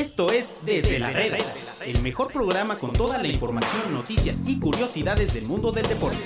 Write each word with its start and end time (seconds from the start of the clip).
Esto 0.00 0.32
es 0.32 0.56
Desde 0.64 0.98
la 0.98 1.10
Reda, 1.10 1.36
el 1.84 2.00
mejor 2.00 2.32
programa 2.32 2.78
con 2.78 2.90
toda 2.90 3.18
la 3.18 3.28
información, 3.28 3.92
noticias 3.92 4.42
y 4.46 4.58
curiosidades 4.58 5.34
del 5.34 5.44
mundo 5.44 5.72
del 5.72 5.86
deporte. 5.86 6.16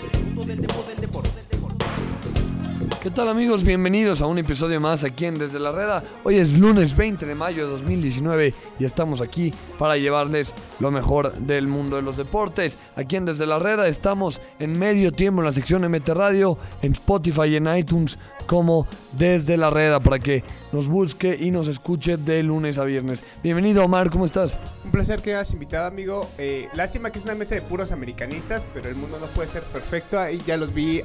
¿Qué 3.02 3.10
tal 3.10 3.28
amigos? 3.28 3.64
Bienvenidos 3.64 4.22
a 4.22 4.26
un 4.26 4.38
episodio 4.38 4.80
más 4.80 5.02
aquí 5.02 5.24
en 5.24 5.38
Desde 5.38 5.58
la 5.58 5.72
Reda. 5.72 6.04
Hoy 6.22 6.36
es 6.36 6.54
lunes 6.54 6.96
20 6.96 7.26
de 7.26 7.34
mayo 7.34 7.64
de 7.64 7.72
2019 7.72 8.54
y 8.78 8.84
estamos 8.84 9.20
aquí 9.20 9.52
para 9.76 9.96
llevarles 9.96 10.54
lo 10.78 10.92
mejor 10.92 11.34
del 11.34 11.66
mundo 11.66 11.96
de 11.96 12.02
los 12.02 12.16
deportes. 12.16 12.78
Aquí 12.94 13.16
en 13.16 13.24
Desde 13.24 13.44
la 13.44 13.58
Reda 13.58 13.88
estamos 13.88 14.40
en 14.60 14.78
medio 14.78 15.10
tiempo 15.10 15.40
en 15.40 15.46
la 15.46 15.52
sección 15.52 15.82
MT 15.82 16.10
Radio, 16.10 16.56
en 16.80 16.92
Spotify 16.92 17.48
y 17.48 17.56
en 17.56 17.76
iTunes 17.76 18.20
como 18.46 18.86
Desde 19.18 19.56
la 19.56 19.70
Reda 19.70 19.98
para 19.98 20.20
que 20.20 20.44
nos 20.74 20.88
busque 20.88 21.38
y 21.40 21.52
nos 21.52 21.68
escuche 21.68 22.16
de 22.16 22.42
lunes 22.42 22.78
a 22.78 22.84
viernes. 22.84 23.22
Bienvenido 23.44 23.84
Omar, 23.84 24.10
¿cómo 24.10 24.26
estás? 24.26 24.58
Un 24.84 24.90
placer 24.90 25.22
que 25.22 25.32
hayas 25.32 25.52
invitado, 25.52 25.86
amigo. 25.86 26.28
Eh, 26.36 26.68
lástima 26.74 27.12
que 27.12 27.20
es 27.20 27.24
una 27.24 27.36
mesa 27.36 27.54
de 27.54 27.62
puros 27.62 27.92
americanistas, 27.92 28.66
pero 28.74 28.88
el 28.88 28.96
mundo 28.96 29.18
no 29.20 29.26
puede 29.28 29.48
ser 29.48 29.62
perfecto. 29.62 30.18
Ahí 30.18 30.42
ya 30.44 30.56
los 30.56 30.74
vi 30.74 31.02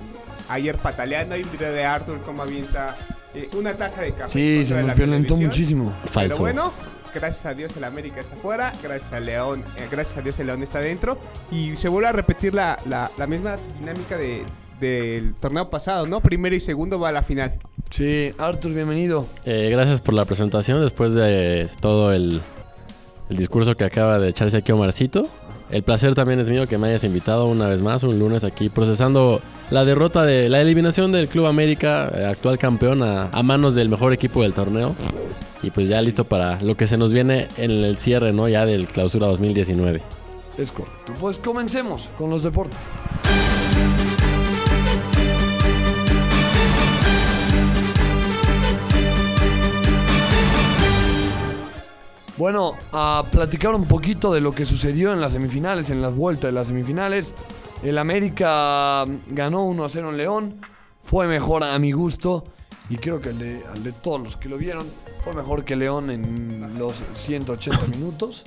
ayer 0.49 0.75
pataleando. 0.79 1.35
Hay 1.35 1.43
un 1.43 1.51
video 1.51 1.71
de 1.71 1.85
Arthur 1.85 2.19
cómo 2.25 2.41
avienta 2.41 2.97
eh, 3.35 3.47
una 3.55 3.75
taza 3.77 4.01
de 4.01 4.11
café. 4.13 4.31
Sí, 4.31 4.63
se 4.65 4.81
nos 4.81 4.95
violentó 4.95 5.37
muchísimo. 5.37 5.93
Pero 6.01 6.13
Falso. 6.13 6.41
bueno, 6.41 6.73
gracias 7.13 7.45
a 7.45 7.53
Dios 7.53 7.77
el 7.77 7.83
América 7.83 8.21
está 8.21 8.33
afuera, 8.37 8.73
gracias 8.81 9.13
a 9.13 9.19
León, 9.19 9.63
eh, 9.77 9.87
gracias 9.91 10.17
a 10.17 10.21
Dios 10.23 10.39
el 10.39 10.47
León 10.47 10.63
está 10.63 10.79
adentro 10.79 11.19
y 11.51 11.77
se 11.77 11.89
vuelve 11.89 12.07
a 12.09 12.11
repetir 12.11 12.55
la, 12.55 12.79
la- 12.87 13.11
la 13.19 13.27
misma 13.27 13.55
dinámica 13.79 14.17
de- 14.17 14.43
del 14.79 15.33
torneo 15.35 15.69
pasado, 15.69 16.07
¿no? 16.07 16.21
Primero 16.21 16.55
y 16.55 16.59
segundo 16.59 16.99
va 16.99 17.09
a 17.09 17.11
la 17.11 17.23
final. 17.23 17.53
Sí, 17.89 18.31
Arthur, 18.37 18.73
bienvenido. 18.73 19.25
Eh, 19.45 19.69
gracias 19.71 20.01
por 20.01 20.13
la 20.13 20.25
presentación 20.25 20.81
después 20.81 21.13
de 21.13 21.69
todo 21.79 22.13
el, 22.13 22.41
el 23.29 23.37
discurso 23.37 23.75
que 23.75 23.83
acaba 23.83 24.19
de 24.19 24.29
echarse 24.29 24.57
aquí 24.57 24.71
Omarcito. 24.71 25.27
El 25.69 25.83
placer 25.83 26.15
también 26.15 26.39
es 26.39 26.49
mío 26.49 26.67
que 26.67 26.79
me 26.79 26.87
hayas 26.87 27.03
invitado 27.03 27.45
una 27.45 27.67
vez 27.67 27.81
más, 27.81 28.01
un 28.01 28.17
lunes 28.17 28.43
aquí, 28.43 28.69
procesando 28.69 29.39
la 29.69 29.85
derrota 29.85 30.23
de 30.23 30.49
la 30.49 30.61
eliminación 30.61 31.11
del 31.11 31.27
Club 31.27 31.45
América, 31.45 32.09
eh, 32.13 32.25
actual 32.25 32.57
campeón, 32.57 33.03
a, 33.03 33.29
a 33.31 33.43
manos 33.43 33.75
del 33.75 33.87
mejor 33.89 34.11
equipo 34.13 34.41
del 34.41 34.53
torneo. 34.53 34.95
Y 35.61 35.71
pues 35.71 35.89
ya 35.89 36.01
listo 36.01 36.23
para 36.23 36.59
lo 36.61 36.75
que 36.75 36.87
se 36.87 36.97
nos 36.97 37.13
viene 37.13 37.47
en 37.57 37.71
el 37.71 37.97
cierre, 37.97 38.33
¿no? 38.33 38.47
Ya 38.47 38.65
del 38.65 38.87
clausura 38.87 39.27
2019. 39.27 40.01
Es 40.57 40.71
correcto. 40.71 41.13
Pues 41.19 41.37
comencemos 41.37 42.09
con 42.17 42.29
los 42.29 42.43
deportes. 42.43 42.79
Bueno, 52.39 52.77
a 52.93 53.25
platicar 53.29 53.75
un 53.75 53.85
poquito 53.85 54.31
de 54.33 54.39
lo 54.39 54.53
que 54.53 54.65
sucedió 54.65 55.11
en 55.11 55.19
las 55.19 55.33
semifinales, 55.33 55.89
en 55.89 56.01
las 56.01 56.15
vueltas 56.15 56.47
de 56.47 56.53
las 56.53 56.67
semifinales. 56.67 57.33
El 57.83 57.97
América 57.97 59.03
ganó 59.27 59.65
1 59.65 59.83
a 59.83 59.89
0 59.89 60.11
en 60.11 60.17
León. 60.17 60.61
Fue 61.01 61.27
mejor 61.27 61.65
a 61.65 61.77
mi 61.79 61.91
gusto. 61.91 62.45
Y 62.89 62.95
creo 62.95 63.19
que 63.19 63.33
de, 63.33 63.61
al 63.69 63.83
de 63.83 63.91
todos 63.91 64.21
los 64.21 64.37
que 64.37 64.47
lo 64.47 64.57
vieron, 64.57 64.87
fue 65.21 65.33
mejor 65.33 65.65
que 65.65 65.75
León 65.75 66.09
en 66.09 66.79
los 66.79 66.95
180 67.11 67.87
minutos. 67.97 68.45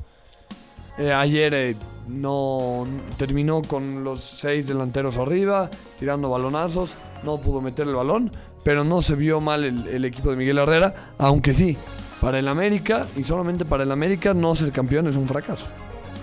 Eh, 0.97 1.13
ayer 1.13 1.53
eh, 1.53 1.77
no 2.09 2.87
terminó 3.19 3.61
con 3.61 4.05
los 4.05 4.23
seis 4.23 4.69
delanteros 4.69 5.19
arriba, 5.19 5.69
tirando 5.99 6.31
balonazos, 6.31 6.97
no 7.25 7.43
pudo 7.43 7.61
meter 7.61 7.87
el 7.87 7.95
balón, 7.95 8.33
pero 8.65 8.85
no 8.85 9.03
se 9.03 9.17
vio 9.17 9.43
mal 9.43 9.65
el, 9.65 9.87
el 9.87 10.07
equipo 10.07 10.31
de 10.31 10.37
Miguel 10.37 10.57
Herrera, 10.57 11.13
aunque 11.19 11.53
sí, 11.53 11.77
para 12.23 12.39
el 12.39 12.49
América 12.49 13.07
y 13.17 13.23
solamente 13.25 13.67
para 13.67 13.83
el 13.83 13.93
América 13.93 14.33
no 14.33 14.55
ser 14.55 14.73
campeón 14.73 15.07
es 15.09 15.17
un 15.17 15.29
fracaso. 15.29 15.67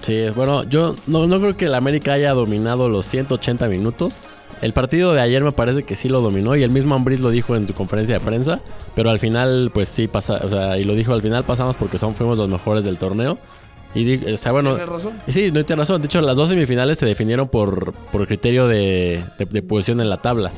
Sí, 0.01 0.25
bueno, 0.35 0.63
yo 0.63 0.95
no, 1.05 1.27
no 1.27 1.39
creo 1.39 1.55
que 1.57 1.65
el 1.65 1.75
América 1.75 2.13
haya 2.13 2.33
dominado 2.33 2.89
los 2.89 3.05
180 3.05 3.67
minutos. 3.67 4.17
El 4.61 4.73
partido 4.73 5.13
de 5.13 5.21
ayer 5.21 5.43
me 5.43 5.51
parece 5.51 5.83
que 5.83 5.95
sí 5.95 6.09
lo 6.09 6.21
dominó 6.21 6.55
y 6.55 6.63
el 6.63 6.69
mismo 6.69 6.95
Ambriz 6.95 7.19
lo 7.19 7.29
dijo 7.29 7.55
en 7.55 7.67
su 7.67 7.73
conferencia 7.73 8.17
de 8.17 8.25
prensa, 8.25 8.61
pero 8.95 9.09
al 9.09 9.19
final 9.19 9.69
pues 9.73 9.87
sí 9.89 10.07
pasa, 10.07 10.39
o 10.43 10.49
sea, 10.49 10.77
y 10.77 10.83
lo 10.85 10.95
dijo 10.95 11.13
al 11.13 11.21
final 11.21 11.43
pasamos 11.43 11.77
porque 11.77 11.97
son 11.97 12.15
fuimos 12.15 12.37
los 12.37 12.49
mejores 12.49 12.83
del 12.85 12.97
torneo. 12.97 13.37
Y 13.95 14.31
o 14.31 14.37
sea, 14.37 14.51
bueno, 14.51 14.71
¿Tienes 14.75 14.89
razón? 14.89 15.13
sí, 15.27 15.51
no 15.51 15.63
tiene 15.63 15.81
razón. 15.81 16.01
De 16.01 16.05
hecho, 16.05 16.21
las 16.21 16.35
dos 16.37 16.49
semifinales 16.49 16.97
se 16.97 17.05
definieron 17.05 17.47
por, 17.47 17.93
por 18.11 18.27
criterio 18.27 18.67
de, 18.67 19.23
de- 19.37 19.45
de 19.45 19.61
posición 19.63 19.99
en 19.99 20.09
la 20.09 20.17
tabla. 20.17 20.51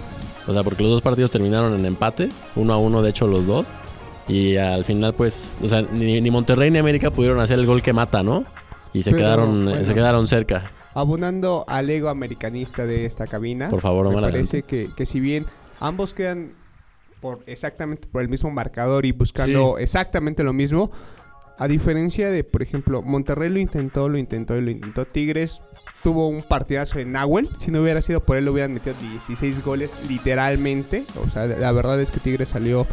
O 0.47 0.53
sea, 0.53 0.63
porque 0.63 0.83
los 0.83 0.91
dos 0.91 1.01
partidos 1.01 1.31
terminaron 1.31 1.73
en 1.79 1.85
empate, 1.85 2.29
uno 2.55 2.73
a 2.73 2.77
uno, 2.77 3.01
de 3.01 3.09
hecho, 3.11 3.27
los 3.27 3.47
dos. 3.47 3.71
Y 4.31 4.55
al 4.55 4.85
final, 4.85 5.13
pues, 5.13 5.57
o 5.61 5.67
sea, 5.67 5.81
ni, 5.81 6.21
ni 6.21 6.31
Monterrey 6.31 6.71
ni 6.71 6.77
América 6.77 7.11
pudieron 7.11 7.41
hacer 7.41 7.59
el 7.59 7.65
gol 7.65 7.81
que 7.81 7.91
mata, 7.91 8.23
¿no? 8.23 8.45
Y 8.93 9.01
se 9.01 9.11
Pero, 9.11 9.23
quedaron, 9.23 9.65
bueno. 9.65 9.83
se 9.83 9.93
quedaron 9.93 10.25
cerca. 10.25 10.71
Abonando 10.93 11.65
al 11.67 11.89
ego 11.89 12.07
americanista 12.07 12.85
de 12.85 13.05
esta 13.05 13.27
cabina. 13.27 13.67
Por 13.67 13.81
favor, 13.81 14.07
me 14.07 14.15
Omar, 14.15 14.31
parece 14.31 14.63
que, 14.63 14.89
que 14.95 15.05
si 15.05 15.19
bien 15.19 15.45
ambos 15.81 16.13
quedan 16.13 16.51
por 17.19 17.39
exactamente 17.45 18.07
por 18.07 18.21
el 18.21 18.29
mismo 18.29 18.49
marcador 18.51 19.05
y 19.05 19.11
buscando 19.11 19.77
exactamente 19.77 20.43
lo 20.43 20.53
mismo, 20.53 20.91
a 21.57 21.67
diferencia 21.67 22.31
de, 22.31 22.43
por 22.45 22.61
ejemplo, 22.61 23.01
Monterrey 23.01 23.49
lo 23.49 23.59
intentó, 23.59 24.07
lo 24.07 24.17
intentó 24.17 24.57
y 24.57 24.61
lo 24.61 24.71
intentó. 24.71 25.05
Tigres 25.05 25.61
tuvo 26.03 26.29
un 26.29 26.41
partidazo 26.41 26.99
en 26.99 27.11
Nahuel. 27.11 27.49
Si 27.59 27.69
no 27.69 27.81
hubiera 27.81 28.01
sido 28.01 28.21
por 28.21 28.37
él, 28.37 28.45
lo 28.45 28.53
hubieran 28.53 28.73
metido 28.73 28.95
16 28.99 29.63
goles 29.63 29.93
literalmente. 30.09 31.03
O 31.23 31.29
sea, 31.29 31.47
la 31.47 31.71
verdad 31.73 31.99
es 32.01 32.11
que 32.11 32.19
Tigres 32.19 32.49
salió 32.49 32.87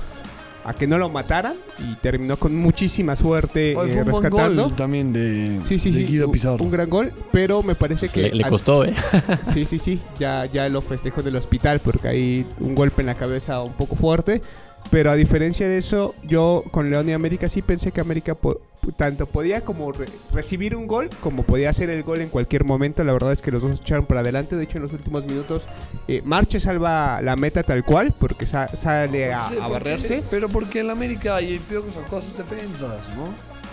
a 0.68 0.74
que 0.74 0.86
no 0.86 0.98
lo 0.98 1.08
mataran 1.08 1.54
y 1.78 1.94
terminó 1.96 2.36
con 2.36 2.54
muchísima 2.54 3.16
suerte 3.16 3.74
Hoy 3.76 3.88
eh, 3.90 3.92
fue 3.94 4.02
un 4.02 4.10
buen 4.10 4.22
rescatando. 4.24 4.62
gol 4.64 4.76
también 4.76 5.12
de, 5.12 5.60
Sí, 5.64 5.78
sí, 5.78 5.90
de 5.90 6.00
sí. 6.00 6.06
Guido 6.06 6.26
un- 6.26 6.32
Pizarro. 6.32 6.62
Un 6.64 6.70
gran 6.70 6.90
gol, 6.90 7.12
pero 7.32 7.62
me 7.62 7.74
parece 7.74 8.00
Pues 8.00 8.12
que. 8.12 8.22
le, 8.22 8.30
le 8.34 8.44
al- 8.44 8.50
costó, 8.50 8.84
¿eh? 8.84 8.92
Sí, 9.54 9.64
sí, 9.64 9.78
sí. 9.78 10.00
Ya, 10.18 10.44
ya 10.46 10.68
lo 10.68 10.82
festejó 10.82 11.22
del 11.22 11.36
hospital 11.36 11.80
porque 11.80 12.08
hay 12.08 12.46
un 12.60 12.74
golpe 12.74 13.02
en 13.02 13.06
la 13.06 13.14
cabeza 13.14 13.62
un 13.62 13.72
poco 13.72 13.96
fuerte. 13.96 14.42
Pero 14.90 15.10
a 15.10 15.14
diferencia 15.16 15.68
de 15.68 15.76
eso, 15.78 16.14
yo 16.24 16.64
con 16.70 16.88
León 16.90 17.08
y 17.10 17.12
América 17.12 17.46
sí 17.48 17.60
pensé 17.60 17.92
que 17.92 18.00
América 18.00 18.34
po- 18.34 18.62
tanto 18.96 19.26
podía 19.26 19.60
como 19.60 19.92
re- 19.92 20.06
recibir 20.32 20.74
un 20.74 20.86
gol 20.86 21.10
como 21.20 21.42
podía 21.42 21.68
hacer 21.68 21.90
el 21.90 22.02
gol 22.02 22.22
en 22.22 22.30
cualquier 22.30 22.64
momento. 22.64 23.04
La 23.04 23.12
verdad 23.12 23.32
es 23.32 23.42
que 23.42 23.50
los 23.50 23.60
dos 23.60 23.78
echaron 23.80 24.06
para 24.06 24.20
adelante. 24.20 24.56
De 24.56 24.64
hecho, 24.64 24.78
en 24.78 24.84
los 24.84 24.92
últimos 24.94 25.26
minutos, 25.26 25.64
eh, 26.06 26.22
Marche 26.24 26.58
salva 26.58 27.20
la 27.20 27.36
meta 27.36 27.62
tal 27.64 27.84
cual 27.84 28.14
porque 28.18 28.46
sa- 28.46 28.74
sale 28.74 29.30
a, 29.30 29.42
a 29.42 29.68
barrerse. 29.68 30.22
Pero 30.30 30.48
porque 30.48 30.80
el 30.80 30.88
América 30.88 31.38
y 31.42 31.52
el 31.54 31.60
Piojo 31.60 31.92
sacó 31.92 32.16
a 32.16 32.22
sus 32.22 32.38
defensas, 32.38 33.10
¿no? 33.14 33.26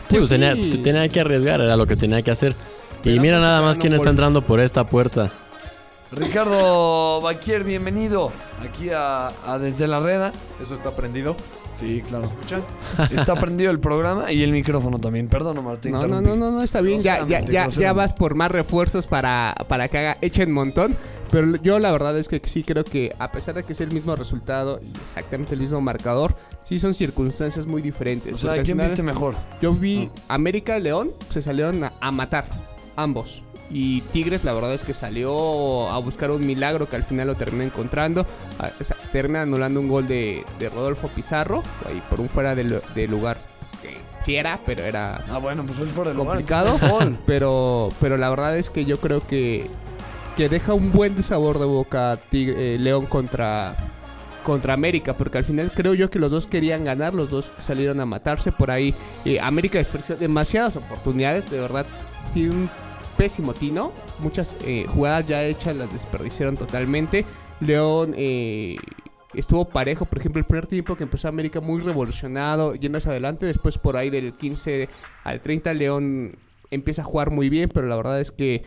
Sí, 0.09 0.17
pues 0.17 0.25
sí. 0.25 0.29
tenía, 0.31 0.53
pues, 0.55 0.81
tenía 0.83 1.07
que 1.07 1.21
arriesgar, 1.21 1.61
era 1.61 1.77
lo 1.77 1.87
que 1.87 1.95
tenía 1.95 2.21
que 2.21 2.31
hacer. 2.31 2.51
Y 3.03 3.09
Pero 3.11 3.21
mira 3.21 3.35
pues, 3.37 3.41
nada 3.43 3.61
más 3.61 3.77
quién 3.79 3.93
está 3.93 4.09
entrando 4.09 4.41
por 4.41 4.59
esta 4.59 4.83
puerta. 4.85 5.31
Ricardo 6.15 7.19
Baquier, 7.19 7.65
bienvenido 7.65 8.31
aquí 8.61 8.89
a, 8.89 9.27
a 9.45 9.59
Desde 9.59 9.85
la 9.85 9.99
Reda. 9.99 10.31
¿Eso 10.61 10.73
está 10.73 10.95
prendido? 10.95 11.35
Sí, 11.73 12.01
claro. 12.07 12.23
¿Escuchan? 12.23 12.63
Está 13.11 13.35
prendido 13.35 13.69
el 13.69 13.79
programa 13.81 14.31
y 14.31 14.41
el 14.41 14.51
micrófono 14.51 14.97
también. 14.97 15.27
Perdón, 15.27 15.61
Martín. 15.63 15.91
No, 15.91 16.07
no, 16.07 16.21
no, 16.21 16.35
no, 16.37 16.51
no, 16.51 16.61
está 16.61 16.79
bien. 16.79 17.01
Ya, 17.01 17.25
ya, 17.27 17.93
vas 17.93 18.13
por 18.13 18.35
más 18.35 18.49
refuerzos 18.49 19.07
para, 19.07 19.55
para 19.67 19.89
que 19.89 19.97
haga, 19.97 20.17
echen 20.21 20.51
montón. 20.51 20.95
Pero 21.31 21.57
yo 21.57 21.79
la 21.79 21.91
verdad 21.91 22.17
es 22.17 22.29
que 22.29 22.41
sí 22.45 22.63
creo 22.63 22.85
que 22.85 23.13
a 23.19 23.31
pesar 23.31 23.55
de 23.55 23.63
que 23.63 23.73
es 23.73 23.81
el 23.81 23.91
mismo 23.91 24.15
resultado 24.15 24.79
y 24.81 24.95
exactamente 24.95 25.55
el 25.55 25.59
mismo 25.59 25.81
marcador, 25.81 26.35
sí 26.63 26.77
son 26.77 26.93
circunstancias 26.93 27.65
muy 27.65 27.81
diferentes. 27.81 28.33
O 28.33 28.37
sea, 28.37 28.53
¿quién 28.53 28.77
final 28.77 28.87
viste 28.87 29.03
mejor? 29.03 29.35
Yo 29.61 29.73
vi 29.73 30.09
América 30.29 30.79
León, 30.79 31.11
se 31.29 31.41
salieron 31.41 31.83
a, 31.83 31.91
a 31.99 32.11
matar, 32.11 32.45
ambos. 32.95 33.41
Y 33.71 34.01
Tigres 34.01 34.43
la 34.43 34.53
verdad 34.53 34.73
es 34.73 34.83
que 34.83 34.93
salió 34.93 35.89
a 35.89 35.97
buscar 35.97 36.29
un 36.31 36.45
milagro 36.45 36.87
que 36.87 36.95
al 36.95 37.03
final 37.03 37.27
lo 37.27 37.35
terminó 37.35 37.63
encontrando. 37.63 38.25
Ah, 38.59 38.69
o 38.79 38.83
sea, 38.83 38.95
termina 39.11 39.41
anulando 39.41 39.79
un 39.79 39.87
gol 39.87 40.07
de, 40.07 40.45
de 40.59 40.69
Rodolfo 40.69 41.07
Pizarro, 41.07 41.63
ahí 41.87 42.01
por 42.09 42.19
un 42.21 42.29
fuera 42.29 42.53
de, 42.55 42.63
lu- 42.63 42.81
de 42.93 43.07
lugar 43.07 43.37
pero 44.65 44.83
era 44.83 45.23
Ah, 45.29 45.37
bueno, 45.37 45.63
pues 45.65 45.77
es 45.77 45.89
fuera 45.89 46.09
de 46.09 46.15
lugar. 46.17 46.37
complicado. 46.37 46.79
pero, 47.27 47.89
pero 48.01 48.17
la 48.17 48.29
verdad 48.31 48.57
es 48.57 48.71
que 48.71 48.83
yo 48.83 48.97
creo 48.99 49.25
que, 49.27 49.67
que 50.35 50.49
deja 50.49 50.73
un 50.73 50.91
buen 50.91 51.21
sabor 51.21 51.59
de 51.59 51.65
boca 51.65 52.17
Tig- 52.31 52.55
eh, 52.57 52.77
León 52.79 53.05
contra, 53.05 53.75
contra 54.43 54.73
América, 54.73 55.13
porque 55.13 55.37
al 55.37 55.45
final 55.45 55.71
creo 55.75 55.93
yo 55.93 56.09
que 56.09 56.17
los 56.17 56.31
dos 56.31 56.47
querían 56.47 56.83
ganar, 56.83 57.13
los 57.13 57.29
dos 57.29 57.51
salieron 57.59 57.99
a 57.99 58.07
matarse 58.07 58.51
por 58.51 58.71
ahí. 58.71 58.95
eh, 59.25 59.39
América 59.39 59.77
desperdició 59.77 60.15
demasiadas 60.17 60.75
oportunidades, 60.75 61.47
de 61.51 61.59
verdad, 61.59 61.85
tiene 62.33 62.49
un 62.49 62.69
pésimo 63.17 63.53
tino, 63.53 63.91
muchas 64.19 64.55
eh, 64.65 64.85
jugadas 64.87 65.25
ya 65.25 65.43
hechas 65.43 65.75
las 65.75 65.91
desperdiciaron 65.91 66.57
totalmente. 66.57 67.25
León 67.59 68.13
eh, 68.17 68.75
estuvo 69.33 69.65
parejo, 69.65 70.05
por 70.05 70.19
ejemplo, 70.19 70.39
el 70.39 70.45
primer 70.45 70.67
tiempo 70.67 70.95
que 70.95 71.03
empezó 71.03 71.27
América 71.27 71.61
muy 71.61 71.81
revolucionado, 71.81 72.75
yendo 72.75 72.97
hacia 72.97 73.11
adelante, 73.11 73.45
después 73.45 73.77
por 73.77 73.97
ahí 73.97 74.09
del 74.09 74.33
15 74.33 74.89
al 75.23 75.39
30 75.41 75.73
León 75.73 76.37
empieza 76.71 77.01
a 77.01 77.05
jugar 77.05 77.31
muy 77.31 77.49
bien, 77.49 77.69
pero 77.73 77.87
la 77.87 77.95
verdad 77.95 78.19
es 78.19 78.31
que 78.31 78.63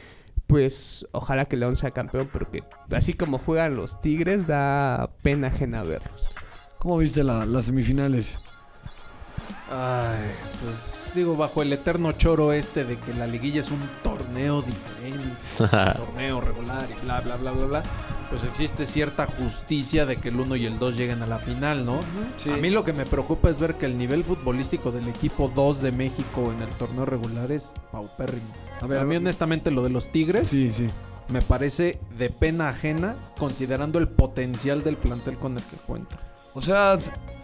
pues 0.46 1.06
ojalá 1.12 1.44
que 1.44 1.56
León 1.58 1.76
sea 1.76 1.90
campeón, 1.90 2.30
porque 2.32 2.64
así 2.90 3.12
como 3.12 3.38
juegan 3.38 3.76
los 3.76 4.00
Tigres, 4.00 4.46
da 4.46 5.10
pena 5.22 5.48
ajena 5.48 5.82
verlos. 5.82 6.26
¿Cómo 6.78 6.96
viste 6.98 7.22
la- 7.22 7.44
las 7.44 7.66
semifinales? 7.66 8.38
Ay, 9.70 10.30
pues 10.64 10.97
digo, 11.14 11.37
bajo 11.37 11.62
el 11.62 11.72
eterno 11.72 12.12
choro 12.12 12.52
este 12.52 12.84
de 12.84 12.99
que 12.99 13.14
la 13.14 13.26
liguilla 13.26 13.60
es 13.60 13.70
un 13.70 13.81
torneo 14.02 14.62
diferente, 14.62 15.34
un 15.58 15.69
torneo 16.06 16.40
regular 16.40 16.87
y 16.90 17.05
bla, 17.05 17.20
bla, 17.20 17.37
bla, 17.37 17.52
bla, 17.52 17.66
bla, 17.66 17.82
pues 18.31 18.44
existe 18.44 18.87
cierta 18.87 19.26
justicia 19.26 20.05
de 20.06 20.16
que 20.16 20.28
el 20.28 20.38
1 20.38 20.56
y 20.56 20.66
el 20.66 20.78
2 20.78 20.96
lleguen 20.96 21.22
a 21.22 21.26
la 21.26 21.38
final, 21.38 21.84
¿no? 21.87 22.00
Sí. 22.37 22.50
A 22.50 22.56
mí 22.56 22.70
lo 22.70 22.84
que 22.84 22.93
me 22.93 23.06
preocupa 23.06 23.49
es 23.50 23.58
ver 23.58 23.75
que 23.76 23.87
el 23.87 23.96
nivel 23.96 24.22
futbolístico 24.25 24.93
del 24.93 25.08
equipo 25.08 25.50
2 25.55 25.81
de 25.81 25.93
México 25.93 26.52
en 26.55 26.60
el 26.62 26.69
torneo 26.75 27.05
regular 27.06 27.50
es 27.52 27.72
paupérrimo. 27.90 28.46
A 28.81 28.84
A, 28.84 28.88
ver, 28.88 29.04
mí 29.06 29.16
honestamente 29.16 29.70
lo 29.70 29.82
de 29.82 29.90
los 29.90 30.12
Tigres 30.12 30.49
Sí, 30.49 30.70
sí. 30.72 30.88
me 31.28 31.40
parece 31.43 31.99
de 32.19 32.28
pena 32.31 32.69
ajena 32.69 33.16
considerando 33.38 33.99
el 33.99 34.08
potencial 34.08 34.84
del 34.84 34.96
plantel 34.96 35.37
con 35.37 35.56
el 35.56 35.62
que 35.64 35.76
cuenta. 35.76 36.16
O 36.54 36.60
sea, 36.60 36.94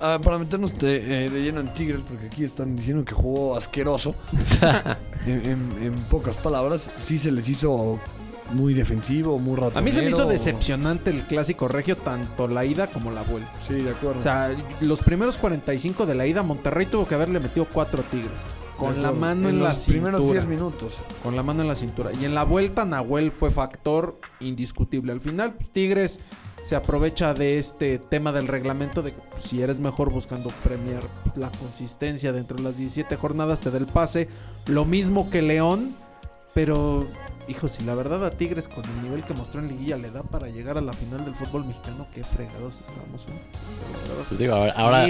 ah, 0.01 0.19
para 0.23 0.39
meternos 0.39 0.77
de, 0.79 1.27
eh, 1.27 1.31
de 1.31 1.43
lleno 1.43 1.61
en 1.61 1.73
Tigres, 1.75 2.03
porque 2.09 2.27
aquí 2.27 2.45
están 2.45 2.75
diciendo 2.77 3.05
que 3.05 3.15
jugó 3.15 3.57
asqueroso. 3.57 4.15
en, 5.27 5.33
en- 5.51 5.83
en 5.83 5.95
pocas 6.11 6.37
palabras, 6.37 6.91
sí 6.99 7.19
se 7.19 7.31
les 7.31 7.49
hizo 7.49 7.99
muy 8.53 8.75
defensivo, 8.75 9.39
muy 9.39 9.55
ratonero. 9.57 9.79
A 9.79 9.83
mí 9.83 9.91
se 9.93 10.03
me 10.03 10.11
hizo 10.11 10.27
decepcionante 10.27 11.11
el 11.11 11.23
clásico 11.27 11.69
regio, 11.69 11.97
tanto 11.97 12.49
la 12.49 12.65
ida 12.65 12.89
como 12.89 13.11
la 13.11 13.23
vuelta. 13.23 13.51
Sí, 13.67 13.75
de 13.75 13.91
acuerdo. 13.91 14.19
O 14.19 14.23
sea, 14.23 14.55
los 14.81 15.01
primeros 15.01 15.39
45 15.39 16.07
de 16.07 16.15
la 16.15 16.27
ida, 16.27 16.43
Monterrey 16.43 16.87
tuvo 16.87 17.07
que 17.09 17.15
haberle 17.15 17.41
metido 17.41 17.67
cuatro 17.73 18.03
tigres. 18.11 18.31
Con 18.77 19.01
la 19.03 19.13
mano 19.13 19.49
en, 19.49 19.55
en 19.57 19.63
la 19.63 19.69
los 19.69 19.85
primeros 19.87 20.21
cintura. 20.21 20.41
10 20.41 20.51
minutos. 20.51 20.97
Con 21.23 21.37
la 21.37 21.45
mano 21.45 21.63
en 21.63 21.69
la 21.69 21.77
cintura. 21.77 22.11
Y 22.13 22.25
en 22.25 22.35
la 22.35 22.43
vuelta, 22.43 22.85
Nahuel 22.85 23.31
fue 23.31 23.51
factor 23.53 24.19
indiscutible. 24.41 25.13
Al 25.13 25.21
final, 25.21 25.55
pues, 25.55 25.71
Tigres 25.71 26.19
se 26.65 26.77
aprovecha 26.77 27.35
de 27.35 27.59
este 27.59 27.99
tema 27.99 28.33
del 28.33 28.49
reglamento 28.49 29.03
de 29.03 29.13
que 29.13 29.21
pues, 29.31 29.45
si 29.45 29.61
eres 29.63 29.81
mejor 29.81 30.11
buscando 30.11 30.51
premiar 30.65 31.03
la 31.37 31.51
consistencia 31.51 32.33
dentro 32.33 32.57
de 32.57 32.63
las 32.63 32.79
17 32.79 33.17
jornadas, 33.17 33.61
te 33.61 33.71
da 33.71 33.77
el 33.77 33.87
pase. 33.87 34.29
Lo 34.67 34.85
mismo 34.85 35.31
que 35.31 35.43
León, 35.43 35.95
pero... 36.55 37.07
Hijo, 37.47 37.69
si 37.69 37.85
la 37.85 37.95
verdad 37.95 38.25
a 38.25 38.31
Tigres 38.31 38.69
con 38.69 38.83
el 38.85 39.03
nivel 39.03 39.23
que 39.23 39.35
mostró 39.35 39.61
en 39.61 39.69
Liguilla 39.69 39.99
le 39.99 40.11
da 40.11 40.23
para 40.23 40.49
llegar 40.49 40.79
a 40.79 40.81
la 40.81 40.95
final 40.95 41.27
del 41.27 41.35
fútbol 41.35 41.67
mexicano, 41.67 42.07
qué 42.15 42.25
fregados 42.25 42.77
estamos, 42.81 43.27
¿eh? 43.29 44.25
Pues 44.29 44.41
digo, 44.41 44.55
ahora, 44.55 45.07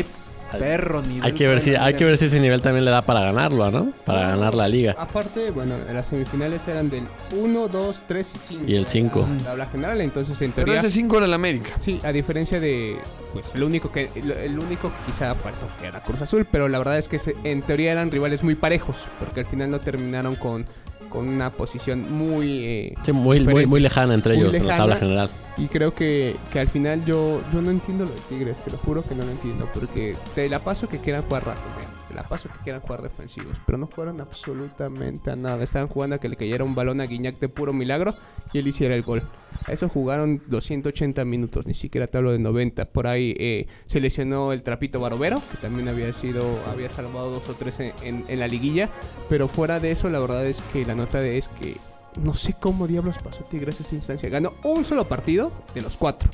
perro 0.52 1.02
nivel 1.02 1.24
hay 1.24 1.32
que 1.32 1.46
ver 1.46 1.60
si 1.60 1.74
hay 1.74 1.94
que 1.94 2.04
ver 2.04 2.16
si 2.16 2.26
ese 2.26 2.40
nivel 2.40 2.60
también 2.62 2.84
le 2.84 2.90
da 2.90 3.02
para 3.02 3.20
ganarlo, 3.20 3.70
¿no? 3.70 3.92
Para 4.04 4.28
ganar 4.28 4.54
la 4.54 4.68
liga. 4.68 4.94
Aparte, 4.98 5.50
bueno, 5.50 5.74
las 5.92 6.06
semifinales 6.06 6.66
eran 6.68 6.90
del 6.90 7.04
1, 7.36 7.68
2, 7.68 8.02
3 8.06 8.32
y 8.34 8.38
5. 8.48 8.64
Y 8.66 8.74
el 8.76 8.86
cinco. 8.86 9.26
La 9.38 9.44
tabla 9.44 9.66
general, 9.66 10.00
entonces 10.00 10.40
en 10.42 10.52
Pero 10.52 10.66
teoría... 10.66 10.80
ese 10.80 10.90
5 10.90 11.16
era 11.16 11.26
el 11.26 11.34
América. 11.34 11.70
Sí, 11.80 12.00
a 12.04 12.12
diferencia 12.12 12.60
de, 12.60 12.96
pues, 13.32 13.46
el 13.54 13.62
único 13.62 13.90
que, 13.90 14.10
el, 14.14 14.30
el 14.30 14.58
único 14.58 14.88
que 14.90 15.12
quizá 15.12 15.34
faltó 15.34 15.68
que 15.80 15.86
era 15.88 16.02
Cruz 16.02 16.20
Azul, 16.22 16.46
pero 16.50 16.68
la 16.68 16.78
verdad 16.78 16.98
es 16.98 17.08
que 17.08 17.18
se- 17.18 17.36
en 17.44 17.62
teoría 17.62 17.92
eran 17.92 18.10
rivales 18.10 18.42
muy 18.42 18.54
parejos, 18.54 18.96
porque 19.18 19.40
al 19.40 19.46
final 19.46 19.70
no 19.70 19.80
terminaron 19.80 20.36
con, 20.36 20.66
con 21.14 21.28
una 21.28 21.50
posición 21.50 22.12
muy... 22.12 22.64
eh, 22.64 22.94
Sí, 23.04 23.12
muy, 23.12 23.40
muy, 23.66 23.80
lejana 23.80 24.12
entre 24.14 24.34
Muy 24.34 24.42
ellos 24.42 24.54
en 24.56 24.66
la 24.66 24.76
tabla 24.76 24.96
general. 24.96 25.30
y 25.56 25.68
creo 25.68 25.94
que, 25.94 26.34
que 26.52 26.58
al 26.58 26.68
final 26.68 27.04
yo, 27.04 27.40
yo 27.52 27.62
no 27.62 27.70
entiendo 27.70 28.04
lo 28.04 28.10
de 28.10 28.20
Tigres, 28.28 28.60
te 28.62 28.70
lo 28.72 28.78
juro 28.78 29.02
que 29.04 29.14
no 29.14 29.24
lo 29.24 29.30
entiendo, 29.30 29.68
porque 29.72 30.16
te 30.34 30.48
la 30.48 30.58
paso 30.64 30.88
que 30.88 30.98
quieran 30.98 31.22
jugar 31.22 31.46
rápido, 31.46 31.64
te 32.08 32.14
la 32.14 32.24
paso 32.24 32.48
que 32.48 32.58
quieran 32.64 32.80
jugar 32.82 33.02
defensivos, 33.02 33.58
pero 33.64 33.78
no 33.78 33.86
jugaron 33.86 34.20
absolutamente 34.20 35.30
a 35.30 35.36
nada. 35.36 35.62
Estaban 35.62 35.88
jugando 35.88 36.16
a 36.16 36.18
que 36.18 36.28
le 36.28 36.36
cayera 36.36 36.64
un 36.64 36.74
balón 36.74 37.00
a 37.00 37.04
Guiñac 37.06 37.38
de 37.38 37.48
puro 37.48 37.72
milagro 37.72 38.14
y 38.52 38.58
él 38.58 38.66
hiciera 38.66 38.94
el 38.96 39.02
gol. 39.02 39.22
A 39.66 39.72
eso 39.72 39.88
jugaron 39.88 40.40
280 40.46 41.24
minutos, 41.24 41.66
ni 41.66 41.74
siquiera 41.74 42.06
te 42.06 42.18
hablo 42.18 42.32
de 42.32 42.38
90. 42.38 42.84
Por 42.86 43.06
ahí 43.06 43.34
eh, 43.38 43.66
se 43.86 44.00
lesionó 44.00 44.52
el 44.52 44.62
Trapito 44.62 45.00
Barovero, 45.00 45.42
que 45.50 45.56
también 45.58 45.88
había 45.88 46.12
sido, 46.12 46.44
había 46.70 46.90
salvado 46.90 47.30
dos 47.30 47.48
o 47.48 47.54
tres 47.54 47.80
en 47.80 48.38
la 48.38 48.46
liguilla. 48.46 48.90
Pero 49.28 49.48
fuera 49.48 49.80
de 49.80 49.90
eso, 49.90 50.10
la 50.10 50.18
verdad 50.18 50.46
es 50.46 50.62
que 50.72 50.84
la 50.84 50.94
nota 50.94 51.20
de 51.20 51.38
es 51.38 51.48
que 51.48 51.76
no 52.22 52.34
sé 52.34 52.54
cómo 52.58 52.86
diablos 52.86 53.18
pasó 53.18 53.42
Tigres 53.44 53.80
esta 53.80 53.94
instancia. 53.94 54.28
Ganó 54.28 54.52
un 54.62 54.84
solo 54.84 55.06
partido 55.08 55.52
de 55.74 55.82
los 55.82 55.96
cuatro. 55.96 56.30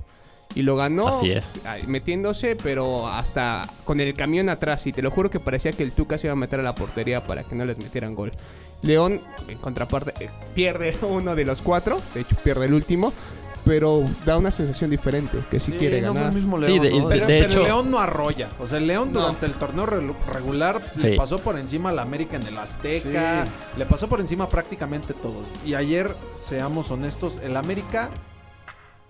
Y 0.55 0.62
lo 0.62 0.75
ganó 0.76 1.06
Así 1.08 1.31
es. 1.31 1.52
metiéndose, 1.87 2.56
pero 2.56 3.06
hasta 3.08 3.69
con 3.85 4.00
el 4.00 4.14
camión 4.14 4.49
atrás. 4.49 4.87
Y 4.87 4.93
te 4.93 5.00
lo 5.02 5.11
juro 5.11 5.31
que 5.31 5.38
parecía 5.41 5.73
que 5.73 5.82
el 5.85 5.93
Tuca 5.93 6.19
se 6.19 6.26
iba 6.26 6.32
a 6.32 6.37
meter 6.37 6.58
a 6.61 6.62
la 6.64 6.75
portería 6.75 7.25
para 7.25 7.44
que 7.44 7.55
no 7.55 7.64
les 7.64 7.79
metieran 7.79 8.14
gol. 8.14 8.32
León, 8.82 9.20
en 9.47 9.58
contraparte, 9.58 10.12
eh, 10.25 10.31
pierde 10.55 10.97
uno 11.02 11.35
de 11.37 11.44
los 11.44 11.62
cuatro. 11.62 12.00
De 12.14 12.23
hecho, 12.23 12.35
pierde 12.43 12.67
el 12.67 12.75
último. 12.75 13.12
Pero 13.62 14.02
da 14.25 14.38
una 14.38 14.50
sensación 14.50 14.88
diferente, 14.88 15.37
que 15.50 15.61
sí, 15.61 15.73
Sí, 15.73 15.79
quiere 15.79 16.00
no 16.00 16.12
fue 16.12 16.14
ganar. 16.14 16.29
el 16.31 16.35
mismo 16.35 16.62
Sí, 16.62 16.81
León. 16.81 16.82
de- 16.82 16.91
¿no? 16.91 17.08
de- 17.11 17.14
Pero, 17.14 17.26
de 17.26 17.38
pero 17.41 17.50
hecho- 17.52 17.62
León 17.62 17.91
no 17.91 17.99
arrolla. 17.99 18.49
O 18.58 18.67
sea, 18.67 18.79
el 18.79 18.87
León 18.87 19.12
No. 19.12 19.20
durante 19.20 19.44
el 19.44 19.52
torneo 19.52 19.85
regular 19.85 20.81
Sí. 20.97 21.08
le 21.11 21.17
pasó 21.17 21.38
por 21.41 21.58
encima 21.58 21.91
al 21.91 21.99
América 21.99 22.37
en 22.37 22.47
el 22.47 22.56
Azteca. 22.56 23.47
Le 23.76 23.85
pasó 23.85 24.08
por 24.08 24.19
encima 24.20 24.49
prácticamente 24.49 25.12
todos. 25.12 25.47
Y 25.67 25.75
ayer, 25.75 26.17
seamos 26.35 26.91
honestos, 26.91 27.38
el 27.44 27.55
América 27.55 28.08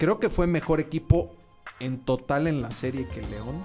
creo 0.00 0.18
que 0.18 0.30
fue 0.30 0.46
mejor 0.46 0.80
equipo 0.80 1.36
en 1.78 1.98
total 1.98 2.46
en 2.46 2.62
la 2.62 2.70
serie 2.70 3.06
que 3.06 3.20
León. 3.20 3.62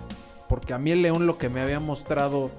Porque 0.50 0.74
a 0.74 0.78
mí 0.78 0.92
el 0.92 1.02
León 1.02 1.26
lo 1.26 1.38
que 1.38 1.48
me 1.48 1.62
había 1.62 1.80
mostrado 1.80 2.52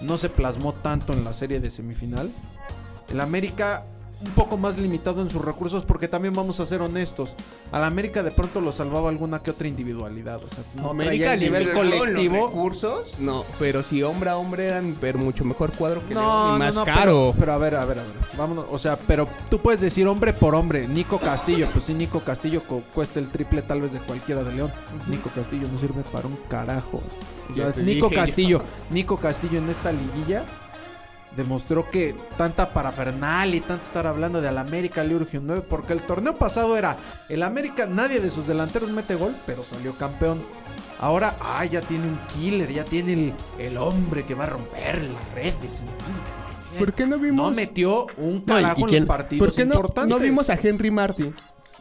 no 0.00 0.16
se 0.16 0.30
plasmó 0.30 0.72
tanto 0.72 1.12
en 1.12 1.22
la 1.22 1.34
serie 1.34 1.60
de 1.60 1.70
semifinal. 1.70 2.32
El 3.10 3.20
América 3.20 3.84
un 4.22 4.30
poco 4.32 4.56
más 4.58 4.76
limitado 4.76 5.22
en 5.22 5.30
sus 5.30 5.42
recursos 5.42 5.84
porque 5.84 6.06
también 6.06 6.34
vamos 6.34 6.60
a 6.60 6.66
ser 6.66 6.82
honestos. 6.82 7.34
Al 7.72 7.84
América 7.84 8.22
de 8.22 8.30
pronto 8.30 8.60
lo 8.60 8.72
salvaba 8.72 9.08
alguna 9.08 9.42
que 9.42 9.50
otra 9.50 9.66
individualidad. 9.66 10.42
O 10.44 10.48
sea, 10.48 10.62
no 10.74 10.90
traía 10.94 11.34
el 11.34 11.40
nivel 11.40 11.72
colectivo. 11.72 12.48
recursos, 12.48 13.14
no, 13.18 13.44
pero 13.58 13.82
si 13.82 14.02
hombre 14.02 14.30
a 14.30 14.36
hombre 14.36 14.66
eran 14.66 14.96
pero 15.00 15.18
mucho 15.18 15.44
mejor 15.44 15.72
cuadro 15.72 16.06
que 16.06 16.14
No, 16.14 16.56
y 16.56 16.58
más 16.58 16.74
no, 16.74 16.84
caro. 16.84 17.00
Pero, 17.00 17.34
pero 17.38 17.52
a 17.52 17.58
ver, 17.58 17.76
a 17.76 17.84
ver, 17.86 17.98
a 18.00 18.02
ver. 18.02 18.12
Vámonos. 18.36 18.66
O 18.70 18.78
sea, 18.78 18.96
pero 18.98 19.26
tú 19.48 19.58
puedes 19.60 19.80
decir 19.80 20.06
hombre 20.06 20.32
por 20.34 20.54
hombre. 20.54 20.86
Nico 20.86 21.18
Castillo. 21.18 21.68
Pues 21.72 21.84
sí, 21.84 21.94
Nico 21.94 22.20
Castillo 22.20 22.62
co- 22.68 22.82
cuesta 22.94 23.20
el 23.20 23.28
triple 23.30 23.62
tal 23.62 23.80
vez 23.80 23.92
de 23.92 24.00
cualquiera 24.00 24.44
de 24.44 24.52
León. 24.52 24.72
Nico 25.08 25.30
Castillo 25.34 25.66
no 25.72 25.78
sirve 25.78 26.02
para 26.12 26.26
un 26.28 26.36
carajo. 26.48 27.00
O 27.50 27.54
sea, 27.56 27.72
Nico 27.82 28.10
Castillo. 28.10 28.62
Nico 28.90 29.16
Castillo 29.16 29.58
en 29.58 29.68
esta 29.70 29.92
liguilla 29.92 30.44
demostró 31.36 31.88
que 31.90 32.14
tanta 32.36 32.70
parafernalia 32.70 33.56
y 33.56 33.60
tanto 33.60 33.84
estar 33.86 34.06
hablando 34.06 34.40
de 34.40 34.48
al 34.48 34.58
América 34.58 35.04
le 35.04 35.14
urge 35.14 35.38
un 35.38 35.46
9 35.46 35.62
porque 35.68 35.92
el 35.92 36.00
torneo 36.02 36.36
pasado 36.36 36.76
era 36.76 36.96
el 37.28 37.42
América, 37.42 37.86
nadie 37.86 38.20
de 38.20 38.30
sus 38.30 38.46
delanteros 38.46 38.90
mete 38.90 39.14
gol, 39.14 39.34
pero 39.46 39.62
salió 39.62 39.94
campeón. 39.94 40.42
Ahora, 40.98 41.36
ah, 41.40 41.64
ya 41.64 41.80
tiene 41.80 42.04
un 42.08 42.18
killer, 42.34 42.70
ya 42.72 42.84
tiene 42.84 43.12
el, 43.14 43.32
el 43.58 43.76
hombre 43.78 44.26
que 44.26 44.34
va 44.34 44.44
a 44.44 44.48
romper 44.48 45.02
las 45.02 45.34
redes. 45.34 45.82
¿Por 46.78 46.92
qué 46.92 47.04
no 47.06 47.16
No 47.16 47.22
vimos? 47.22 47.56
metió 47.56 48.06
un 48.16 48.44
No, 48.46 48.58
y- 48.58 48.62
carajo 48.62 48.80
en 48.82 48.86
quién- 48.86 49.02
los 49.04 49.08
partidos 49.08 49.46
¿Por 49.48 49.56
qué 49.56 49.64
no, 49.64 49.74
importantes. 49.74 50.08
no 50.10 50.18
vimos 50.22 50.50
a 50.50 50.54
Henry 50.54 50.90
Martin? 50.90 51.34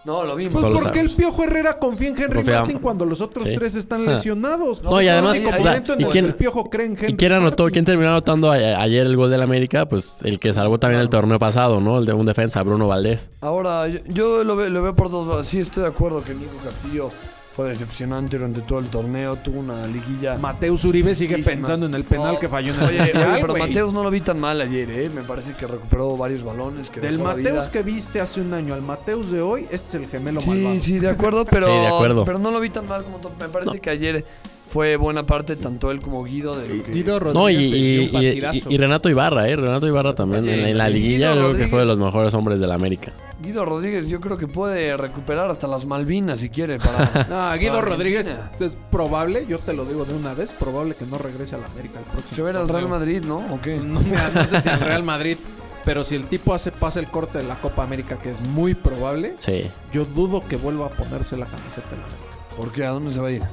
No, 0.05 0.23
lo 0.23 0.35
vimos. 0.35 0.61
Pues 0.63 0.81
porque 0.83 0.99
el. 1.01 1.09
Piojo 1.11 1.43
Herrera 1.43 1.77
confía 1.77 2.09
en 2.09 2.21
Henry 2.21 2.37
Confía- 2.37 2.59
Martin 2.61 2.79
cuando 2.79 3.05
los 3.05 3.19
otros 3.21 3.43
Sí. 3.43 3.53
tres 3.55 3.75
están 3.75 4.07
Ah. 4.07 4.11
lesionados. 4.13 4.81
No, 4.83 5.01
y 5.01 5.07
además, 5.07 5.35
el 5.37 5.43
único 5.43 5.57
o 5.59 5.61
sea, 5.61 5.71
momento 5.71 5.93
en 5.93 5.99
¿y 5.99 6.03
el 6.05 6.09
quién- 6.09 6.25
el 6.25 6.35
Piojo 6.35 6.69
cree 6.69 6.85
en 6.85 6.93
Henry 6.93 7.13
¿Y 7.13 7.15
quién 7.17 7.31
anotó? 7.33 7.63
Martin. 7.63 7.73
¿Quién 7.73 7.85
terminó 7.85 8.09
anotando 8.09 8.51
a- 8.51 8.55
ayer 8.55 9.05
el 9.05 9.15
gol 9.17 9.29
del 9.29 9.41
América? 9.41 9.87
Pues 9.87 10.19
el 10.23 10.39
que 10.39 10.53
salvó 10.53 10.77
también 10.79 11.01
el 11.01 11.09
torneo 11.09 11.37
pasado, 11.39 11.81
¿no? 11.81 11.99
El 11.99 12.05
de 12.05 12.13
un 12.13 12.25
defensa, 12.25 12.63
Bruno 12.63 12.87
Valdés. 12.87 13.29
Ahora, 13.41 13.87
yo, 13.87 13.99
yo 14.07 14.43
lo, 14.43 14.55
veo, 14.55 14.69
lo 14.69 14.81
veo 14.81 14.95
por 14.95 15.09
dos 15.11 15.27
lados. 15.27 15.47
Sí, 15.47 15.59
estoy 15.59 15.83
de 15.83 15.89
acuerdo 15.89 16.23
que 16.23 16.33
Nico 16.33 16.55
Castillo 16.63 17.11
fue 17.59 17.67
decepcionante 17.67 18.37
durante 18.37 18.61
todo 18.61 18.79
el 18.79 18.85
torneo. 18.85 19.35
Tuvo 19.35 19.59
una 19.59 19.85
liguilla. 19.85 20.37
Mateus 20.37 20.85
Uribe 20.85 21.13
sigue 21.13 21.39
pensando 21.39 21.87
en 21.87 21.93
el 21.93 22.05
penal 22.05 22.35
No. 22.35 22.39
que 22.39 22.47
falló 22.47 22.73
en 22.73 22.79
el 22.79 22.87
Oye, 22.87 23.01
oye, 23.01 23.11
pero. 23.41 23.53
Mateus 23.57 23.93
no 23.93 24.01
lo 24.01 24.09
vi 24.09 24.21
tan 24.21 24.39
mal 24.39 24.61
ayer, 24.61 24.89
¿eh? 24.89 25.09
Me 25.13 25.23
parece 25.23 25.51
que 25.51 25.67
recuperó 25.67 26.15
varios 26.15 26.41
balones. 26.41 26.89
Que 26.89 27.01
Del 27.01 27.17
la 27.17 27.23
Mateus 27.35 27.67
que 27.67 27.83
viste 27.83 28.21
hace 28.21 28.39
un 28.39 28.53
año 28.53 28.73
al 28.73 28.81
Mateus 28.81 29.29
de 29.29 29.41
hoy, 29.41 29.67
este 29.71 29.87
es 29.89 29.93
el 29.95 30.07
gemelo 30.07 30.39
Sí, 30.39 30.49
malvado. 30.51 30.79
sí, 30.79 30.99
de 30.99 31.09
acuerdo, 31.09 31.43
pero, 31.43 31.67
Sí, 31.67 31.73
de 31.73 31.87
acuerdo. 31.87 32.23
pero 32.23 32.39
no 32.39 32.49
lo 32.49 32.61
vi 32.61 32.69
tan 32.69 32.87
mal 32.87 33.03
como 33.03 33.17
todo. 33.17 33.33
Me 33.37 33.49
parece 33.49 33.81
que 33.81 33.89
ayer 33.89 34.23
fue 34.65 34.95
buena 34.95 35.25
parte 35.25 35.57
tanto 35.57 35.91
él 35.91 35.99
como 35.99 36.23
Guido 36.23 36.55
de 36.57 36.69
lo 36.73 36.81
que... 36.85 36.91
Guido 36.93 37.19
Rodríguez 37.19 38.13
No, 38.13 38.71
y, 38.71 38.77
Renato 38.77 39.09
Ibarra, 39.09 39.49
¿eh? 39.49 39.57
Renato 39.57 39.85
Ibarra 39.85 40.15
también 40.15 40.47
en, 40.47 40.65
en 40.65 40.77
la 40.77 40.87
sí, 40.87 40.93
liguilla 40.93 41.33
Guido 41.33 41.49
creo 41.49 41.57
que 41.57 41.67
fue 41.67 41.79
de 41.81 41.85
los 41.87 41.99
mejores 41.99 42.33
hombres 42.33 42.61
del 42.61 42.71
América. 42.71 43.11
Guido 43.41 43.63
Rodríguez 43.65 44.07
yo 44.07 44.19
creo 44.19 44.37
que 44.37 44.47
puede 44.47 44.97
recuperar 44.97 45.49
hasta 45.49 45.65
las 45.67 45.85
Malvinas 45.85 46.41
si 46.41 46.49
quiere 46.49 46.77
para... 46.77 47.27
No, 47.29 47.57
Guido. 47.59 47.81
Rodríguez 47.81 48.29
es 48.59 48.77
probable, 48.91 49.45
yo 49.47 49.59
te 49.59 49.73
lo 49.73 49.85
digo 49.85 50.03
de 50.05 50.13
una 50.13 50.33
vez, 50.33 50.51
probable 50.51 50.95
que 50.95 51.05
no 51.05 51.17
regrese 51.17 51.55
a 51.55 51.59
la 51.59 51.67
América 51.67 51.99
el 51.99 52.05
próximo. 52.05 52.35
¿Se 52.35 52.41
ve 52.41 52.49
al 52.57 52.67
Real. 52.67 52.89
Madrid, 52.89 53.23
no? 53.23 53.37
¿O 53.53 53.61
qué? 53.61 53.77
No, 53.77 54.01
no 54.01 54.45
sé 54.45 54.59
si 54.61 54.67
al 54.69 54.79
Real 54.81 55.03
Madrid, 55.03 55.37
pero 55.85 56.03
si 56.03 56.15
el 56.15 56.25
tipo 56.25 56.53
hace 56.53 56.71
pasa 56.73 56.99
el 56.99 57.07
corte 57.07 57.37
de 57.37 57.45
la 57.45 57.55
Copa 57.55 57.83
América, 57.83 58.17
que 58.17 58.29
es 58.29 58.41
muy 58.41 58.73
probable, 58.75 59.35
Sí. 59.37 59.71
yo 59.93 60.03
dudo 60.05 60.43
que 60.47 60.57
vuelva 60.57 60.87
a 60.87 60.89
ponerse 60.89 61.37
la 61.37 61.45
camiseta 61.45 61.87
en 61.93 61.99
la 62.01 62.05
América. 62.07 62.55
¿Por 62.57 62.71
qué? 62.73 62.85
¿A 62.85 62.89
dónde 62.89 63.13
se 63.13 63.21
va 63.21 63.29
a 63.29 63.31
ir? 63.31 63.43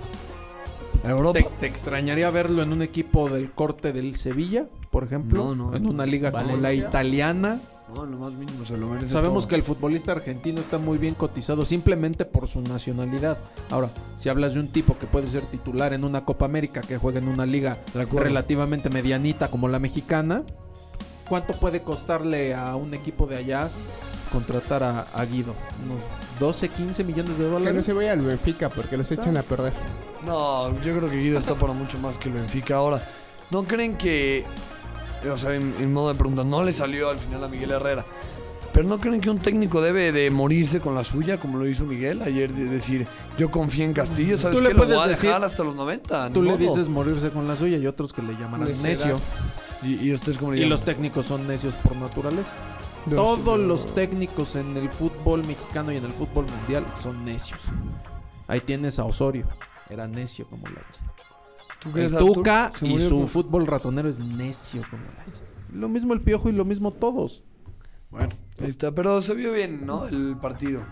¿A 1.04 1.10
Europa? 1.10 1.38
¿Te, 1.38 1.46
te 1.60 1.66
extrañaría 1.66 2.28
verlo 2.30 2.62
en 2.62 2.72
un 2.72 2.82
equipo 2.82 3.28
del 3.28 3.52
corte 3.52 3.92
del 3.92 4.16
Sevilla, 4.16 4.66
por 4.90 5.04
ejemplo? 5.04 5.44
No, 5.44 5.70
no, 5.70 5.76
en 5.76 5.86
una 5.86 6.04
liga 6.06 6.32
como 6.32 6.56
la 6.56 6.72
italiana. 6.72 7.60
No, 7.94 8.04
lo 8.04 8.16
más 8.16 8.32
mínimo 8.32 8.64
se 8.64 8.76
lo 8.76 8.88
merece 8.88 9.12
Sabemos 9.12 9.44
todo. 9.44 9.50
que 9.50 9.54
el 9.54 9.62
futbolista 9.62 10.10
argentino 10.12 10.60
está 10.60 10.78
muy 10.78 10.98
bien 10.98 11.14
cotizado 11.14 11.64
simplemente 11.64 12.24
por 12.24 12.48
su 12.48 12.60
nacionalidad. 12.60 13.38
Ahora, 13.70 13.90
si 14.16 14.28
hablas 14.28 14.54
de 14.54 14.60
un 14.60 14.68
tipo 14.68 14.98
que 14.98 15.06
puede 15.06 15.28
ser 15.28 15.42
titular 15.44 15.92
en 15.92 16.02
una 16.02 16.24
Copa 16.24 16.46
América, 16.46 16.80
que 16.80 16.98
juega 16.98 17.20
en 17.20 17.28
una 17.28 17.46
liga 17.46 17.78
relativamente 17.94 18.90
medianita 18.90 19.48
como 19.50 19.68
la 19.68 19.78
mexicana, 19.78 20.42
¿Cuánto 21.28 21.54
puede 21.54 21.82
costarle 21.82 22.54
a 22.54 22.76
un 22.76 22.94
equipo 22.94 23.26
de 23.26 23.34
allá 23.36 23.68
contratar 24.30 24.84
a, 24.84 25.00
a 25.12 25.24
Guido? 25.24 25.54
Unos 25.84 25.98
12, 26.38 26.68
15 26.68 27.02
millones 27.02 27.32
de 27.36 27.42
Que 27.44 27.50
no 27.50 27.58
dólares. 27.58 27.84
se 27.84 27.92
vaya 27.92 28.12
al 28.12 28.20
Benfica 28.20 28.68
porque 28.68 28.96
los 28.96 29.10
echan 29.10 29.36
a 29.36 29.42
perder. 29.42 29.72
No, 30.24 30.72
yo 30.82 30.96
creo 30.96 31.10
que 31.10 31.16
Guido 31.16 31.36
está 31.38 31.56
para 31.56 31.72
mucho 31.72 31.98
más 31.98 32.16
que 32.16 32.28
el 32.28 32.34
Benfica 32.36 32.76
ahora. 32.76 33.02
¿No 33.50 33.64
creen 33.64 33.96
que, 33.96 34.44
o 35.32 35.36
sea, 35.36 35.54
en, 35.54 35.74
en 35.80 35.92
modo 35.92 36.08
de 36.12 36.14
pregunta, 36.18 36.44
no 36.44 36.62
le 36.62 36.72
salió 36.72 37.10
al 37.10 37.18
final 37.18 37.42
a 37.44 37.48
Miguel 37.48 37.70
Herrera? 37.72 38.04
Pero 38.72 38.86
¿no 38.88 38.98
creen 39.00 39.20
que 39.22 39.30
un 39.30 39.38
técnico 39.38 39.80
debe 39.80 40.12
de 40.12 40.30
morirse 40.30 40.80
con 40.80 40.94
la 40.94 41.02
suya, 41.02 41.38
como 41.38 41.56
lo 41.58 41.66
hizo 41.66 41.84
Miguel 41.84 42.20
ayer? 42.20 42.52
De 42.52 42.64
decir, 42.66 43.06
yo 43.38 43.50
confío 43.50 43.84
en 43.84 43.94
Castillo, 43.94 44.36
¿sabes 44.36 44.60
qué? 44.60 44.74
Lo 44.74 44.84
voy 44.86 44.92
a 44.96 45.06
decir- 45.06 45.28
dejar 45.30 45.44
hasta 45.44 45.64
los 45.64 45.74
90. 45.74 46.28
ni 46.28 46.34
Tú 46.34 46.42
le 46.42 46.50
modo. 46.50 46.58
dices 46.58 46.88
morirse 46.88 47.30
con 47.30 47.48
la 47.48 47.56
suya 47.56 47.78
y 47.78 47.86
otros 47.86 48.12
que 48.12 48.20
le 48.22 48.34
llamarán 48.34 48.68
Necedad. 48.68 48.82
necio. 48.84 49.20
Y, 49.82 50.08
y 50.08 50.12
ustedes 50.12 50.36
como 50.36 50.52
le 50.52 50.58
Y 50.58 50.60
llaman? 50.60 50.70
los 50.70 50.84
técnicos 50.84 51.24
son 51.26 51.46
necios 51.46 51.74
por 51.76 51.96
naturaleza. 51.96 52.52
Todos 53.08 53.58
los 53.58 53.94
técnicos 53.94 54.56
en 54.56 54.76
el 54.76 54.90
fútbol 54.90 55.44
mexicano 55.46 55.92
y 55.92 55.96
en 55.96 56.04
el 56.04 56.12
fútbol 56.12 56.44
mundial 56.58 56.84
son 57.02 57.24
necios. 57.24 57.60
Ahí 58.48 58.60
tienes 58.60 58.98
a 58.98 59.04
Osorio. 59.04 59.46
Era 59.88 60.06
necio 60.08 60.46
como 60.48 60.66
leche. 60.66 61.00
¿Tú 61.80 61.90
El? 61.92 62.18
Tuca 62.18 62.72
y 62.82 62.88
murió 62.88 63.08
su 63.08 63.26
fútbol 63.26 63.66
ratonero 63.66 64.08
es 64.08 64.18
necio 64.18 64.82
como. 64.90 65.02
Lo 65.74 65.88
mismo 65.88 66.14
el 66.14 66.20
Piojo 66.20 66.48
y 66.48 66.52
lo 66.52 66.64
mismo 66.64 66.90
todos. 66.90 67.42
Bueno, 68.10 68.30
ahí 68.62 68.68
está. 68.68 68.92
Pero 68.92 69.20
se 69.22 69.34
vio 69.34 69.52
bien, 69.52 69.84
¿no? 69.86 70.06
El 70.06 70.36
partido. 70.40 70.82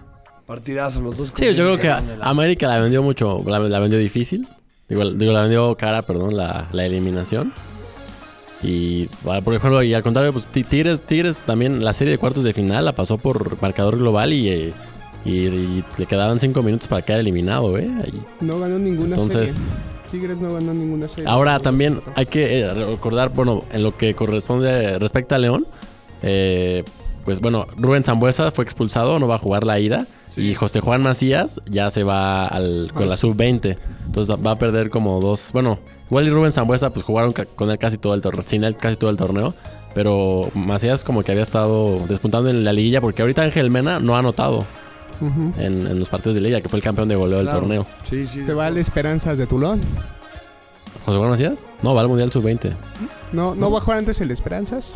Partidazo, 0.47 1.01
los 1.01 1.17
dos. 1.17 1.33
Sí, 1.35 1.47
yo 1.55 1.77
creo 1.77 1.79
que 1.79 1.91
América 2.21 2.69
la 2.69 2.79
vendió 2.81 3.03
mucho, 3.03 3.43
la, 3.47 3.59
la 3.61 3.79
vendió 3.81 3.99
difícil. 3.99 4.47
Digo, 4.89 5.11
digo, 5.13 5.33
la 5.33 5.43
vendió 5.43 5.75
cara, 5.77 6.03
perdón, 6.03 6.37
la, 6.37 6.69
la 6.73 6.85
eliminación. 6.85 7.53
Y, 8.63 9.09
bueno, 9.23 9.43
por 9.43 9.55
ejemplo, 9.55 9.83
y 9.83 9.95
al 9.95 10.03
contrario, 10.03 10.33
pues 10.33 10.47
Ti- 10.47 10.65
Tigres, 10.65 11.01
Tigres 11.01 11.41
también 11.43 11.85
la 11.85 11.93
serie 11.93 12.13
de 12.13 12.19
cuartos 12.19 12.45
de 12.45 12.53
final 12.55 12.85
la 12.85 12.95
pasó 12.95 13.19
por 13.19 13.61
marcador 13.63 13.99
global 13.99 14.33
y, 14.33 14.49
eh, 14.49 14.73
y, 15.25 15.31
y 15.31 15.85
le 15.99 16.07
quedaban 16.07 16.39
cinco 16.39 16.63
minutos 16.63 16.89
para 16.89 17.03
quedar 17.03 17.21
eliminado, 17.21 17.77
¿eh? 17.79 17.91
Ahí. 18.03 18.21
No 18.41 18.59
ganó 18.61 18.79
ninguna 18.79 19.09
Entonces, 19.15 19.51
serie. 19.55 19.85
Tigres 20.15 20.39
no 20.39 20.55
ganó 20.55 20.73
ninguna 20.73 21.09
serie. 21.09 21.29
ahora 21.29 21.59
también 21.59 22.01
hay 22.15 22.27
que 22.27 22.61
eh, 22.61 22.73
recordar, 22.73 23.31
bueno, 23.31 23.65
en 23.73 23.83
lo 23.83 23.97
que 23.97 24.15
corresponde 24.15 24.97
respecta 25.01 25.35
a 25.35 25.39
León, 25.39 25.67
eh, 26.23 26.85
pues 27.25 27.41
bueno, 27.41 27.67
Rubén 27.77 28.05
Zambuesa 28.05 28.53
fue 28.53 28.63
expulsado, 28.63 29.19
no 29.19 29.27
va 29.27 29.35
a 29.35 29.39
jugar 29.39 29.65
la 29.65 29.81
ida. 29.81 30.07
Y 30.37 30.55
José 30.55 30.81
Juan 30.81 31.03
Macías 31.03 31.61
ya 31.69 31.91
se 31.91 32.05
va 32.05 32.47
al, 32.47 32.93
con 32.95 33.09
la 33.09 33.17
sub-20. 33.17 33.77
Entonces 34.07 34.37
va 34.45 34.53
a 34.53 34.59
perder 34.59 34.89
como 34.91 35.21
dos. 35.21 35.51
Bueno, 35.53 35.79
igual 36.07 36.27
y 36.27 36.31
Rubén 36.31 36.53
Zambuesa 36.53 36.91
pues 36.91 37.05
jugaron 37.05 37.33
con 37.33 37.71
él 37.71 37.79
casi 37.79 37.99
todo 37.99 38.15
el 38.15 38.21
torneo. 38.21 38.45
Sin 38.47 38.63
él 38.63 38.77
casi 38.77 38.97
todo 38.97 39.11
el 39.11 39.17
torneo. 39.17 39.55
Pero 39.95 40.51
Macías 40.55 41.03
como 41.03 41.23
que 41.23 41.33
había 41.33 41.45
estado 41.45 42.07
despuntando 42.09 42.51
en 42.51 42.65
la 42.65 42.73
liguilla. 42.73 43.01
Porque 43.01 43.23
ahorita 43.23 43.43
Ángel 43.43 43.71
Mena 43.71 44.01
no 44.01 44.17
ha 44.17 44.19
anotado 44.19 44.65
En, 45.21 45.87
en 45.87 45.99
los 45.99 46.09
partidos 46.09 46.35
de 46.35 46.41
liga, 46.41 46.61
que 46.61 46.69
fue 46.69 46.79
el 46.79 46.83
campeón 46.83 47.09
de 47.09 47.17
goleo 47.17 47.39
del 47.39 47.49
torneo. 47.49 47.87
Sí, 48.03 48.27
sí. 48.27 48.45
Se 48.45 48.53
va 48.55 48.67
al 48.67 48.77
Esperanzas 48.79 49.39
de 49.39 49.47
Tulón. 49.47 49.81
¿José 51.05 51.19
Juan 51.19 51.31
Macías? 51.31 51.67
No, 51.83 51.95
va 51.95 52.01
al 52.01 52.09
Mundial 52.09 52.33
sub-20. 52.33 52.73
No, 53.33 53.55
no 53.55 53.71
va 53.71 53.79
a 53.79 53.81
jugar 53.83 53.99
antes 53.99 54.21
el 54.21 54.31
Esperanzas. 54.31 54.95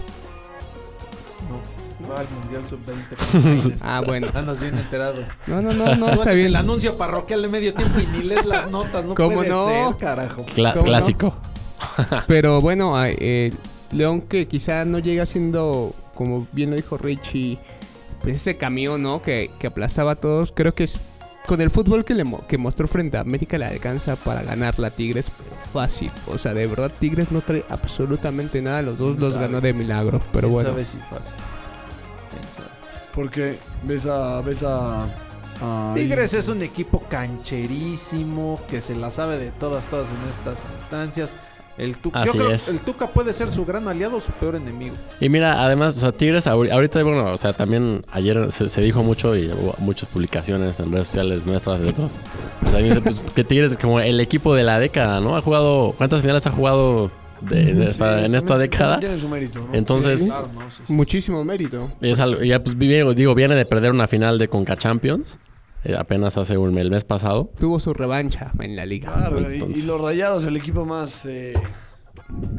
No, 2.00 2.08
va 2.08 2.20
al 2.20 2.26
Mundial 2.30 2.62
Sub-20. 2.68 3.78
Ah, 3.82 4.02
bueno. 4.06 4.28
Andas 4.34 4.58
bien 4.60 4.76
enterado. 4.76 5.16
No, 5.46 5.60
no, 5.60 5.72
no, 5.72 5.94
no, 5.96 6.08
está 6.10 6.32
bien. 6.32 6.46
el 6.46 6.56
anuncio 6.56 6.96
parroquial 6.96 7.42
de 7.42 7.48
medio 7.48 7.74
tiempo 7.74 7.98
y 8.00 8.06
ni 8.06 8.24
lees 8.24 8.46
las 8.46 8.70
notas. 8.70 9.04
No 9.04 9.14
¿Cómo 9.14 9.34
puede 9.36 9.50
no? 9.50 9.64
ser, 9.66 9.96
carajo. 9.98 10.44
Cla- 10.54 10.72
¿Cómo 10.72 10.84
no? 10.84 10.84
clásico. 10.84 11.34
Pero 12.26 12.60
bueno, 12.60 12.94
eh, 13.04 13.52
León 13.92 14.22
que 14.22 14.48
quizá 14.48 14.84
no 14.84 14.98
llega 14.98 15.26
siendo, 15.26 15.94
como 16.14 16.46
bien 16.52 16.70
lo 16.70 16.76
dijo 16.76 16.96
Richie, 16.96 17.58
pues 18.22 18.36
ese 18.36 18.56
camión, 18.56 19.02
¿no? 19.02 19.22
Que, 19.22 19.50
que 19.58 19.66
aplazaba 19.68 20.12
a 20.12 20.16
todos. 20.16 20.52
Creo 20.54 20.74
que 20.74 20.84
es 20.84 20.98
con 21.46 21.60
el 21.62 21.70
fútbol 21.70 22.04
que, 22.04 22.14
le 22.14 22.24
mo- 22.24 22.46
que 22.46 22.58
mostró 22.58 22.86
frente 22.86 23.16
a 23.16 23.20
América 23.20 23.56
le 23.56 23.64
alcanza 23.64 24.16
para 24.16 24.42
ganar 24.42 24.78
la 24.78 24.90
Tigres, 24.90 25.30
pero 25.36 25.56
fácil. 25.72 26.10
O 26.26 26.36
sea, 26.38 26.52
de 26.52 26.66
verdad, 26.66 26.92
Tigres 26.98 27.30
no 27.32 27.40
trae 27.40 27.64
absolutamente 27.70 28.60
nada. 28.60 28.82
Los 28.82 28.98
dos 28.98 29.12
¿Quién 29.16 29.20
los 29.24 29.34
sabe? 29.34 29.46
ganó 29.46 29.60
de 29.60 29.72
milagro. 29.72 30.20
Pero 30.32 30.48
¿Quién 30.48 30.52
bueno. 30.52 30.68
sabe 30.70 30.84
si 30.84 30.98
fácil? 30.98 31.34
¿Quién 32.30 32.52
sabe? 32.52 32.68
Porque 33.14 33.58
ves 33.84 34.04
a. 34.06 34.40
Ves 34.42 34.62
a, 34.62 35.04
a- 35.62 35.92
Tigres 35.94 36.34
es 36.34 36.48
un 36.48 36.60
equipo 36.62 37.02
cancherísimo 37.08 38.60
que 38.68 38.80
se 38.80 38.94
la 38.94 39.10
sabe 39.10 39.38
de 39.38 39.50
todas, 39.50 39.86
todas 39.86 40.08
en 40.10 40.28
estas 40.28 40.64
instancias. 40.74 41.36
El 41.78 41.96
Tuca, 41.96 42.24
yo 42.24 42.32
creo 42.32 42.50
es. 42.50 42.64
que 42.64 42.70
el 42.72 42.80
Tuca 42.80 43.06
puede 43.06 43.32
ser 43.32 43.50
su 43.50 43.64
gran 43.64 43.86
aliado 43.88 44.16
o 44.16 44.20
su 44.20 44.32
peor 44.32 44.56
enemigo. 44.56 44.96
Y 45.20 45.28
mira, 45.28 45.62
además, 45.64 45.96
o 45.96 46.00
sea, 46.00 46.12
Tigres 46.12 46.46
ahori- 46.46 46.70
ahorita, 46.72 47.02
bueno, 47.04 47.32
o 47.32 47.38
sea, 47.38 47.52
también 47.52 48.04
ayer 48.10 48.50
se, 48.50 48.68
se 48.68 48.80
dijo 48.80 49.02
mucho 49.02 49.36
y 49.36 49.46
hubo 49.48 49.74
muchas 49.78 50.08
publicaciones 50.08 50.80
en 50.80 50.90
redes 50.92 51.06
sociales 51.08 51.46
nuestras 51.46 51.80
de 51.80 51.88
otros. 51.90 52.18
O 52.66 52.68
sea, 52.70 52.80
dice, 52.80 53.00
pues, 53.00 53.20
que 53.34 53.44
Tigres 53.44 53.72
es 53.72 53.78
como 53.78 54.00
el 54.00 54.18
equipo 54.20 54.54
de 54.54 54.64
la 54.64 54.78
década, 54.80 55.20
¿no? 55.20 55.36
Ha 55.36 55.40
jugado, 55.40 55.94
¿cuántas 55.96 56.20
finales 56.20 56.46
ha 56.46 56.50
jugado 56.50 57.10
de, 57.42 57.72
de- 57.74 57.88
o 57.88 57.92
sea, 57.92 58.24
en 58.24 58.34
esta 58.34 58.48
También- 58.48 58.70
década? 58.70 58.98
Tiene 59.00 59.18
su 59.18 59.28
mérito, 59.28 59.60
¿no? 59.60 59.72
Entonces, 59.72 60.24
Claro, 60.26 60.50
no, 60.52 60.68
sí, 60.70 60.82
sí. 60.86 60.92
Muchísimo 60.92 61.44
mérito. 61.44 61.90
es 62.00 62.18
algo, 62.18 62.42
ya 62.42 62.60
pues 62.62 62.76
viene- 62.76 63.14
digo, 63.14 63.34
viene 63.36 63.54
de 63.54 63.64
perder 63.64 63.92
una 63.92 64.08
final 64.08 64.36
de 64.38 64.48
Conca 64.48 64.76
Champions, 64.76 65.36
eh, 65.84 65.94
apenas 65.96 66.36
hace 66.36 66.56
un 66.58 66.76
el 66.78 66.90
mes 66.90 67.04
pasado. 67.04 67.50
Tuvo 67.58 67.80
su 67.80 67.94
revancha 67.94 68.52
en 68.60 68.76
la 68.76 68.84
liga. 68.86 69.12
Claro, 69.12 69.40
y- 69.52 69.82
los 69.82 70.00
Rayados, 70.00 70.44
el 70.46 70.56
equipo 70.56 70.84
más 70.84 71.24
eh, 71.26 71.54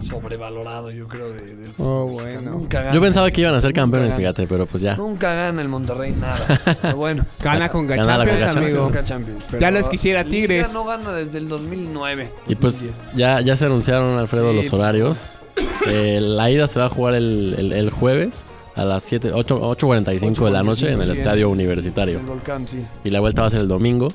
sobrevalorado, 0.02 0.90
yo 0.92 1.08
creo, 1.08 1.32
de- 1.32 1.56
del 1.56 1.74
fútbol. 1.74 1.92
Oh, 1.92 2.06
bueno. 2.08 2.52
Nunca 2.52 2.82
gana. 2.82 2.94
Yo 2.94 3.02
pensaba 3.02 3.30
que 3.32 3.42
iban 3.42 3.54
a 3.56 3.62
ser 3.62 3.74
campeones, 3.74 4.10
gana. 4.10 4.18
fíjate, 4.20 4.48
pero 4.48 4.66
pues 4.66 4.82
ya. 4.82 4.96
Nunca 4.96 5.34
gana 5.34 5.62
el 5.62 5.68
Monterrey 5.70 6.12
nada. 6.14 6.40
Pero 6.82 6.98
bueno. 6.98 7.26
Gana 7.42 7.70
con 7.70 7.88
Gana 7.88 8.04
la 8.18 8.26
Champions, 8.26 8.44
Conca 8.46 8.60
amigo. 8.60 8.84
Conca 8.84 9.04
Champions, 9.04 9.44
pero 9.50 9.62
Ya 9.62 9.72
los 9.72 9.90
quisiera 9.90 10.24
Liga 10.24 10.32
Tigres. 10.32 10.74
no 10.74 10.86
gana 10.86 11.12
desde 11.14 11.38
el 11.38 11.50
2009. 11.50 12.32
Y 12.48 12.56
pues 12.56 12.90
ya, 13.16 13.42
ya 13.42 13.56
se 13.56 13.66
anunciaron, 13.66 14.18
Alfredo, 14.18 14.52
Sí, 14.52 14.56
los 14.58 14.74
horarios. 14.74 15.42
Eh, 15.88 16.20
la 16.22 16.50
ida 16.50 16.68
se 16.68 16.80
va 16.80 16.86
a 16.86 16.90
jugar 16.90 17.14
el, 17.16 17.56
el- 17.58 17.74
el 17.74 17.90
jueves 17.90 18.46
a 18.80 18.86
las 18.86 19.04
7, 19.04 19.32
8, 19.34 19.62
8.45 19.78 20.46
de 20.46 20.52
la 20.52 20.64
noche 20.64 20.88
en 20.92 21.02
el 21.02 21.10
8:45, 21.10 21.12
Estadio. 21.18 21.50
Universitario. 21.50 22.20
El 22.20 22.26
volcán, 22.26 22.68
sí. 22.68 22.86
Y 23.04 23.10
la 23.10 23.20
vuelta 23.20 23.42
va 23.42 23.48
a 23.48 23.52
ser 23.52 23.62
el 23.62 23.68
domingo 23.68 24.10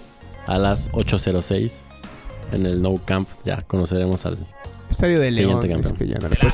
a 0.46 0.58
las 0.58 0.90
8.06 0.92 1.90
en 2.52 2.66
el 2.66 2.80
No 2.80 2.98
Camp. 3.04 3.28
Ya 3.44 3.62
conoceremos 3.62 4.24
al 4.26 4.38
Estadio 4.90 5.20
de 5.20 5.30
León. 5.30 5.60
Siguiente 5.62 5.68
campeón. 5.68 5.92
Es 5.94 5.98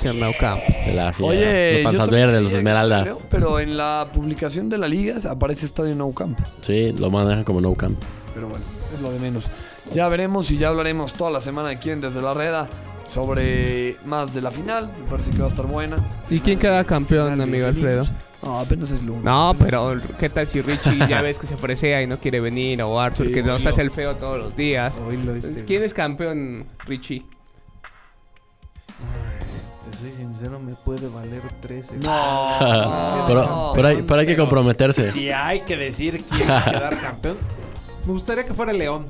que 0.01 0.07
ya 0.07 0.13
no 0.13 0.33
Camp. 0.39 0.61
de 0.87 0.95
la 0.95 1.13
FIA. 1.13 1.27
Oye, 1.27 1.73
los 1.75 1.83
Panzas 1.83 2.11
Verdes, 2.11 2.43
los 2.43 2.53
Esmeraldas. 2.53 3.05
creo, 3.05 3.23
pero 3.31 3.61
en 3.61 3.77
la 3.77 4.09
publicación 4.13 4.69
de 4.69 4.79
la 4.79 4.89
liga 4.89 5.17
aparece 5.29 5.67
Estadio 5.67 5.95
Nou 5.95 6.13
Camp. 6.15 6.39
Sí, 6.61 6.93
lo 6.99 7.11
manejan 7.11 7.45
como 7.45 7.61
No 7.61 7.75
Camp. 7.75 7.99
Pero 8.35 8.49
bueno, 8.49 8.65
es 8.95 9.01
lo 9.01 9.13
de 9.13 9.19
menos. 9.19 9.47
Ya 9.95 10.09
veremos 10.09 10.51
y 10.51 10.59
ya 10.59 10.69
hablaremos 10.69 11.13
toda 11.15 11.31
la 11.31 11.41
semana 11.41 11.71
aquí 11.71 11.91
en 11.91 12.01
Desde 12.01 12.23
la 12.23 12.33
Reda 12.33 12.69
sobre 13.11 13.97
más 14.05 14.33
de 14.33 14.41
la 14.41 14.51
final. 14.51 14.91
Me 15.03 15.11
parece 15.11 15.31
que 15.31 15.39
va 15.39 15.47
a 15.47 15.49
estar 15.49 15.67
buena. 15.67 15.97
¿Y 16.29 16.41
quién 16.41 16.59
queda 16.59 16.85
campeón, 16.85 17.31
Final 17.31 17.41
amigo 17.49 17.67
Alfredo? 17.67 18.05
No, 18.43 18.61
apenas 18.61 18.91
es 18.91 19.03
lunes. 19.03 19.25
No, 19.25 19.51
Apenas 19.51 19.71
pero 19.71 20.01
¿qué 20.19 20.31
tal 20.31 20.47
si 20.47 20.63
Richie 20.63 20.97
ya 21.09 21.21
ves 21.21 21.39
que 21.39 21.47
se 21.47 21.57
presea 21.57 22.01
y 22.03 22.07
no 22.07 22.19
quiere 22.19 22.41
venir? 22.41 22.81
O 22.83 22.99
Arthur 22.99 23.27
Sí, 23.27 23.33
que 23.33 23.43
nos 23.43 23.59
oílo. 23.61 23.71
hace 23.71 23.83
el 23.83 23.91
feo 23.91 24.17
todos 24.17 24.39
los 24.39 24.57
días. 24.57 25.01
Hoy 25.07 25.19
lo 25.19 25.35
Entonces. 25.35 25.63
¿Quién 25.65 25.83
es 25.83 25.93
campeón, 25.93 26.67
Richie? 26.87 27.25
Te 29.91 29.97
soy 29.97 30.13
sincero, 30.13 30.59
me 30.59 30.75
puede 30.75 31.09
valer 31.09 31.43
13. 31.61 31.97
No, 31.99 33.25
pero, 33.27 33.45
no, 33.45 33.73
pero, 33.75 33.89
hay, 33.89 34.03
pero 34.03 34.21
hay 34.21 34.27
que 34.27 34.37
comprometerse. 34.37 35.11
Si 35.11 35.31
hay 35.31 35.63
que 35.63 35.77
decir 35.77 36.25
quién 36.25 36.49
va 36.49 36.61
a 36.61 36.65
quedar 36.65 36.99
campeón, 36.99 37.37
me 38.07 38.13
gustaría 38.13 38.45
que 38.45 38.55
fuera 38.55 38.73
León. 38.73 39.07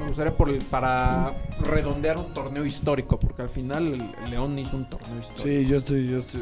Me 0.00 0.06
gustaría 0.08 0.32
por 0.36 0.48
el- 0.50 0.58
para 0.64 1.32
redondear 1.60 2.16
un 2.18 2.32
torneo 2.34 2.64
histórico, 2.64 3.18
porque 3.18 3.42
al 3.42 3.48
final 3.48 3.86
el, 4.24 4.30
León 4.30 4.58
hizo 4.58 4.76
un 4.76 4.84
torneo 4.88 5.18
histórico. 5.20 5.42
Sí, 5.44 5.66
yo 5.66 5.76
estoy, 5.76 6.08
yo 6.08 6.18
estoy. 6.18 6.40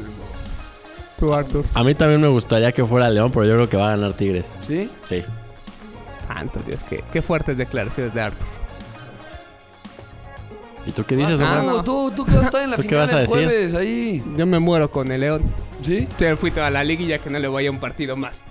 Tú, 1.19 1.33
Arthur. 1.33 1.63
A 1.73 1.83
mí 1.83 1.93
también 1.93 2.19
me 2.19 2.27
gustaría 2.27 2.71
que 2.71 2.83
fuera 2.85 3.09
León, 3.09 3.31
pero 3.31 3.45
yo 3.45 3.53
creo 3.53 3.69
que 3.69 3.77
va 3.77 3.87
a 3.87 3.95
ganar 3.95 4.13
Tigres. 4.13 4.55
¿Sí? 4.67 4.89
Sí. 5.05 5.23
Santo 6.27 6.59
Dios, 6.65 6.83
qué, 6.89 7.03
qué 7.13 7.21
fuertes 7.21 7.57
declaraciones 7.57 8.13
de 8.13 8.21
Arthur. 8.21 8.47
¿Y 10.85 10.91
tú 10.91 11.05
qué 11.05 11.15
dices, 11.15 11.39
Ah, 11.41 11.61
Omar? 11.61 11.63
No, 11.63 11.83
tú, 11.83 12.11
tú 12.13 12.25
que 12.25 12.31
vas 12.31 12.43
a 12.43 12.45
estar 12.47 12.63
en 12.63 12.71
la 12.71 12.75
¿Tú 12.75 12.81
qué 12.81 12.89
final 12.89 13.05
vas 13.05 13.13
a 13.13 13.19
el 13.21 13.25
decir? 13.27 13.35
jueves 13.45 13.73
ahí. 13.75 14.23
Yo 14.35 14.45
me 14.45 14.59
muero 14.59 14.91
con 14.91 15.11
el 15.11 15.21
León. 15.21 15.43
¿Sí? 15.81 16.07
Yo 16.19 16.35
fui 16.37 16.51
toda 16.51 16.69
la 16.71 16.83
liguilla 16.83 17.19
que 17.19 17.29
no 17.29 17.39
le 17.39 17.47
voy 17.47 17.67
a 17.67 17.71
un 17.71 17.79
partido 17.79 18.17
más. 18.17 18.41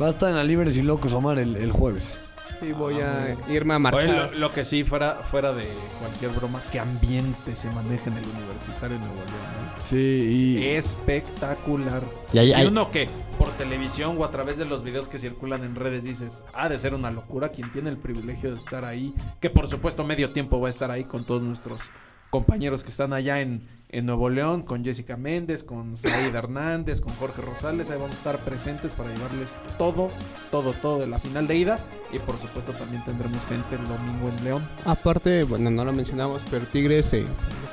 Va 0.00 0.06
a 0.06 0.10
estar 0.10 0.28
en 0.28 0.36
la 0.36 0.44
Libres 0.44 0.76
y 0.76 0.82
Locos 0.82 1.12
Omar 1.14 1.38
el, 1.38 1.56
el 1.56 1.72
jueves. 1.72 2.18
Y 2.60 2.72
voy 2.72 3.00
a 3.00 3.36
irme 3.48 3.74
a 3.74 3.76
Oye, 3.76 3.82
marchar. 3.82 4.32
lo, 4.32 4.38
lo 4.38 4.52
que 4.52 4.64
sí, 4.64 4.82
fuera, 4.84 5.14
fuera 5.22 5.52
de 5.52 5.66
cualquier 6.00 6.32
broma, 6.32 6.60
qué 6.72 6.80
ambiente 6.80 7.54
se 7.54 7.70
maneja 7.70 8.10
en 8.10 8.16
el 8.18 8.24
Universitario 8.24 8.98
Nuevo 8.98 9.14
León. 9.14 9.76
¿no? 9.78 9.86
Sí, 9.86 10.56
y. 10.58 10.66
Espectacular. 10.66 12.02
Y 12.32 12.38
hay- 12.38 12.48
si 12.52 12.60
hay- 12.60 12.66
uno 12.66 12.90
que 12.90 13.08
por 13.38 13.50
televisión 13.52 14.16
o 14.18 14.24
a 14.24 14.30
través 14.30 14.58
de 14.58 14.64
los 14.64 14.82
videos 14.82 15.08
que 15.08 15.18
circulan 15.18 15.62
en 15.62 15.76
redes 15.76 16.02
dices, 16.02 16.42
ha 16.52 16.68
de 16.68 16.78
ser 16.78 16.94
una 16.94 17.10
locura 17.10 17.50
quien 17.50 17.70
tiene 17.72 17.90
el 17.90 17.96
privilegio 17.96 18.50
de 18.50 18.56
estar 18.56 18.84
ahí, 18.84 19.14
que 19.40 19.50
por 19.50 19.68
supuesto 19.68 20.02
medio 20.04 20.30
tiempo 20.30 20.60
va 20.60 20.66
a 20.66 20.70
estar 20.70 20.90
ahí 20.90 21.04
con 21.04 21.24
todos 21.24 21.42
nuestros 21.42 21.80
compañeros 22.30 22.82
que 22.82 22.90
están 22.90 23.12
allá 23.12 23.40
en, 23.40 23.66
en 23.88 24.06
Nuevo 24.06 24.28
León, 24.28 24.62
con 24.62 24.84
Jessica 24.84 25.16
Méndez, 25.16 25.64
con 25.64 25.96
Said 25.96 26.34
Hernández, 26.34 27.00
con 27.00 27.14
Jorge 27.14 27.42
Rosales. 27.42 27.90
Ahí 27.90 27.98
vamos 27.98 28.14
a 28.14 28.18
estar 28.18 28.38
presentes 28.44 28.92
para 28.92 29.12
llevarles 29.14 29.56
todo, 29.78 30.10
todo, 30.50 30.72
todo 30.74 30.98
de 30.98 31.06
la 31.06 31.18
final 31.18 31.46
de 31.46 31.56
ida. 31.56 31.78
Y 32.12 32.18
por 32.18 32.38
supuesto 32.38 32.72
también 32.72 33.04
tendremos 33.04 33.44
gente 33.46 33.76
el 33.76 33.86
domingo 33.86 34.28
en 34.28 34.44
León. 34.44 34.68
Aparte, 34.84 35.44
bueno, 35.44 35.70
no 35.70 35.84
lo 35.84 35.92
mencionamos, 35.92 36.42
pero 36.50 36.66
Tigres 36.66 37.12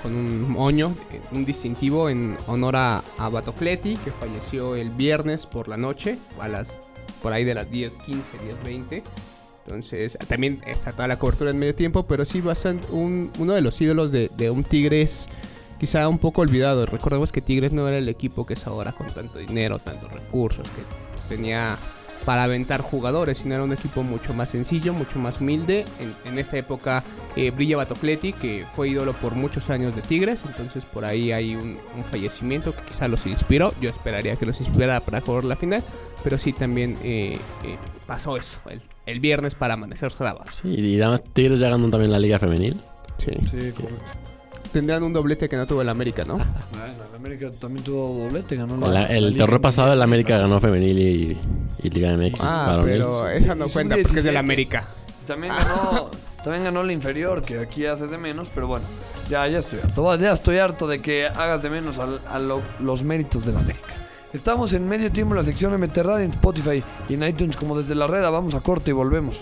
con 0.02 0.16
un 0.16 0.50
moño, 0.52 0.96
eh, 1.12 1.20
un 1.32 1.46
distintivo 1.46 2.10
en 2.10 2.38
honor 2.48 2.76
a, 2.76 3.04
a 3.18 3.30
Batocleti, 3.30 3.96
que 3.98 4.12
falleció 4.12 4.76
el 4.76 4.92
viernes 4.92 5.46
por 5.46 5.68
la 5.68 5.78
noche, 5.78 6.20
a 6.40 6.48
las 6.48 6.80
por 7.22 7.34
ahí 7.34 7.44
de 7.44 7.56
las 7.56 7.72
10, 7.72 7.94
15, 8.06 8.38
10, 8.38 8.64
20. 8.64 9.04
Entonces, 9.66 10.18
también 10.28 10.62
está 10.68 10.92
toda 10.92 11.08
la 11.08 11.18
cobertura 11.18 11.50
en 11.50 11.58
medio 11.58 11.74
tiempo, 11.74 12.04
pero 12.04 12.24
sí 12.24 12.40
bastante 12.40 12.86
un, 12.92 13.32
uno 13.40 13.54
de 13.54 13.62
los 13.62 13.82
ídolos 13.82 14.12
de, 14.12 14.30
de 14.38 14.52
un 14.52 14.64
Tigres 14.64 15.28
quizá 15.80 16.08
un 16.08 16.20
poco 16.20 16.42
olvidado. 16.42 16.86
Recordemos 16.86 17.32
que 17.32 17.42
Tigres 17.42 17.72
no 17.72 17.88
era 17.88 17.98
el 17.98 18.08
equipo 18.08 18.46
que 18.46 18.54
es 18.54 18.68
ahora 18.68 18.92
con 18.92 19.12
tanto 19.14 19.40
dinero, 19.40 19.80
tantos 19.80 20.12
recursos, 20.12 20.68
que 20.70 21.36
tenía 21.36 21.78
para 22.26 22.44
aventar 22.44 22.82
jugadores, 22.82 23.38
sino 23.38 23.54
era 23.54 23.64
un 23.64 23.72
equipo 23.72 24.04
mucho 24.04 24.34
más 24.34 24.50
sencillo, 24.50 24.94
mucho 24.94 25.20
más 25.20 25.40
humilde. 25.40 25.86
En, 26.00 26.14
en 26.30 26.40
esa 26.40 26.58
época 26.58 27.04
eh, 27.36 27.52
brilla 27.52 27.78
Batocleti, 27.78 28.34
que 28.34 28.66
fue 28.76 28.90
ídolo 28.90 29.14
por 29.14 29.36
muchos 29.36 29.70
años 29.70 29.96
de 29.96 30.02
Tigres, 30.02 30.42
entonces 30.46 30.84
por 30.86 31.06
ahí 31.06 31.32
hay 31.32 31.56
un, 31.56 31.78
un 31.96 32.04
fallecimiento 32.10 32.74
que 32.76 32.82
quizá 32.82 33.08
los 33.08 33.26
inspiró. 33.28 33.74
Yo 33.80 33.90
esperaría 33.90 34.36
que 34.36 34.46
los 34.46 34.60
inspirara 34.60 35.00
para 35.02 35.22
jugar 35.22 35.44
la 35.46 35.56
final, 35.56 35.84
pero 36.24 36.38
sí 36.38 36.52
también 36.52 36.98
eh, 37.04 37.38
eh, 37.64 37.78
pasó 38.08 38.38
eso, 38.38 38.60
el, 38.70 38.82
el, 39.06 39.20
viernes 39.20 39.54
para 39.54 39.76
amanecer 39.76 40.12
sábado. 40.12 40.46
Sí, 40.52 40.70
y 40.70 41.02
además 41.02 41.24
Tigres 41.24 41.60
ya 41.60 41.70
ganó 41.70 41.90
también 41.90 42.12
la 42.12 42.20
Liga 42.20 42.40
Femenil. 42.40 42.82
Sí. 43.18 43.32
Sí, 43.50 43.72
correcto. 43.72 44.26
Tendrán 44.76 45.04
un 45.04 45.14
doblete 45.14 45.48
que 45.48 45.56
no 45.56 45.66
tuvo 45.66 45.82
el 45.84 45.88
América, 45.88 46.26
¿no? 46.26 46.34
Bueno, 46.36 46.50
el 47.10 47.16
América 47.16 47.50
también 47.58 47.82
tuvo 47.86 48.26
doblete, 48.26 48.58
ganó 48.58 48.76
la, 48.76 48.88
La- 48.88 49.02
la 49.02 49.06
el 49.08 49.28
Liga 49.30 49.38
torneo 49.46 49.62
pasado 49.62 49.94
el. 49.94 50.02
América 50.02 50.38
ganó 50.38 50.60
Femenil 50.60 51.00
y, 51.00 51.38
y 51.82 51.90
Liga 51.92 52.16
MX 52.18 52.40
Ah, 52.42 52.64
varonil. 52.68 52.92
pero 52.92 53.30
esa 53.30 53.56
no 53.56 53.70
cuenta 53.70 53.96
porque 53.96 54.02
es 54.02 54.24
del 54.26 54.34
17. 54.34 54.38
América. 54.38 54.88
También 55.26 55.54
ganó, 55.58 56.12
también 56.44 56.66
ganó 56.66 56.84
la 56.84 56.92
inferior, 56.92 57.42
que 57.44 57.58
aquí 57.60 57.86
hace 57.86 58.08
de 58.08 58.18
menos, 58.18 58.52
pero 58.54 58.68
bueno, 58.68 58.84
ya, 59.30 59.48
ya 59.48 59.60
estoy 59.60 59.80
harto. 59.80 60.16
Ya 60.18 60.34
estoy 60.34 60.58
harto 60.58 60.88
de 60.88 61.02
que 61.02 61.26
hagas 61.28 61.64
de 61.64 61.70
menos 61.70 61.98
a, 61.98 62.38
lo- 62.40 62.62
los 62.82 63.04
méritos 63.06 63.46
de 63.46 63.54
la 63.54 63.60
América. 63.62 63.94
Estamos 64.34 64.74
en 64.74 64.86
medio 64.86 65.10
tiempo 65.10 65.34
en 65.34 65.40
la 65.40 65.46
sección 65.46 65.74
MT 65.80 65.98
Radio 66.04 66.26
en 66.26 66.32
Spotify 66.32 66.84
y 67.08 67.14
en 67.14 67.24
iTunes 67.24 67.56
como 67.56 67.78
desde 67.78 67.96
la 67.96 68.08
red. 68.08 68.22
Vamos 68.24 68.54
a 68.54 68.60
corte 68.60 68.92
y 68.92 68.94
volvemos. 68.94 69.42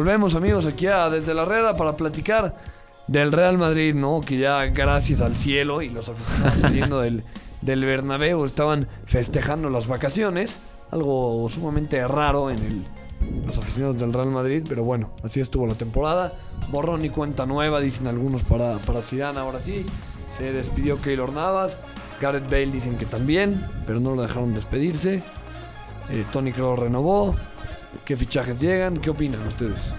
Volvemos 0.00 0.34
amigos 0.34 0.64
aquí 0.64 0.86
a 0.86 1.10
Desde 1.10 1.34
la 1.34 1.44
Reda 1.44 1.76
para 1.76 1.94
platicar 1.94 2.56
del 3.06 3.32
Real 3.32 3.58
Madrid, 3.58 3.94
¿no? 3.94 4.22
Que 4.22 4.38
ya 4.38 4.64
gracias 4.64 5.20
al 5.20 5.36
cielo 5.36 5.82
y 5.82 5.90
los 5.90 6.08
aficionados 6.08 6.58
saliendo 6.60 7.00
del, 7.00 7.22
del 7.60 7.84
Bernabéu 7.84 8.46
estaban 8.46 8.88
festejando 9.04 9.68
las 9.68 9.88
vacaciones. 9.88 10.58
Algo 10.90 11.46
sumamente 11.50 12.08
raro 12.08 12.50
en 12.50 12.58
el, 12.60 12.86
los 13.44 13.58
aficionados 13.58 13.98
del 13.98 14.14
Real 14.14 14.30
Madrid, 14.30 14.64
pero 14.66 14.84
bueno, 14.84 15.10
así 15.22 15.38
estuvo 15.38 15.66
la 15.66 15.74
temporada. 15.74 16.32
Borrón 16.70 17.04
y 17.04 17.10
cuenta 17.10 17.44
nueva, 17.44 17.78
dicen 17.78 18.06
algunos 18.06 18.42
para, 18.42 18.78
para 18.78 19.02
Zidane 19.02 19.38
ahora 19.38 19.60
sí. 19.60 19.84
Se 20.30 20.50
despidió 20.50 20.98
Keylor 21.02 21.30
Navas. 21.30 21.78
Gareth 22.22 22.44
Bale 22.44 22.72
dicen 22.72 22.96
que 22.96 23.04
también, 23.04 23.66
pero 23.86 24.00
no 24.00 24.14
lo 24.14 24.22
dejaron 24.22 24.54
despedirse. 24.54 25.22
Eh, 26.08 26.24
Tony 26.32 26.52
Kroos 26.52 26.78
renovó. 26.78 27.36
¿Qué 28.04 28.16
fichajes 28.16 28.60
llegan? 28.60 28.98
¿Qué 28.98 29.10
opinan 29.10 29.46
ustedes? 29.46 29.92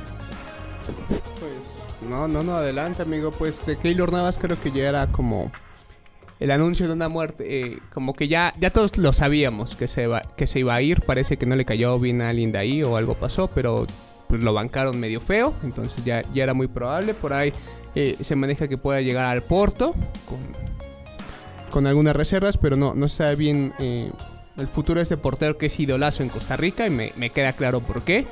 Pues 1.39 2.09
no, 2.09 2.27
no, 2.27 2.43
no, 2.43 2.55
adelante, 2.55 3.01
amigo. 3.01 3.31
Pues 3.31 3.65
de 3.65 3.77
Keylor 3.77 4.11
Navas 4.11 4.37
creo 4.37 4.59
que 4.59 4.71
ya 4.71 4.89
era 4.89 5.07
como 5.07 5.51
el 6.39 6.51
anuncio 6.51 6.87
de 6.87 6.93
una 6.93 7.09
muerte. 7.09 7.45
eh, 7.47 7.79
como 7.93 8.13
que 8.13 8.27
ya, 8.27 8.53
ya 8.59 8.69
todos 8.71 8.97
lo 8.97 9.13
sabíamos 9.13 9.75
que 9.75 9.87
se, 9.87 10.07
va, 10.07 10.21
que 10.35 10.47
se 10.47 10.59
iba 10.59 10.73
a 10.73 10.81
ir. 10.81 11.01
Parece 11.01 11.37
que 11.37 11.45
no 11.45 11.55
le 11.55 11.65
cayó 11.65 11.99
bien 11.99 12.21
a 12.21 12.29
alguien 12.29 12.51
de 12.51 12.59
ahí 12.59 12.83
o 12.83 12.97
algo 12.97 13.13
pasó, 13.15 13.47
pero 13.47 13.85
pues, 14.27 14.41
lo 14.41 14.53
bancaron 14.53 14.99
medio 14.99 15.21
feo. 15.21 15.53
Entonces 15.63 16.03
ya, 16.03 16.23
ya 16.33 16.43
era 16.43 16.53
muy 16.53 16.67
probable. 16.67 17.13
Por 17.13 17.33
ahí 17.33 17.53
eh, 17.95 18.17
se 18.21 18.35
maneja 18.35 18.67
que 18.67 18.77
pueda 18.77 19.01
llegar 19.01 19.25
al 19.25 19.43
Porto 19.43 19.93
con, 20.27 20.39
con 21.69 21.87
algunas 21.87 22.15
reservas, 22.15 22.57
pero 22.57 22.75
no, 22.75 22.93
no 22.95 23.07
se 23.07 23.17
sabe 23.17 23.35
bien 23.35 23.73
eh, 23.79 24.11
el 24.61 24.67
futuro 24.67 24.99
de 24.99 25.03
este 25.03 25.17
portero 25.17 25.57
que 25.57 25.65
es 25.65 25.79
idolazo 25.79 26.23
en 26.23 26.29
Costa 26.29 26.55
Rica 26.55 26.87
y 26.87 26.89
me, 26.89 27.13
me 27.17 27.29
queda 27.29 27.53
claro 27.53 27.81
por 27.81 28.03
qué. 28.03 28.25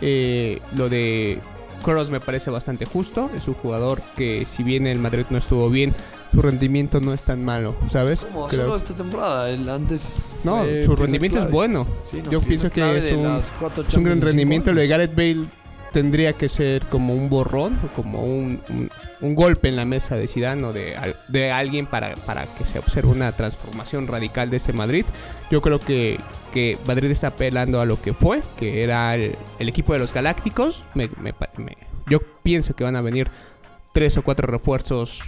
Eh, 0.00 0.60
lo 0.76 0.88
de 0.88 1.38
Kroos 1.84 2.10
me 2.10 2.20
parece 2.20 2.50
bastante 2.50 2.84
justo. 2.84 3.30
Es 3.36 3.46
un 3.46 3.54
jugador 3.54 4.02
que 4.16 4.44
si 4.46 4.62
bien 4.62 4.86
el 4.86 4.98
Madrid 4.98 5.26
no 5.30 5.38
estuvo 5.38 5.70
bien, 5.70 5.94
su 6.32 6.42
rendimiento 6.42 7.00
no 7.00 7.12
es 7.12 7.22
tan 7.22 7.44
malo, 7.44 7.76
¿sabes? 7.88 8.24
Como 8.24 8.48
solo 8.48 8.76
esta 8.76 8.94
temporada, 8.94 9.50
el 9.50 9.68
antes 9.68 10.16
No, 10.42 10.64
su 10.84 10.96
rendimiento 10.96 11.38
es 11.38 11.48
bueno. 11.48 11.86
Sí, 12.10 12.20
no, 12.24 12.30
Yo 12.30 12.40
pienso 12.40 12.70
que 12.70 12.98
es 12.98 13.12
un, 13.12 13.40
es 13.86 13.94
un 13.94 14.04
gran 14.04 14.20
rendimiento. 14.20 14.72
Lo 14.72 14.80
de. 14.80 14.88
Gareth 14.88 15.14
Bale 15.14 15.46
tendría 15.94 16.32
que 16.34 16.48
ser 16.50 16.84
como 16.86 17.14
un 17.14 17.30
borrón, 17.30 17.78
como 17.96 18.24
un, 18.24 18.60
un- 19.22 19.34
golpe 19.34 19.68
en 19.68 19.76
la 19.76 19.84
mesa 19.86 20.16
de 20.16 20.26
Zidane 20.28 20.62
o 20.64 20.72
de, 20.74 20.94
de 21.28 21.50
alguien 21.52 21.86
para, 21.86 22.14
para 22.16 22.44
que 22.46 22.66
se 22.66 22.78
observe 22.78 23.10
una 23.10 23.32
transformación 23.32 24.06
radical 24.06 24.50
de 24.50 24.58
ese 24.58 24.72
Madrid. 24.74 25.06
Yo 25.50 25.62
creo 25.62 25.78
que, 25.78 26.18
que 26.52 26.76
Madrid 26.86 27.10
está 27.12 27.28
apelando 27.28 27.80
a 27.80 27.86
lo 27.86 28.02
que 28.02 28.12
fue, 28.12 28.42
que 28.58 28.82
era 28.82 29.14
el, 29.14 29.36
equipo 29.60 29.92
de 29.94 30.00
los 30.00 30.12
Galácticos. 30.12 30.84
Me- 30.94 31.08
me 31.22 31.32
me- 31.56 31.78
yo 32.10 32.18
pienso 32.42 32.74
que 32.76 32.84
van 32.84 32.96
a 32.96 33.00
venir 33.00 33.30
tres 33.94 34.18
o 34.18 34.22
cuatro 34.22 34.46
refuerzos 34.46 35.20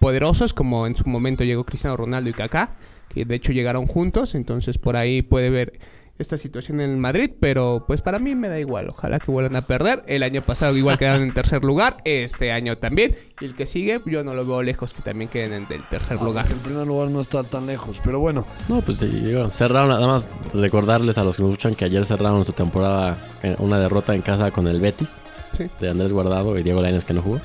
poderosos, 0.00 0.52
como 0.52 0.86
en 0.86 0.96
su 0.96 1.08
momento 1.08 1.44
llegó 1.44 1.64
Cristiano 1.64 1.96
Ronaldo 1.96 2.28
y 2.30 2.32
Kaká, 2.34 2.70
que 3.14 3.24
de 3.24 3.36
hecho 3.36 3.52
llegaron 3.52 3.86
juntos, 3.86 4.34
entonces 4.34 4.76
por 4.76 4.96
ahí 4.96 5.22
puede 5.22 5.50
ver 5.50 5.78
esta 6.16 6.38
situación 6.38 6.80
en 6.80 6.90
el 6.90 6.96
Madrid, 6.96 7.30
pero 7.40 7.84
pues 7.86 8.00
para 8.00 8.18
mí 8.20 8.34
me 8.36 8.48
da 8.48 8.60
igual. 8.60 8.88
Ojalá 8.90 9.18
que 9.18 9.30
vuelvan 9.32 9.56
a 9.56 9.62
perder. 9.62 10.04
El 10.06 10.22
año 10.22 10.42
pasado 10.42 10.76
igual 10.76 10.96
quedaron 10.96 11.22
en 11.22 11.34
tercer 11.34 11.64
lugar, 11.64 11.96
este 12.04 12.52
año 12.52 12.78
también. 12.78 13.16
Y 13.40 13.44
el 13.46 13.54
que 13.54 13.66
sigue, 13.66 14.00
yo 14.06 14.22
no 14.22 14.32
lo 14.34 14.44
veo 14.46 14.62
lejos 14.62 14.94
que 14.94 15.02
también 15.02 15.28
queden 15.28 15.52
en 15.52 15.66
el 15.70 15.88
tercer 15.88 16.20
lugar. 16.22 16.46
El 16.48 16.58
primer 16.58 16.86
lugar 16.86 17.08
no 17.10 17.20
está 17.20 17.42
tan 17.42 17.66
lejos, 17.66 18.00
pero 18.04 18.20
bueno. 18.20 18.46
No, 18.68 18.80
pues 18.80 18.98
sí, 18.98 19.06
digo, 19.06 19.50
cerraron, 19.50 19.88
nada 19.88 20.06
más 20.06 20.30
recordarles 20.52 21.18
a 21.18 21.24
los 21.24 21.36
que 21.36 21.42
nos 21.42 21.50
escuchan 21.52 21.74
que 21.74 21.84
ayer 21.86 22.06
cerraron 22.06 22.44
su 22.44 22.52
temporada 22.52 23.18
en 23.42 23.56
una 23.58 23.78
derrota 23.80 24.14
en 24.14 24.22
casa 24.22 24.50
con 24.52 24.68
el 24.68 24.80
Betis 24.80 25.22
Sí. 25.50 25.64
de 25.80 25.90
Andrés 25.90 26.12
Guardado 26.12 26.56
y 26.58 26.62
Diego 26.62 26.80
Lainez 26.80 27.04
que 27.04 27.14
no 27.14 27.22
jugó. 27.22 27.40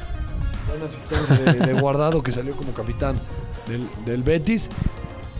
Buena 0.68 0.86
asistencia 0.86 1.36
de, 1.38 1.54
de 1.74 1.74
Guardado 1.82 2.22
que 2.22 2.32
salió 2.32 2.56
como 2.56 2.72
capitán 2.74 3.20
del, 3.68 3.88
del 4.06 4.22
Betis. 4.24 4.70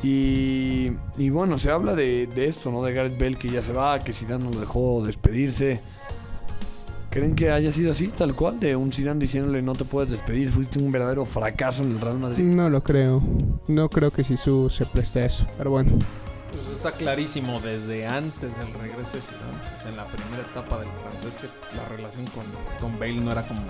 Y, 0.02 0.92
y 1.18 1.30
bueno, 1.30 1.58
se 1.58 1.72
habla 1.72 1.94
de, 1.94 2.28
de 2.28 2.48
esto, 2.48 2.72
¿no? 2.72 2.82
De 2.84 2.94
Gareth 2.94 3.20
Bale 3.20 3.36
que 3.36 3.50
ya 3.50 3.62
se 3.62 3.74
va, 3.74 4.00
que 4.00 4.14
Zidane 4.14 4.46
no 4.46 4.52
lo 4.52 4.60
dejó 4.62 5.06
despedirse. 5.06 5.82
¿Creen 7.10 7.36
que 7.36 7.52
haya 7.52 7.72
sido 7.72 7.92
así, 7.92 8.10
tal 8.10 8.36
cual? 8.36 8.60
De 8.60 8.76
un 8.76 8.92
Zidane 8.92 9.20
diciéndole 9.20 9.62
no 9.62 9.74
te 9.74 9.84
puedes 9.84 10.12
despedir, 10.12 10.50
fuiste 10.52 10.80
un 10.80 10.92
verdadero 10.92 11.26
fracaso 11.26 11.84
en 11.84 11.92
el 11.92 12.00
Real 12.00 12.20
Madrid. 12.20 12.44
No 12.44 12.70
lo 12.70 12.84
creo. 12.84 13.22
No 13.68 13.90
creo 13.90 14.12
que 14.12 14.24
Sisu 14.24 14.70
se 14.70 14.86
preste 14.86 15.22
a 15.22 15.26
eso. 15.26 15.46
Pero 15.58 15.72
bueno. 15.72 15.92
Pues 16.52 16.78
está 16.78 16.92
clarísimo 16.92 17.60
desde 17.60 18.08
antes 18.08 18.58
del 18.58 18.74
regreso 18.80 19.14
de 19.14 19.22
Zidane, 19.22 19.58
pues 19.76 19.86
en 19.86 19.98
la 19.98 20.06
primera 20.06 20.44
etapa 20.50 20.80
del 20.80 20.90
francés, 21.04 21.38
que 21.42 21.76
la 21.76 21.86
relación 21.90 22.26
con, 22.28 22.46
con 22.80 22.98
Bale 23.00 23.20
no 23.20 23.32
era 23.32 23.48
como 23.48 23.62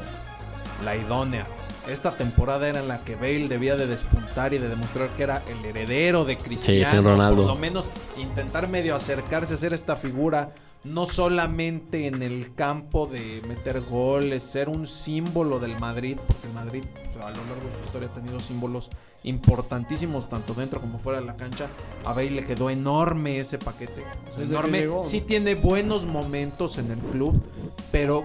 la 0.83 0.95
idónea. 0.95 1.45
Esta 1.87 2.11
temporada 2.11 2.67
era 2.67 2.79
en 2.79 2.87
la 2.87 2.99
que 2.99 3.15
Bale 3.15 3.47
debía 3.47 3.75
de 3.75 3.87
despuntar 3.87 4.53
y 4.53 4.59
de 4.59 4.69
demostrar 4.69 5.09
que 5.09 5.23
era 5.23 5.43
el 5.47 5.65
heredero 5.65 6.25
de 6.25 6.37
Cristiano. 6.37 6.89
sin 6.89 7.03
Ronaldo. 7.03 7.43
Por 7.43 7.53
lo 7.53 7.59
menos 7.59 7.91
intentar 8.17 8.67
medio 8.67 8.95
acercarse 8.95 9.55
a 9.55 9.57
ser 9.57 9.73
esta 9.73 9.95
figura, 9.95 10.53
no 10.83 11.05
solamente 11.05 12.05
en 12.05 12.21
el 12.21 12.53
campo 12.53 13.07
de 13.07 13.41
meter 13.47 13.81
goles, 13.81 14.43
ser 14.43 14.69
un 14.69 14.85
símbolo 14.85 15.59
del 15.59 15.79
Madrid, 15.79 16.17
porque 16.27 16.47
el 16.47 16.53
Madrid 16.53 16.83
a 17.15 17.31
lo 17.31 17.43
largo 17.45 17.65
de 17.65 17.75
su 17.75 17.83
historia 17.83 18.07
ha 18.09 18.15
tenido 18.15 18.39
símbolos 18.39 18.89
importantísimos 19.23 20.29
tanto 20.29 20.53
dentro 20.53 20.79
como 20.79 20.99
fuera 20.99 21.19
de 21.19 21.25
la 21.25 21.35
cancha. 21.35 21.67
A 22.05 22.13
Bale 22.13 22.31
le 22.31 22.45
quedó 22.45 22.69
enorme 22.69 23.39
ese 23.39 23.57
paquete. 23.57 24.03
O 24.31 24.35
sea, 24.35 24.45
enorme. 24.45 24.87
Sí 25.03 25.21
tiene 25.21 25.55
buenos 25.55 26.05
momentos 26.05 26.77
en 26.77 26.91
el 26.91 26.99
club, 26.99 27.41
pero 27.91 28.23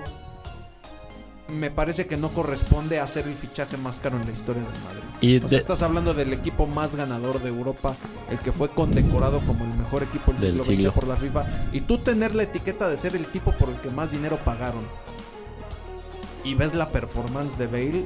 me 1.49 1.71
parece 1.71 2.07
que 2.07 2.17
no 2.17 2.31
corresponde 2.31 2.99
a 3.01 3.07
ser 3.07 3.27
el 3.29 3.35
fichaje 3.35 3.77
más 3.77 3.99
caro 3.99 4.17
en 4.19 4.27
la 4.27 4.33
historia 4.33 4.63
del 4.63 4.73
Madrid. 4.83 5.03
Y 5.21 5.45
O 5.45 5.49
sea, 5.49 5.59
estás 5.59 5.83
hablando 5.83 6.15
del 6.15 6.33
equipo 6.33 6.67
más 6.67 6.97
ganador 6.97 7.41
de 7.43 7.49
Europa, 7.51 7.97
el 8.31 8.39
que 8.39 8.51
fue 8.53 8.69
condecorado 8.71 9.41
como 9.41 9.65
el 9.65 9.75
mejor 9.75 10.03
equipo 10.03 10.33
del, 10.33 10.41
Del 10.57 10.63
siglo. 10.63 10.91
XX 10.91 10.95
por 11.01 11.09
la 11.09 11.17
FIFA, 11.17 11.45
y 11.73 11.81
tú 11.83 11.99
tener 11.99 12.35
la 12.35 12.45
etiqueta 12.45 12.89
de 12.89 12.97
ser 12.97 13.15
el 13.15 13.27
tipo 13.27 13.53
por 13.53 13.69
el 13.69 13.77
que 13.77 13.91
más 13.91 14.11
dinero 14.11 14.39
pagaron, 14.45 14.83
y 16.45 16.55
ves 16.55 16.75
la 16.75 16.89
performance 16.89 17.57
de 17.59 17.67
Bale, 17.67 18.05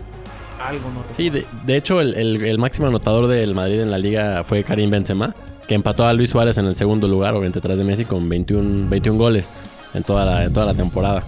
algo 0.65 0.91
no 0.91 1.01
te 1.03 1.15
Sí, 1.15 1.31
de, 1.31 1.47
de 1.65 1.77
hecho, 1.77 2.01
el, 2.01 2.15
el- 2.15 2.43
el 2.45 2.59
máximo 2.59 2.87
anotador 2.89 3.27
del 3.29 3.55
Madrid 3.55 3.81
en 3.81 3.91
la 3.91 3.99
liga 3.99 4.43
fue 4.45 4.65
Karim 4.65 4.91
Benzema, 4.91 5.35
que 5.67 5.75
empató 5.75 6.05
a 6.07 6.13
Luis 6.13 6.31
Suárez 6.31 6.59
en 6.59 6.67
el 6.67 6.75
segundo 6.75 7.07
lugar, 7.09 7.35
obviamente 7.35 7.59
detrás 7.61 7.79
de 7.79 7.85
Messi, 7.85 8.05
con 8.05 8.29
21, 8.29 8.89
21 8.89 9.19
goles 9.19 9.53
en 9.95 10.03
toda, 10.03 10.25
la, 10.25 10.45
en 10.45 10.53
toda 10.53 10.67
la 10.67 10.75
temporada. 10.75 11.23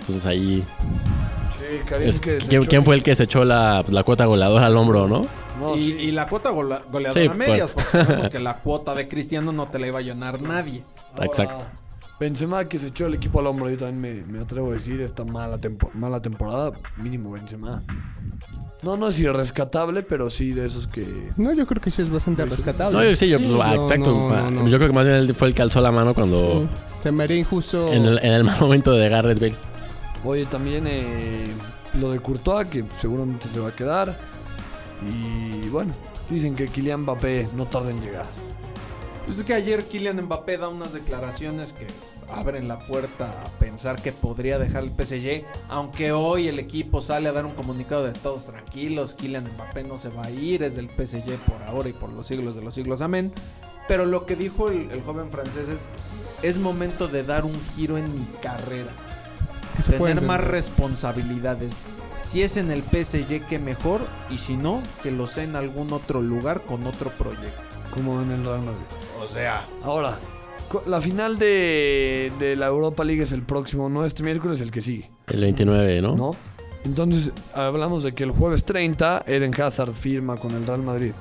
Entonces 0.00 0.24
ahí... 0.26 0.64
Karim 1.86 2.08
es- 2.08 2.18
que 2.18 2.40
se 2.40 2.48
¿quién, 2.48 2.62
echó- 2.62 2.68
quién 2.68 2.84
fue 2.84 2.94
el 2.96 3.02
que 3.02 3.14
se 3.14 3.24
echó 3.24 3.44
la, 3.44 3.80
pues, 3.82 3.92
la 3.94 4.02
cuota 4.02 4.26
goleadora 4.26 4.66
al 4.66 4.76
hombro, 4.76 5.06
no? 5.08 5.24
No, 5.60 5.74
y, 5.76 5.84
sí. 5.84 5.92
y 5.92 6.10
la 6.10 6.26
cuota 6.28 6.50
gola- 6.50 6.82
goleadora 6.92 7.22
Sí, 7.22 7.28
a 7.28 7.32
medias, 7.34 7.70
pues. 7.70 7.86
porque 7.92 8.04
sabemos 8.04 8.28
que 8.28 8.38
la 8.40 8.58
cuota 8.58 8.94
de 8.94 9.08
Cristiano 9.08 9.52
no 9.52 9.68
te 9.68 9.78
la 9.78 9.86
iba 9.86 9.98
a 10.00 10.02
llenar 10.02 10.42
nadie. 10.42 10.84
Ahora, 11.14 11.24
Exacto. 11.26 11.66
Benzema 12.20 12.64
que 12.66 12.78
se 12.78 12.88
echó 12.88 13.06
el 13.06 13.14
equipo 13.14 13.40
al 13.40 13.46
hombro, 13.46 13.68
yo 13.70 13.76
también 13.78 14.26
me, 14.26 14.32
me 14.32 14.42
atrevo 14.42 14.70
a 14.70 14.74
decir 14.74 15.00
esta 15.02 15.24
mala, 15.24 15.58
tempo- 15.58 15.90
mala 15.94 16.20
temporada, 16.20 16.72
mínimo 16.96 17.30
Benzema. 17.32 17.82
No, 18.82 18.96
no 18.96 19.08
es 19.08 19.18
irrescatable, 19.18 20.02
pero 20.02 20.30
sí 20.30 20.52
de 20.52 20.66
esos 20.66 20.86
que... 20.86 21.30
No, 21.36 21.52
yo 21.52 21.66
creo 21.66 21.80
que 21.80 21.90
sí 21.90 22.02
es 22.02 22.10
bastante 22.10 22.44
rescatable. 22.44 22.96
No, 22.96 23.04
yo 23.04 23.16
sí, 23.16 23.28
yo, 23.28 23.38
pues, 23.38 23.50
ah, 23.62 23.74
no, 23.74 23.82
exacto. 23.84 24.12
no, 24.14 24.50
no, 24.50 24.62
no. 24.62 24.68
Yo 24.68 24.76
creo 24.78 24.88
que 24.90 24.94
más 24.94 25.04
bien 25.06 25.16
él 25.18 25.34
fue 25.34 25.48
el 25.48 25.54
que 25.54 25.62
alzó 25.62 25.80
la 25.80 25.90
mano 25.92 26.14
cuando... 26.14 26.62
Sí. 26.62 26.68
Se 27.02 27.12
me 27.12 27.24
haría 27.24 27.36
injusto. 27.38 27.92
En 27.92 28.04
el, 28.04 28.18
en 28.22 28.32
el 28.32 28.44
mal 28.44 28.60
momento 28.60 28.92
de 28.92 29.08
Garrett 29.08 29.40
Bale. 29.40 29.54
Oye, 30.24 30.44
también 30.46 30.86
eh, 30.86 31.44
lo 31.98 32.10
de 32.10 32.20
Courtois, 32.20 32.68
que 32.68 32.84
seguramente 32.90 33.48
se 33.48 33.60
va 33.60 33.68
a 33.68 33.74
quedar. 33.74 34.16
Y 35.02 35.68
bueno, 35.68 35.92
dicen 36.30 36.54
que 36.54 36.66
Kylian 36.66 37.02
Mbappé 37.02 37.48
no 37.54 37.66
tarda 37.66 37.90
en 37.90 38.00
llegar. 38.00 38.26
Pues 39.24 39.38
es 39.38 39.44
que 39.44 39.54
ayer 39.54 39.84
Kylian 39.84 40.22
Mbappé 40.22 40.56
da 40.56 40.68
unas 40.68 40.92
declaraciones 40.92 41.72
que 41.72 41.86
abren 42.28 42.68
la 42.68 42.78
puerta 42.78 43.30
a 43.44 43.48
pensar 43.58 44.00
que 44.00 44.12
podría 44.12 44.58
dejar 44.58 44.84
el 44.84 44.90
PSG, 44.90 45.44
aunque 45.68 46.12
hoy 46.12 46.48
el 46.48 46.58
equipo 46.58 47.00
sale 47.00 47.28
a 47.28 47.32
dar 47.32 47.46
un 47.46 47.52
comunicado 47.52 48.04
de 48.04 48.12
todos 48.12 48.46
tranquilos, 48.46 49.14
Kylian 49.14 49.44
Mbappé 49.54 49.84
no 49.84 49.98
se 49.98 50.08
va 50.08 50.24
a 50.24 50.30
ir, 50.30 50.62
es 50.62 50.76
del 50.76 50.88
PSG 50.88 51.36
por 51.46 51.62
ahora 51.64 51.88
y 51.88 51.92
por 51.92 52.10
los 52.12 52.26
siglos 52.26 52.54
de 52.56 52.62
los 52.62 52.74
siglos, 52.74 53.00
amén. 53.00 53.32
Pero 53.88 54.06
lo 54.06 54.26
que 54.26 54.34
dijo 54.34 54.68
el, 54.68 54.90
el 54.90 55.02
joven 55.02 55.30
francés 55.30 55.68
es, 55.68 55.86
es 56.42 56.58
momento 56.58 57.08
de 57.08 57.22
dar 57.22 57.44
un 57.44 57.54
giro 57.74 57.98
en 57.98 58.12
mi 58.12 58.26
carrera, 58.40 58.92
que 59.76 59.82
se 59.82 59.92
puede 59.92 60.14
tener 60.14 60.26
más 60.26 60.40
responsabilidades. 60.40 61.84
Si 62.22 62.42
es 62.42 62.56
en 62.56 62.70
el 62.70 62.82
PSG, 62.82 63.46
que 63.46 63.58
mejor, 63.58 64.00
y 64.30 64.38
si 64.38 64.56
no, 64.56 64.82
que 65.02 65.10
lo 65.10 65.26
sea 65.26 65.44
en 65.44 65.56
algún 65.56 65.92
otro 65.92 66.22
lugar 66.22 66.62
con 66.62 66.86
otro 66.86 67.10
proyecto. 67.10 67.60
Como 67.92 68.20
en 68.20 68.30
el 68.30 68.44
Real 68.44 68.60
Madrid. 68.60 68.84
O 69.22 69.28
sea, 69.28 69.66
Ahora, 69.84 70.18
la 70.86 71.00
final 71.00 71.38
de, 71.38 72.32
de 72.38 72.56
la 72.56 72.66
Europa 72.66 73.04
League 73.04 73.22
es 73.22 73.32
el 73.32 73.42
próximo, 73.42 73.88
no 73.88 74.04
este 74.04 74.22
miércoles, 74.22 74.60
el 74.60 74.70
que 74.70 74.82
sigue, 74.82 75.10
El 75.28 75.40
29, 75.40 76.02
¿no? 76.02 76.16
¿no? 76.16 76.30
Entonces, 76.84 77.32
hablamos 77.54 78.02
de 78.02 78.12
que 78.12 78.24
el 78.24 78.30
jueves 78.30 78.64
30 78.64 79.24
Eden 79.26 79.60
Hazard 79.60 79.92
firma 79.92 80.36
con 80.36 80.52
el 80.52 80.66
Real 80.66 80.82
Madrid. 80.82 81.12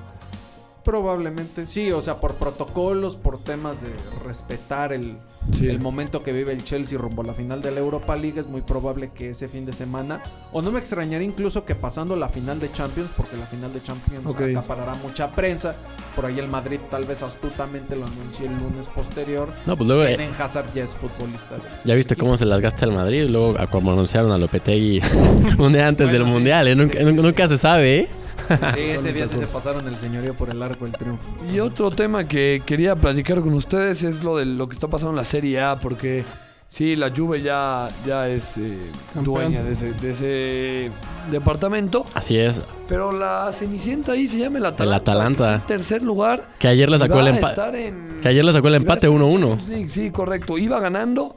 Probablemente, 0.86 1.66
sí, 1.68 1.92
o 1.92 2.02
sea, 2.02 2.22
por 2.22 2.36
protocolos, 2.36 3.16
por 3.18 3.40
temas 3.40 3.82
de 3.82 3.90
respetar 4.26 4.94
el, 4.94 5.18
Sí. 5.52 5.68
el 5.68 5.80
momento 5.80 6.24
que 6.24 6.32
vive 6.32 6.54
el 6.54 6.64
Chelsea 6.64 6.98
rumbo 6.98 7.22
a 7.22 7.26
la 7.26 7.34
final 7.34 7.62
de 7.62 7.70
la 7.72 7.80
Europa 7.80 8.16
League, 8.16 8.40
es 8.40 8.48
muy 8.48 8.62
probable 8.62 9.12
que 9.14 9.32
ese 9.32 9.48
fin 9.48 9.66
de 9.66 9.74
semana, 9.74 10.22
o 10.54 10.62
no 10.62 10.72
me 10.72 10.80
extrañaría 10.80 11.28
incluso 11.28 11.66
que 11.66 11.76
pasando 11.76 12.16
la 12.16 12.30
final 12.30 12.60
de 12.60 12.72
Champions, 12.72 13.12
porque 13.18 13.36
la 13.38 13.46
final 13.46 13.72
de 13.74 13.82
Champions 13.84 14.26
Ok. 14.28 14.42
acaparará 14.42 14.94
mucha 14.96 15.32
prensa, 15.32 15.76
por 16.16 16.26
ahí 16.26 16.40
el 16.40 16.48
Madrid 16.48 16.80
tal 16.90 17.04
vez 17.06 17.22
astutamente 17.24 17.96
lo 17.96 18.06
anunció 18.06 18.46
el 18.48 18.54
lunes 18.58 18.88
posterior, 18.88 19.50
No, 19.66 19.76
pues 19.78 19.88
luego... 19.88 20.04
eh, 20.04 20.14
Eden 20.14 20.32
Hazard 20.40 20.74
ya 20.74 20.84
es 20.84 20.96
futbolista. 20.96 21.58
Ya 21.84 21.94
viste 21.96 22.16
cómo 22.16 22.38
se 22.38 22.46
las 22.46 22.62
gasta 22.62 22.86
el 22.86 22.92
Madrid, 22.92 23.28
luego 23.30 23.56
como 23.72 23.92
anunciaron 23.92 24.32
a 24.32 24.38
Lopetegui 24.38 25.02
un 25.60 25.74
día 25.74 25.88
antes 25.88 26.08
Bueno, 26.08 26.24
del 26.26 26.28
sí. 26.28 26.34
Mundial, 26.34 26.68
¿eh? 26.70 26.76
Nunca, 26.76 27.00
sí. 27.00 27.06
nunca 27.14 27.48
se 27.48 27.58
sabe, 27.58 28.00
¿eh? 28.00 28.08
Sí, 28.48 28.82
ese 28.82 29.14
día 29.14 29.28
sí 29.28 29.38
se 29.38 29.48
pasaron 29.48 29.88
el 29.88 29.98
señorío 29.98 30.34
por 30.34 30.50
el 30.50 30.62
arco 30.62 30.86
del 30.86 30.94
triunfo. 30.94 31.24
Y 31.52 31.60
otro 31.60 31.92
tema 31.92 32.28
que 32.28 32.62
quería 32.66 32.96
platicar 32.96 33.42
con 33.42 33.54
ustedes 33.54 34.04
es 34.04 34.24
lo 34.24 34.38
de 34.38 34.46
lo 34.46 34.68
que 34.68 34.74
está 34.74 34.88
pasando 34.88 35.12
en 35.12 35.18
la 35.18 35.24
Serie 35.24 35.62
A, 35.62 35.80
porque 35.80 36.24
sí, 36.70 36.96
la 36.96 37.10
Juve 37.16 37.42
ya, 37.42 37.90
ya 38.06 38.28
es 38.28 38.58
eh, 38.58 38.78
dueña 39.16 39.64
de 39.64 39.74
ese, 39.74 39.94
de 39.94 40.12
ese 40.12 40.92
departamento, 41.32 42.06
Así 42.14 42.38
es. 42.38 42.62
pero 42.88 43.12
la 43.12 43.52
Cenicienta 43.52 44.12
ahí 44.14 44.28
se 44.28 44.38
llama 44.40 44.58
el 44.60 44.66
Atalanta. 44.66 44.84
El 44.84 44.94
Atalanta. 44.94 45.48
que 45.50 45.56
está 45.56 45.74
en 45.74 45.80
tercer 45.80 46.04
lugar. 46.04 46.50
Que 46.60 46.68
ayer 46.68 46.90
le 46.90 46.98
sacó 46.98 47.20
el 47.20 47.28
empate. 47.28 47.88
en- 47.88 48.20
Que 48.22 48.30
ayer 48.30 48.44
le 48.46 48.54
sacó 48.54 48.68
el 48.68 48.76
empate 48.76 49.08
estar 49.08 49.10
en 49.22 49.22
1-1. 49.22 49.50
Champions 49.50 49.68
League, 49.70 49.90
Sí, 49.90 50.12
correcto. 50.12 50.58
Iba 50.58 50.80
ganando 50.80 51.36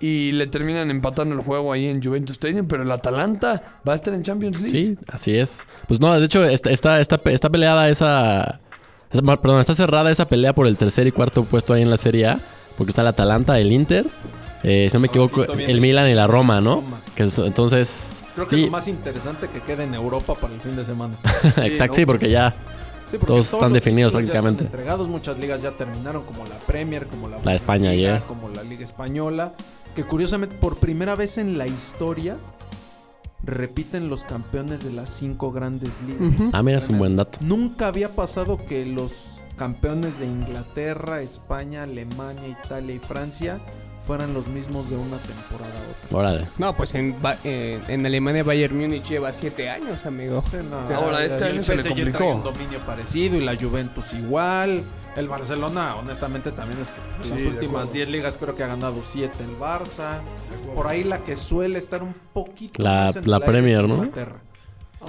y 0.00 0.32
le 0.32 0.46
terminan 0.46 0.90
empatando 0.90 1.34
el 1.34 1.40
juego 1.40 1.72
ahí 1.72 1.86
en 1.86 2.02
Juventus 2.02 2.32
Stadium, 2.34 2.66
pero 2.66 2.82
el 2.82 2.90
Atalanta 2.90 3.78
va 3.88 3.92
a 3.92 3.96
estar 3.96 4.12
en 4.12 4.22
Champions 4.22 4.60
League. 4.60 4.70
Sí, 4.70 4.98
así 5.08 5.36
es. 5.36 5.66
Pues 5.88 6.00
no, 6.00 6.12
de 6.18 6.24
hecho, 6.26 6.44
está, 6.44 6.70
está, 6.70 7.00
está, 7.00 7.20
está 7.26 7.48
peleada 7.50 7.88
esa, 7.88 8.60
esa- 9.10 9.22
Perdón, 9.36 9.60
está 9.60 9.74
cerrada 9.74 10.10
esa 10.10 10.26
pelea 10.28 10.54
por 10.54 10.66
el 10.66 10.76
tercer 10.76 11.06
y 11.06 11.12
cuarto 11.12 11.44
puesto 11.44 11.72
ahí 11.72 11.82
en 11.82 11.90
la 11.90 11.96
Serie 11.96 12.26
A. 12.26 12.38
Porque 12.76 12.90
está 12.90 13.02
el 13.02 13.08
Atalanta, 13.08 13.58
el 13.58 13.70
Inter. 13.72 14.04
eh, 14.64 14.88
si 14.90 14.96
no 14.96 15.00
me 15.00 15.06
equivoco, 15.06 15.44
el 15.44 15.80
Milan 15.80 16.08
y 16.10 16.14
la 16.14 16.26
Roma, 16.26 16.60
¿no? 16.60 16.76
Roma. 16.76 17.00
Que 17.14 17.22
es- 17.24 17.38
entonces. 17.38 18.22
Creo 18.34 18.46
que 18.46 18.50
sí, 18.56 18.60
es 18.62 18.66
lo 18.66 18.72
más 18.72 18.88
interesante 18.88 19.46
que 19.48 19.60
queda 19.60 19.84
en 19.84 19.94
Europa 19.94 20.34
para 20.34 20.52
el 20.54 20.60
fin 20.60 20.74
de 20.74 20.84
semana. 20.84 21.14
exacto, 21.62 21.92
¿no? 21.92 21.94
sí, 21.94 22.04
porque 22.06 22.28
ya. 22.30 22.50
Sí, 23.10 23.18
porque 23.18 23.26
Todos 23.26 23.52
están 23.54 23.72
definidos 23.72 24.12
ya 24.12 24.18
prácticamente. 24.18 24.64
están 24.64 24.74
entregados, 24.80 25.06
muchas 25.08 25.38
ligas 25.38 25.62
ya 25.62 25.70
terminaron, 25.70 26.24
como 26.24 26.44
la 26.46 26.56
Premier, 26.66 27.06
como 27.06 27.28
la, 27.28 27.38
La 27.44 27.54
España 27.54 27.90
ayer. 27.90 28.22
como 28.26 28.48
la 28.48 28.64
Liga 28.64 28.82
Española, 28.82 29.52
que 29.94 30.04
curiosamente 30.04 30.56
por 30.56 30.76
primera 30.78 31.14
vez 31.14 31.38
en 31.38 31.56
la 31.58 31.66
historia 31.66 32.36
repiten 33.42 34.08
los 34.08 34.24
campeones 34.24 34.82
de 34.84 34.90
las 34.92 35.10
cinco 35.10 35.52
grandes 35.52 35.90
ligas. 36.06 36.34
Ah, 36.52 36.62
mira, 36.62 36.78
es 36.78 36.88
un 36.88 36.98
buen 36.98 37.16
dato. 37.16 37.38
Nunca 37.42 37.88
había 37.88 38.10
pasado 38.14 38.58
que 38.66 38.86
los 38.86 39.38
campeones 39.56 40.18
de 40.18 40.26
Inglaterra, 40.26 41.20
España, 41.20 41.82
Alemania, 41.82 42.48
Italia 42.64 42.94
y 42.94 42.98
Francia 42.98 43.60
fueran 44.06 44.34
los 44.34 44.48
mismos 44.48 44.90
de 44.90 44.96
una 44.96 45.16
temporada 45.18 45.70
a 45.72 46.06
otra. 46.06 46.18
Órale. 46.18 46.46
No, 46.58 46.76
pues 46.76 46.94
en, 46.94 47.20
Ba- 47.22 47.38
en, 47.44 47.82
en 47.88 48.04
Alemania 48.06 48.42
Bayern 48.44 48.78
Múnich 48.78 49.08
lleva 49.08 49.32
siete 49.32 49.70
años, 49.70 50.04
amigo. 50.06 50.42
Sí, 50.50 50.56
no. 50.68 50.94
Ahora, 50.94 51.22
este 51.24 51.36
el 51.46 51.52
año 51.54 51.62
se 51.62 51.76
le 51.76 51.82
complicó. 51.84 52.34
un 52.36 52.42
dominio 52.42 52.78
parecido 52.80 53.36
y 53.36 53.44
la 53.44 53.56
Juventus 53.56 54.12
igual. 54.14 54.82
El 55.16 55.28
Barcelona, 55.28 55.94
honestamente, 55.96 56.50
también 56.50 56.80
es 56.80 56.90
que 56.90 56.96
en 57.18 57.24
Sí, 57.24 57.30
las 57.44 57.54
últimas 57.54 57.74
acuerdo. 57.82 57.92
10 57.92 58.08
ligas 58.10 58.36
creo 58.36 58.54
que 58.56 58.62
ha 58.64 58.66
ganado 58.66 59.00
7 59.04 59.32
el 59.44 59.56
Barça. 59.58 60.18
Por 60.74 60.88
ahí 60.88 61.04
la 61.04 61.18
que 61.22 61.36
suele 61.36 61.78
estar 61.78 62.02
un 62.02 62.14
poquito 62.32 62.82
La- 62.82 63.06
más 63.06 63.16
en 63.16 63.30
la 63.30 63.38
Premier, 63.40 63.86
¿no? 63.88 63.94
Inglaterra. 63.96 64.36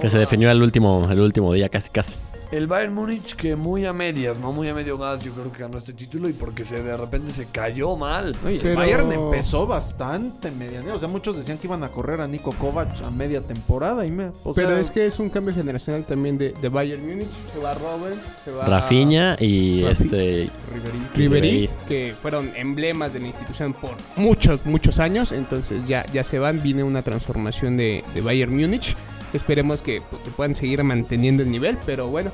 Que 0.00 0.08
se 0.10 0.18
definió 0.18 0.50
el 0.50 0.62
último, 0.62 1.08
el 1.10 1.20
último 1.20 1.52
día, 1.52 1.68
casi 1.68 1.90
casi. 1.90 2.16
El 2.52 2.68
Bayern 2.68 2.94
Múnich 2.94 3.34
que 3.34 3.56
muy 3.56 3.84
a 3.86 3.92
medias, 3.92 4.38
no 4.38 4.52
muy 4.52 4.68
a 4.68 4.74
medio 4.74 4.96
gas, 4.98 5.20
yo 5.20 5.32
creo 5.32 5.50
que 5.52 5.62
ganó 5.62 5.78
este 5.78 5.92
título 5.92 6.28
y 6.28 6.32
porque 6.32 6.64
se 6.64 6.80
de 6.80 6.96
repente 6.96 7.32
se 7.32 7.46
cayó 7.46 7.96
mal. 7.96 8.36
El 8.46 8.76
Bayern 8.76 9.10
empezó 9.10 9.66
bastante 9.66 10.52
medianero. 10.52 10.94
O 10.94 10.98
sea, 10.98 11.08
muchos 11.08 11.36
decían 11.36 11.58
que 11.58 11.66
iban 11.66 11.82
a 11.82 11.88
correr 11.88 12.20
a 12.20 12.28
Nico 12.28 12.52
Kovac 12.52 13.02
a 13.02 13.10
media 13.10 13.40
temporada. 13.40 14.06
Y 14.06 14.12
me, 14.12 14.30
o 14.44 14.54
Pero 14.54 14.68
sea, 14.68 14.80
es 14.80 14.92
que 14.92 15.06
es 15.06 15.18
un 15.18 15.28
cambio 15.28 15.52
generacional 15.54 16.04
también 16.04 16.38
de, 16.38 16.52
de 16.52 16.68
Bayern 16.68 17.04
Múnich. 17.04 17.26
Se 17.52 17.58
va 17.60 17.74
Robben, 17.74 18.14
se 18.44 18.52
va 18.52 18.64
Rafinha 18.64 19.36
y 19.40 19.82
Rafi- 19.82 19.90
este. 19.90 20.50
Ribery, 20.72 21.08
Ribery. 21.16 21.70
que 21.88 22.14
fueron 22.22 22.52
emblemas 22.54 23.12
de 23.12 23.18
la 23.20 23.26
institución 23.26 23.74
por 23.74 23.96
muchos, 24.14 24.64
muchos 24.64 25.00
años. 25.00 25.32
Entonces 25.32 25.84
ya, 25.88 26.06
ya 26.12 26.22
se 26.22 26.38
van. 26.38 26.62
Viene 26.62 26.84
una 26.84 27.02
transformación 27.02 27.76
de, 27.76 28.04
de 28.14 28.20
Bayern 28.20 28.54
Múnich. 28.56 28.94
Esperemos 29.32 29.82
que, 29.82 30.02
que 30.24 30.30
puedan 30.30 30.54
seguir 30.54 30.82
manteniendo 30.84 31.42
el 31.42 31.50
nivel. 31.50 31.78
Pero 31.84 32.08
bueno, 32.08 32.30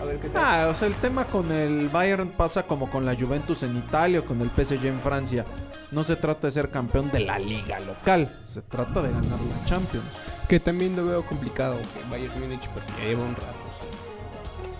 a 0.00 0.04
ver 0.04 0.18
qué 0.18 0.28
tal. 0.28 0.42
Ah, 0.44 0.68
o 0.70 0.74
sea, 0.74 0.88
el 0.88 0.94
tema 0.94 1.24
con 1.26 1.50
el 1.52 1.88
Bayern 1.88 2.28
pasa 2.28 2.64
como 2.64 2.90
con 2.90 3.04
la 3.04 3.14
Juventus 3.14 3.62
en 3.62 3.76
Italia 3.76 4.20
o 4.20 4.24
con 4.24 4.40
el 4.40 4.50
PSG 4.50 4.86
en 4.86 5.00
Francia. 5.00 5.44
No 5.92 6.02
se 6.02 6.16
trata 6.16 6.48
de 6.48 6.52
ser 6.52 6.70
campeón 6.70 7.10
de 7.10 7.20
la 7.20 7.38
liga 7.38 7.78
local, 7.80 8.36
se 8.46 8.62
trata 8.62 9.02
de 9.02 9.10
ganar 9.12 9.38
la 9.40 9.64
Champions. 9.64 10.06
Que 10.48 10.58
también 10.60 10.96
lo 10.96 11.06
veo 11.06 11.24
complicado 11.24 11.78
que 11.78 12.10
Bayern 12.10 12.38
Múnich 12.40 12.68
porque 12.70 12.92
ya 12.98 13.08
lleva 13.08 13.24
un 13.24 13.34
rato 13.34 13.64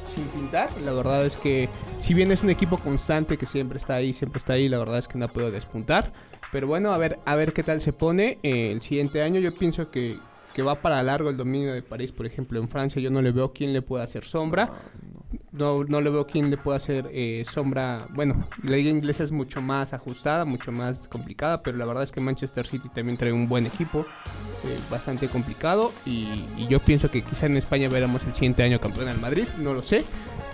sin, 0.07 0.24
sin 0.24 0.26
pintar. 0.28 0.70
La 0.83 0.92
verdad 0.92 1.24
es 1.24 1.37
que 1.37 1.68
si 2.00 2.12
bien 2.12 2.33
es 2.33 2.42
un 2.42 2.50
equipo 2.50 2.78
constante 2.78 3.38
que 3.38 3.46
siempre 3.46 3.78
está 3.78 3.94
ahí, 3.94 4.12
siempre 4.12 4.38
está 4.38 4.54
ahí, 4.54 4.68
la 4.68 4.78
verdad 4.78 4.98
es 4.98 5.09
que 5.09 5.18
no 5.18 5.28
puedo 5.28 5.50
despuntar. 5.50 6.12
Pero 6.50 6.66
bueno, 6.66 6.92
a 6.92 6.98
ver, 6.98 7.18
a 7.24 7.35
ver 7.35 7.52
qué 7.52 7.62
tal 7.62 7.80
se 7.80 7.92
pone 7.92 8.38
eh, 8.42 8.72
el 8.72 8.83
siguiente 8.83 9.22
año. 9.22 9.40
Yo 9.40 9.54
pienso 9.54 9.90
que, 9.90 10.18
que 10.54 10.62
va 10.62 10.76
para 10.76 11.02
largo 11.02 11.30
el 11.30 11.36
dominio 11.36 11.74
de 11.74 11.82
París, 11.82 12.12
por 12.12 12.26
ejemplo, 12.26 12.60
en 12.60 12.68
Francia. 12.68 13.02
Yo 13.02 13.10
no 13.10 13.20
le 13.20 13.32
veo 13.32 13.52
quién 13.52 13.72
le 13.72 13.82
pueda 13.82 14.04
hacer 14.04 14.24
sombra. 14.24 14.72
No, 15.50 15.82
no 15.84 16.00
le 16.00 16.10
veo 16.10 16.26
quién 16.26 16.48
le 16.50 16.56
pueda 16.56 16.76
hacer 16.76 17.10
eh, 17.12 17.44
sombra. 17.50 18.06
Bueno, 18.10 18.48
la 18.62 18.76
liga 18.76 18.90
inglesa 18.90 19.24
es 19.24 19.32
mucho 19.32 19.60
más 19.60 19.92
ajustada, 19.92 20.44
mucho 20.44 20.70
más 20.70 21.08
complicada, 21.08 21.62
pero 21.62 21.76
la 21.76 21.84
verdad 21.84 22.04
es 22.04 22.12
que 22.12 22.20
Manchester 22.20 22.66
City 22.66 22.88
también 22.88 23.16
trae 23.16 23.32
un 23.32 23.48
buen 23.48 23.66
equipo, 23.66 24.00
eh, 24.64 24.78
bastante 24.90 25.28
complicado. 25.28 25.92
Y, 26.06 26.44
y 26.56 26.68
yo 26.68 26.78
pienso 26.80 27.10
que 27.10 27.22
quizá 27.22 27.46
en 27.46 27.56
España 27.56 27.88
veremos 27.88 28.24
el 28.24 28.32
siguiente 28.32 28.62
año 28.62 28.80
campeón 28.80 29.08
al 29.08 29.18
Madrid, 29.18 29.46
no 29.58 29.74
lo 29.74 29.82
sé. 29.82 30.04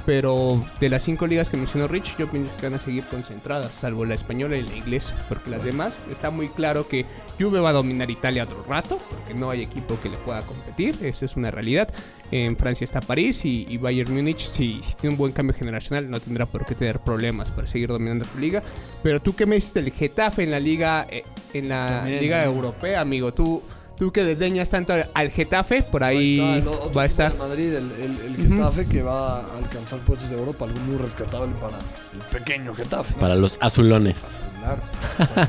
Pero 0.07 0.65
de 0.81 0.89
las 0.89 1.03
cinco 1.05 1.27
ligas 1.27 1.51
que 1.51 1.57
mencionó 1.57 1.87
Rich, 1.87 2.17
yo 2.17 2.31
pienso 2.31 2.51
que 2.57 2.67
van 2.67 2.75
a 2.75 2.79
seguir 2.79 3.05
concentradas, 3.05 3.75
salvo 3.75 4.05
la 4.05 4.15
española 4.15 4.57
y 4.57 4.63
la 4.63 4.75
inglesa, 4.75 5.15
porque 5.29 5.51
las 5.51 5.63
demás 5.63 5.99
está 6.11 6.31
muy 6.31 6.49
claro 6.49 6.89
que 6.89 7.05
Juve 7.39 7.61
va 7.61 7.71
a 7.71 7.75
dominar 7.75 8.11
Italia 8.11 8.45
otro 8.45 8.65
rato, 8.65 8.99
porque 9.11 9.35
no 9.35 9.51
hay 9.51 9.63
equipo 9.63 9.99
que 10.03 10.09
le 10.09 10.17
pueda 10.19 10.43
competir, 10.43 10.99
esa 11.03 11.27
es 11.27 11.37
una 11.37 11.51
realidad. 11.51 11.89
En 12.31 12.57
Francia 12.57 12.85
está 12.85 13.01
París 13.01 13.45
y, 13.45 13.67
y 13.69 13.77
Bayern 13.77 14.15
Múnich, 14.15 14.41
si, 14.41 14.81
si 14.83 14.95
tiene 14.95 15.15
un 15.15 15.19
buen 15.19 15.33
cambio 15.33 15.55
generacional, 15.55 16.11
no 16.11 16.21
tendrá 16.21 16.47
por 16.47 16.65
qué 16.65 16.75
tener 16.75 17.01
problemas 17.01 17.51
para 17.51 17.67
seguir 17.67 17.89
dominando 17.89 18.25
su 18.25 18.39
liga. 18.39 18.63
Pero 19.03 19.21
tú 19.21 19.35
qué 19.35 19.47
me 19.47 19.57
dices 19.57 19.75
del 19.75 19.91
Getafe 19.91 20.45
en 20.45 20.51
la 20.51 20.61
liga, 20.61 21.07
eh, 21.11 21.25
en 21.53 21.69
la 21.69 22.01
También, 22.01 22.21
liga 22.21 22.45
europea, 22.45 23.01
amigo? 23.01 23.35
Tú, 23.35 23.63
tú 24.01 24.11
que 24.13 24.25
desdeñas 24.25 24.71
tanto 24.71 24.95
al, 24.95 25.11
al 25.13 25.31
Getafe, 25.31 25.83
por 25.83 26.03
ahí 26.03 26.41
está 26.41 26.71
va 26.97 27.03
a 27.03 27.05
estar. 27.05 27.33
de 27.33 27.39
Madrid, 27.39 27.75
el, 27.75 27.93
el, 27.93 28.35
el. 28.41 28.49
Getafe, 28.49 28.87
que 28.87 29.03
va 29.03 29.41
a 29.41 29.59
alcanzar 29.59 29.99
puestos 30.01 30.31
de 30.31 30.37
Europa, 30.37 30.65
algo 30.65 30.81
muy 30.81 30.97
rescatable 30.97 31.53
para 31.61 31.79
el 32.15 32.21
pequeño 32.33 32.75
Getafe. 32.75 33.15
Para 33.21 33.35
los 33.35 33.59
azulones. 33.61 34.39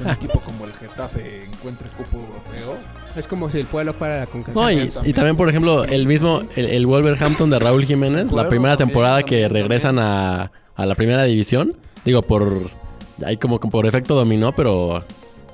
Un 0.04 0.10
equipo 0.10 0.42
como 0.42 0.66
el 0.66 0.74
Getafe 0.74 1.46
encuentre 1.46 1.88
cupo 1.92 2.18
europeo. 2.18 2.76
Es 3.16 3.26
como 3.26 3.50
si 3.50 3.60
el 3.60 3.66
pueblo 3.68 3.94
fuera 3.94 4.20
la 4.20 4.26
Conca 4.26 4.52
No, 4.54 4.70
y, 4.70 4.90
y 5.06 5.14
también, 5.14 5.38
por 5.38 5.48
ejemplo, 5.48 5.86
el 5.86 6.06
mismo, 6.06 6.42
el, 6.58 6.66
el 6.66 6.86
Wolverhampton 6.86 7.50
de 7.50 7.58
Raúl 7.58 7.86
Jiménez, 7.86 8.34
la 8.34 8.50
primera 8.50 8.76
también, 8.76 8.90
temporada 8.90 9.24
que 9.24 9.44
también, 9.44 9.64
regresan 9.64 9.98
a, 9.98 10.52
a 10.76 10.86
la 10.86 10.96
primera 10.96 11.24
división. 11.24 11.78
Digo, 12.04 12.22
por. 12.22 12.70
Ahí 13.26 13.38
como 13.38 13.60
que 13.62 13.70
por 13.70 13.86
efecto 13.86 14.16
dominó, 14.16 14.52
pero 14.54 15.06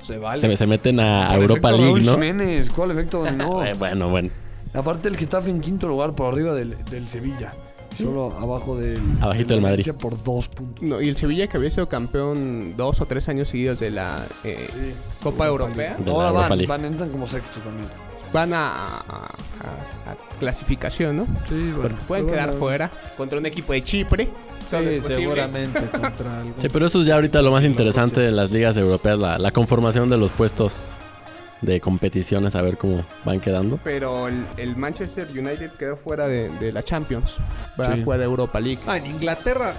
Se 0.08 0.18
vale. 0.18 0.40
se, 0.40 0.56
se 0.56 0.66
meten 0.66 0.98
a, 1.00 1.34
Europa 1.34 1.68
efecto 1.70 1.76
League, 1.76 1.86
Raúl 1.92 2.04
¿no? 2.04 2.12
Jiménez, 2.12 2.70
¿cuál 2.70 2.90
efecto 2.90 3.24
dominó? 3.24 3.64
Eh, 3.66 3.74
bueno, 3.74 4.08
bueno. 4.08 4.30
Aparte 4.74 5.08
el 5.08 5.16
Getafe 5.16 5.50
en 5.50 5.60
quinto 5.60 5.86
lugar 5.88 6.14
por 6.14 6.32
arriba 6.32 6.52
del, 6.54 6.76
del 6.90 7.08
Sevilla. 7.08 7.52
Solo 7.96 8.32
abajo 8.38 8.76
del, 8.76 9.00
Abajito 9.20 9.54
del 9.54 9.62
Madrid. 9.62 9.90
Por 9.98 10.22
dos 10.22 10.48
puntos. 10.48 10.82
No, 10.84 11.00
y 11.00 11.08
el 11.08 11.16
Sevilla 11.16 11.46
que 11.48 11.56
había 11.56 11.70
sido 11.70 11.88
campeón 11.88 12.74
dos 12.76 13.00
o 13.00 13.06
tres 13.06 13.28
años 13.28 13.48
seguidos 13.48 13.80
de 13.80 13.90
la 13.90 14.24
eh, 14.44 14.68
Sí. 14.70 14.92
Copa 15.22 15.46
Europea. 15.48 15.96
De 15.98 16.10
Ahora 16.12 16.28
Europa 16.28 16.48
van, 16.50 16.66
van, 16.66 16.84
entran 16.84 17.08
como 17.10 17.26
sexto 17.26 17.58
también. 17.60 17.88
Van 18.32 18.52
a, 18.52 18.68
a- 18.68 19.00
a- 19.00 20.10
a 20.12 20.38
clasificación, 20.38 21.16
¿no? 21.16 21.26
Sí, 21.48 21.72
Porque 21.74 21.96
pueden 22.06 22.26
quedar 22.26 22.46
bueno. 22.50 22.60
fuera 22.60 22.90
contra 23.16 23.38
un 23.38 23.46
equipo 23.46 23.72
de 23.72 23.82
Chipre. 23.82 24.28
Sí, 24.70 25.00
seguramente 25.00 25.80
contra 25.90 26.38
algún... 26.38 26.54
Sí, 26.58 26.68
pero 26.72 26.86
eso 26.86 27.00
es 27.00 27.06
ya 27.06 27.14
ahorita 27.14 27.40
lo 27.42 27.50
más 27.52 27.64
interesante 27.64 28.20
de 28.20 28.30
las 28.30 28.50
ligas 28.50 28.76
europeas, 28.76 29.18
la, 29.18 29.38
la 29.38 29.50
conformación 29.50 30.10
de 30.10 30.16
los 30.18 30.30
puestos 30.32 30.90
de 31.60 31.80
competiciones, 31.80 32.54
a 32.54 32.62
ver 32.62 32.76
cómo 32.76 33.04
van 33.24 33.40
quedando. 33.40 33.80
Pero 33.82 34.28
el, 34.28 34.44
el 34.56 34.76
Manchester 34.76 35.26
United 35.30 35.70
quedó 35.72 35.96
fuera 35.96 36.28
de, 36.28 36.50
de 36.60 36.72
la 36.72 36.82
Champions. 36.84 37.36
Va 37.80 37.86
Sí. 37.94 38.00
a 38.00 38.04
jugar 38.04 38.20
Europa 38.22 38.60
League. 38.60 38.78
Ah, 38.86 38.96
en 38.98 39.06
Inglaterra, 39.06 39.74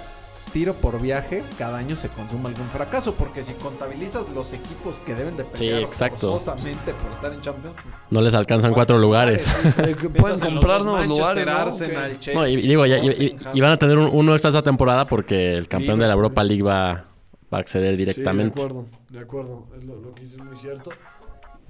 tiro 0.51 0.73
por 0.73 0.99
viaje, 1.01 1.43
cada 1.57 1.77
año 1.77 1.95
se 1.95 2.09
consume 2.09 2.49
algún 2.49 2.67
fracaso. 2.67 3.13
Porque 3.15 3.43
si 3.43 3.53
contabilizas 3.53 4.29
los 4.29 4.53
equipos 4.53 4.99
que 5.01 5.15
deben 5.15 5.37
de 5.37 5.43
pelear 5.45 5.83
forzosamente 5.91 6.93
por 6.93 7.11
estar 7.13 7.33
en 7.33 7.41
Champions, 7.41 7.75
pues, 7.81 7.95
No 8.09 8.21
les 8.21 8.33
alcanzan 8.33 8.73
cuatro 8.73 8.97
lugares. 8.97 9.47
Eh, 9.79 9.95
pueden 9.95 10.13
piensas 10.13 10.41
en 10.41 10.55
los 10.55 10.63
comprar 10.63 10.77
dos 10.79 10.85
nuevos 10.87 11.07
Manchester, 11.07 11.45
lugares, 11.45 11.45
¿no? 11.45 11.51
Arsenal, 11.71 12.11
Que- 12.11 12.19
Chelsea, 12.19 12.33
No, 12.41 12.47
y, 12.47 12.53
y 12.53 12.61
digo, 12.67 12.85
ya, 12.85 12.97
y, 12.97 13.07
y- 13.09 13.29
Tottenham. 13.31 13.57
y 13.57 13.61
van 13.61 13.71
a 13.71 13.77
tener 13.77 13.97
un- 13.97 14.09
uno 14.13 14.33
extra 14.33 14.49
esta 14.49 14.61
temporada 14.61 15.05
porque 15.07 15.53
el 15.53 15.67
campeón 15.67 15.99
de 15.99 16.07
la 16.07 16.13
Europa 16.13 16.43
League 16.43 16.63
va, 16.63 17.05
va 17.53 17.57
a 17.57 17.61
acceder 17.61 17.95
directamente. 17.97 18.59
Sí, 18.59 18.67
de 18.67 18.71
acuerdo, 18.73 18.85
de 19.09 19.19
acuerdo. 19.19 19.67
Es 19.77 19.83
lo, 19.85 19.95
lo 20.01 20.13
que 20.13 20.21
dices 20.21 20.37
muy 20.43 20.55
cierto. 20.57 20.91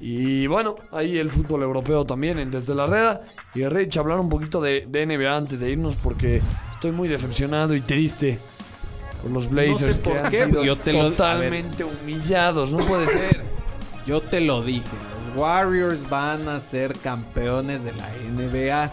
Y 0.01 0.47
bueno, 0.47 0.75
ahí 0.93 1.17
el 1.17 1.29
fútbol 1.29 1.61
europeo 1.63 2.05
también 2.05 2.39
en 2.39 2.51
Desde 2.51 2.73
la 2.73 2.85
Reda. 2.87 3.21
Y 3.53 3.65
Rich, 3.65 3.97
hablar 3.97 4.19
un 4.19 4.29
poquito 4.29 4.61
de, 4.61 4.85
de 4.87 5.05
NBA 5.05 5.35
antes 5.35 5.59
de 5.59 5.69
irnos 5.71 5.97
porque 5.97 6.41
estoy 6.71 6.91
muy 6.91 7.09
decepcionado 7.09 7.75
y 7.75 7.81
triste 7.81 8.39
por 9.21 9.31
los 9.31 9.49
Blazers 9.49 9.95
sé 9.95 10.01
por 10.01 10.13
que 10.13 10.19
han 10.19 10.31
qué, 10.31 10.45
sido 10.45 10.63
yo 10.63 10.75
te 10.77 10.93
lo- 10.93 10.99
a 10.99 11.03
ver. 11.03 11.11
totalmente 11.11 11.83
humillados. 11.83 12.71
No 12.71 12.77
puede 12.79 13.07
ser. 13.07 13.41
Yo 14.07 14.21
te 14.21 14.41
lo 14.41 14.63
dije, 14.63 14.87
los 15.27 15.37
Warriors 15.37 16.09
van 16.09 16.47
a 16.47 16.59
ser 16.59 16.97
campeones 16.97 17.83
de 17.83 17.91
la 17.93 18.07
NBA. 18.31 18.91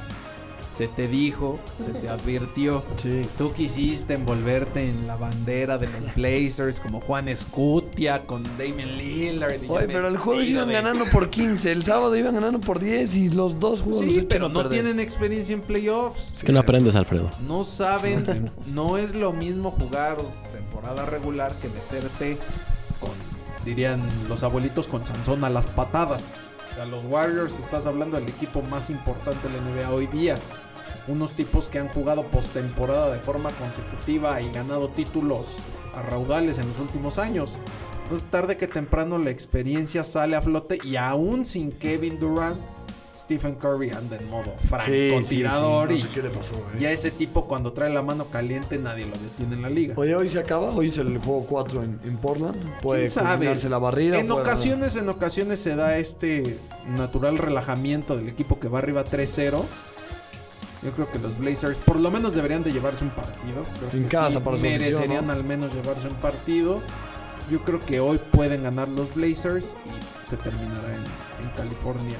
Se 0.76 0.88
te 0.88 1.08
dijo, 1.08 1.58
se 1.82 1.90
te 1.92 2.08
advirtió. 2.10 2.82
Sí. 3.02 3.26
Tú 3.38 3.52
quisiste 3.54 4.12
envolverte 4.12 4.88
en 4.90 5.06
la 5.06 5.16
bandera 5.16 5.78
de 5.78 5.86
los 5.88 6.14
Blazers 6.14 6.80
como 6.80 7.00
Juan 7.00 7.28
Escutia 7.28 8.26
con 8.26 8.42
Damian 8.58 8.96
Lillard. 8.98 9.62
y 9.64 9.68
Oye, 9.70 9.86
pero 9.86 10.06
el 10.08 10.18
jueves 10.18 10.50
iban 10.50 10.68
de- 10.68 10.74
ganando 10.74 11.06
por 11.10 11.30
15, 11.30 11.72
el 11.72 11.82
sábado 11.82 12.14
iban 12.14 12.34
ganando 12.34 12.60
por 12.60 12.78
10 12.78 13.16
y 13.16 13.30
los 13.30 13.58
dos 13.58 13.80
juegos 13.80 14.04
Sí, 14.04 14.26
pero 14.28 14.50
no 14.50 14.62
perder. 14.62 14.82
tienen 14.82 15.00
experiencia 15.00 15.54
en 15.54 15.62
playoffs. 15.62 16.30
Es 16.36 16.44
que 16.44 16.52
no 16.52 16.60
aprendes, 16.60 16.94
Alfredo. 16.94 17.30
No 17.46 17.64
saben, 17.64 18.50
no 18.74 18.98
es 18.98 19.14
lo 19.14 19.32
mismo 19.32 19.70
jugar 19.70 20.18
temporada 20.52 21.06
regular 21.06 21.52
que 21.62 21.68
meterte 21.68 22.36
con, 23.00 23.12
dirían 23.64 24.02
los 24.28 24.42
abuelitos, 24.42 24.88
con 24.88 25.06
Sansón 25.06 25.42
a 25.44 25.48
las 25.48 25.66
patadas. 25.66 26.22
O 26.72 26.74
sea, 26.74 26.84
los 26.84 27.02
Warriors, 27.04 27.58
estás 27.58 27.86
hablando 27.86 28.18
del 28.20 28.28
equipo 28.28 28.60
más 28.60 28.90
importante 28.90 29.48
de 29.48 29.54
la 29.54 29.60
NBA 29.86 29.90
hoy 29.94 30.06
día. 30.08 30.36
Unos 31.08 31.34
tipos 31.34 31.68
que 31.68 31.78
han 31.78 31.88
jugado 31.88 32.24
postemporada 32.24 33.12
de 33.12 33.20
forma 33.20 33.50
consecutiva 33.52 34.40
y 34.40 34.50
ganado 34.50 34.88
títulos 34.88 35.46
a 35.94 36.02
raudales 36.02 36.58
en 36.58 36.68
los 36.68 36.78
últimos 36.80 37.18
años. 37.18 37.56
Entonces, 38.02 38.30
tarde 38.30 38.56
que 38.56 38.66
temprano 38.68 39.18
la 39.18 39.30
experiencia 39.30 40.04
sale 40.04 40.36
a 40.36 40.42
flote 40.42 40.78
y 40.84 40.96
aún 40.96 41.44
sin 41.44 41.72
Kevin 41.72 42.18
Durant, 42.20 42.56
Stephen 43.16 43.54
Curry 43.54 43.90
anda 43.90 44.16
en 44.16 44.28
modo 44.28 44.52
francotirador 44.68 45.90
no 45.90 45.96
y 45.96 46.02
sé 46.02 46.08
qué 46.10 46.22
le 46.22 46.28
pasó, 46.30 46.54
eh. 46.54 46.78
ya 46.80 46.90
ese 46.90 47.10
tipo 47.10 47.46
cuando 47.46 47.72
trae 47.72 47.90
la 47.92 48.02
mano 48.02 48.26
caliente 48.26 48.76
nadie 48.78 49.06
lo 49.06 49.16
detiene 49.16 49.54
en 49.54 49.62
la 49.62 49.70
liga. 49.70 49.94
Oye, 49.96 50.14
hoy 50.14 50.28
se 50.28 50.38
acaba, 50.38 50.70
hoy 50.70 50.88
es 50.88 50.98
el 50.98 51.16
juego 51.18 51.46
4 51.46 51.82
en, 51.82 51.98
en 52.04 52.16
Portland. 52.18 52.56
Puede 52.82 53.10
culminarse 53.10 53.68
la 53.68 53.78
barrida. 53.78 54.18
En 54.18 54.28
puede- 54.28 54.42
ocasiones, 54.42 54.96
en 54.96 55.08
ocasiones 55.08 55.60
se 55.60 55.76
da 55.76 55.96
este 55.96 56.58
natural 56.96 57.38
relajamiento 57.38 58.16
del 58.16 58.28
equipo 58.28 58.60
que 58.60 58.68
va 58.68 58.78
arriba 58.80 59.04
3-0. 59.04 59.62
Yo 60.86 60.92
creo 60.92 61.10
que 61.10 61.18
los 61.18 61.36
Blazers 61.36 61.76
por 61.78 61.98
lo 61.98 62.10
menos 62.12 62.32
deberían 62.34 62.62
de 62.62 62.72
llevarse 62.72 63.02
un 63.04 63.10
partido. 63.10 63.64
Creo 63.78 63.90
En 63.92 64.08
que 64.08 64.16
casa 64.16 64.38
para 64.42 64.56
su 64.56 64.64
afición, 64.66 64.80
merecerían 64.82 65.26
¿no? 65.26 65.32
al 65.32 65.42
menos 65.44 65.74
llevarse 65.74 66.06
un 66.08 66.14
partido. 66.14 66.80
Yo 67.50 67.60
creo 67.64 67.84
que 67.84 67.98
hoy 68.00 68.18
pueden 68.30 68.62
ganar 68.62 68.88
los 68.88 69.12
Blazers 69.14 69.74
y 69.84 70.28
se 70.30 70.36
terminará 70.36 70.94
en, 70.94 71.44
en 71.44 71.50
California 71.56 72.16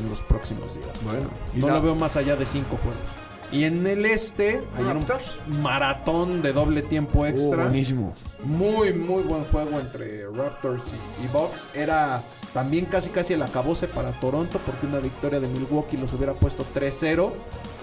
en 0.00 0.08
los 0.10 0.20
próximos 0.22 0.74
días. 0.74 0.88
O 1.02 1.04
Bueno, 1.04 1.20
sea, 1.52 1.60
no 1.60 1.66
la- 1.68 1.74
lo 1.74 1.82
veo 1.82 1.94
más 1.94 2.16
allá 2.16 2.34
de 2.36 2.46
cinco 2.46 2.76
juegos. 2.82 3.06
Y 3.52 3.64
en 3.64 3.86
el 3.86 4.06
este, 4.06 4.62
Raptors. 4.78 5.38
un 5.46 5.62
maratón 5.62 6.40
de 6.42 6.52
doble 6.54 6.82
tiempo 6.82 7.20
Uh, 7.20 7.26
extra. 7.26 7.64
buenísimo. 7.64 8.14
Muy, 8.42 8.92
muy 8.94 9.22
buen 9.22 9.44
juego 9.44 9.78
entre 9.78 10.26
Raptors 10.30 10.82
y, 11.20 11.24
y 11.24 11.28
Bucks. 11.28 11.68
Era 11.74 12.22
también 12.54 12.86
casi 12.86 13.10
casi 13.10 13.34
el 13.34 13.42
acabose 13.42 13.88
para 13.88 14.10
Toronto 14.12 14.58
porque 14.64 14.86
una 14.86 14.98
victoria 15.00 15.38
de 15.38 15.48
Milwaukee 15.48 15.96
los 15.98 16.12
hubiera 16.14 16.32
puesto 16.32 16.64
3-0. 16.74 17.30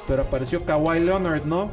Pero 0.08 0.24
apareció 0.24 0.66
Kawhi 0.66 1.00
Leonard, 1.02 1.46
¿no? 1.46 1.70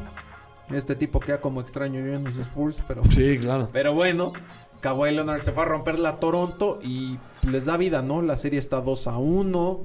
Este 0.71 0.95
tipo 0.95 1.19
queda 1.21 1.41
como 1.41 1.61
extraño 1.63 2.01
yo 2.05 2.13
en 2.13 2.25
los 2.25 2.37
Spurs, 2.37 2.83
pero... 2.87 3.03
Sí, 3.11 3.39
claro. 3.39 3.71
Pero 3.73 3.95
bueno, 3.95 4.33
Kawhi 4.81 5.13
Leonard 5.15 5.43
se 5.43 5.53
fue 5.53 5.63
a 5.63 5.67
romper 5.67 5.99
la 5.99 6.17
Toronto 6.21 6.79
y 6.83 7.19
les 7.51 7.65
da 7.65 7.77
vida, 7.79 8.03
¿no? 8.03 8.21
La 8.21 8.37
serie 8.37 8.59
está 8.59 8.81
2 8.83 9.07
a 9.07 9.17
1, 9.17 9.81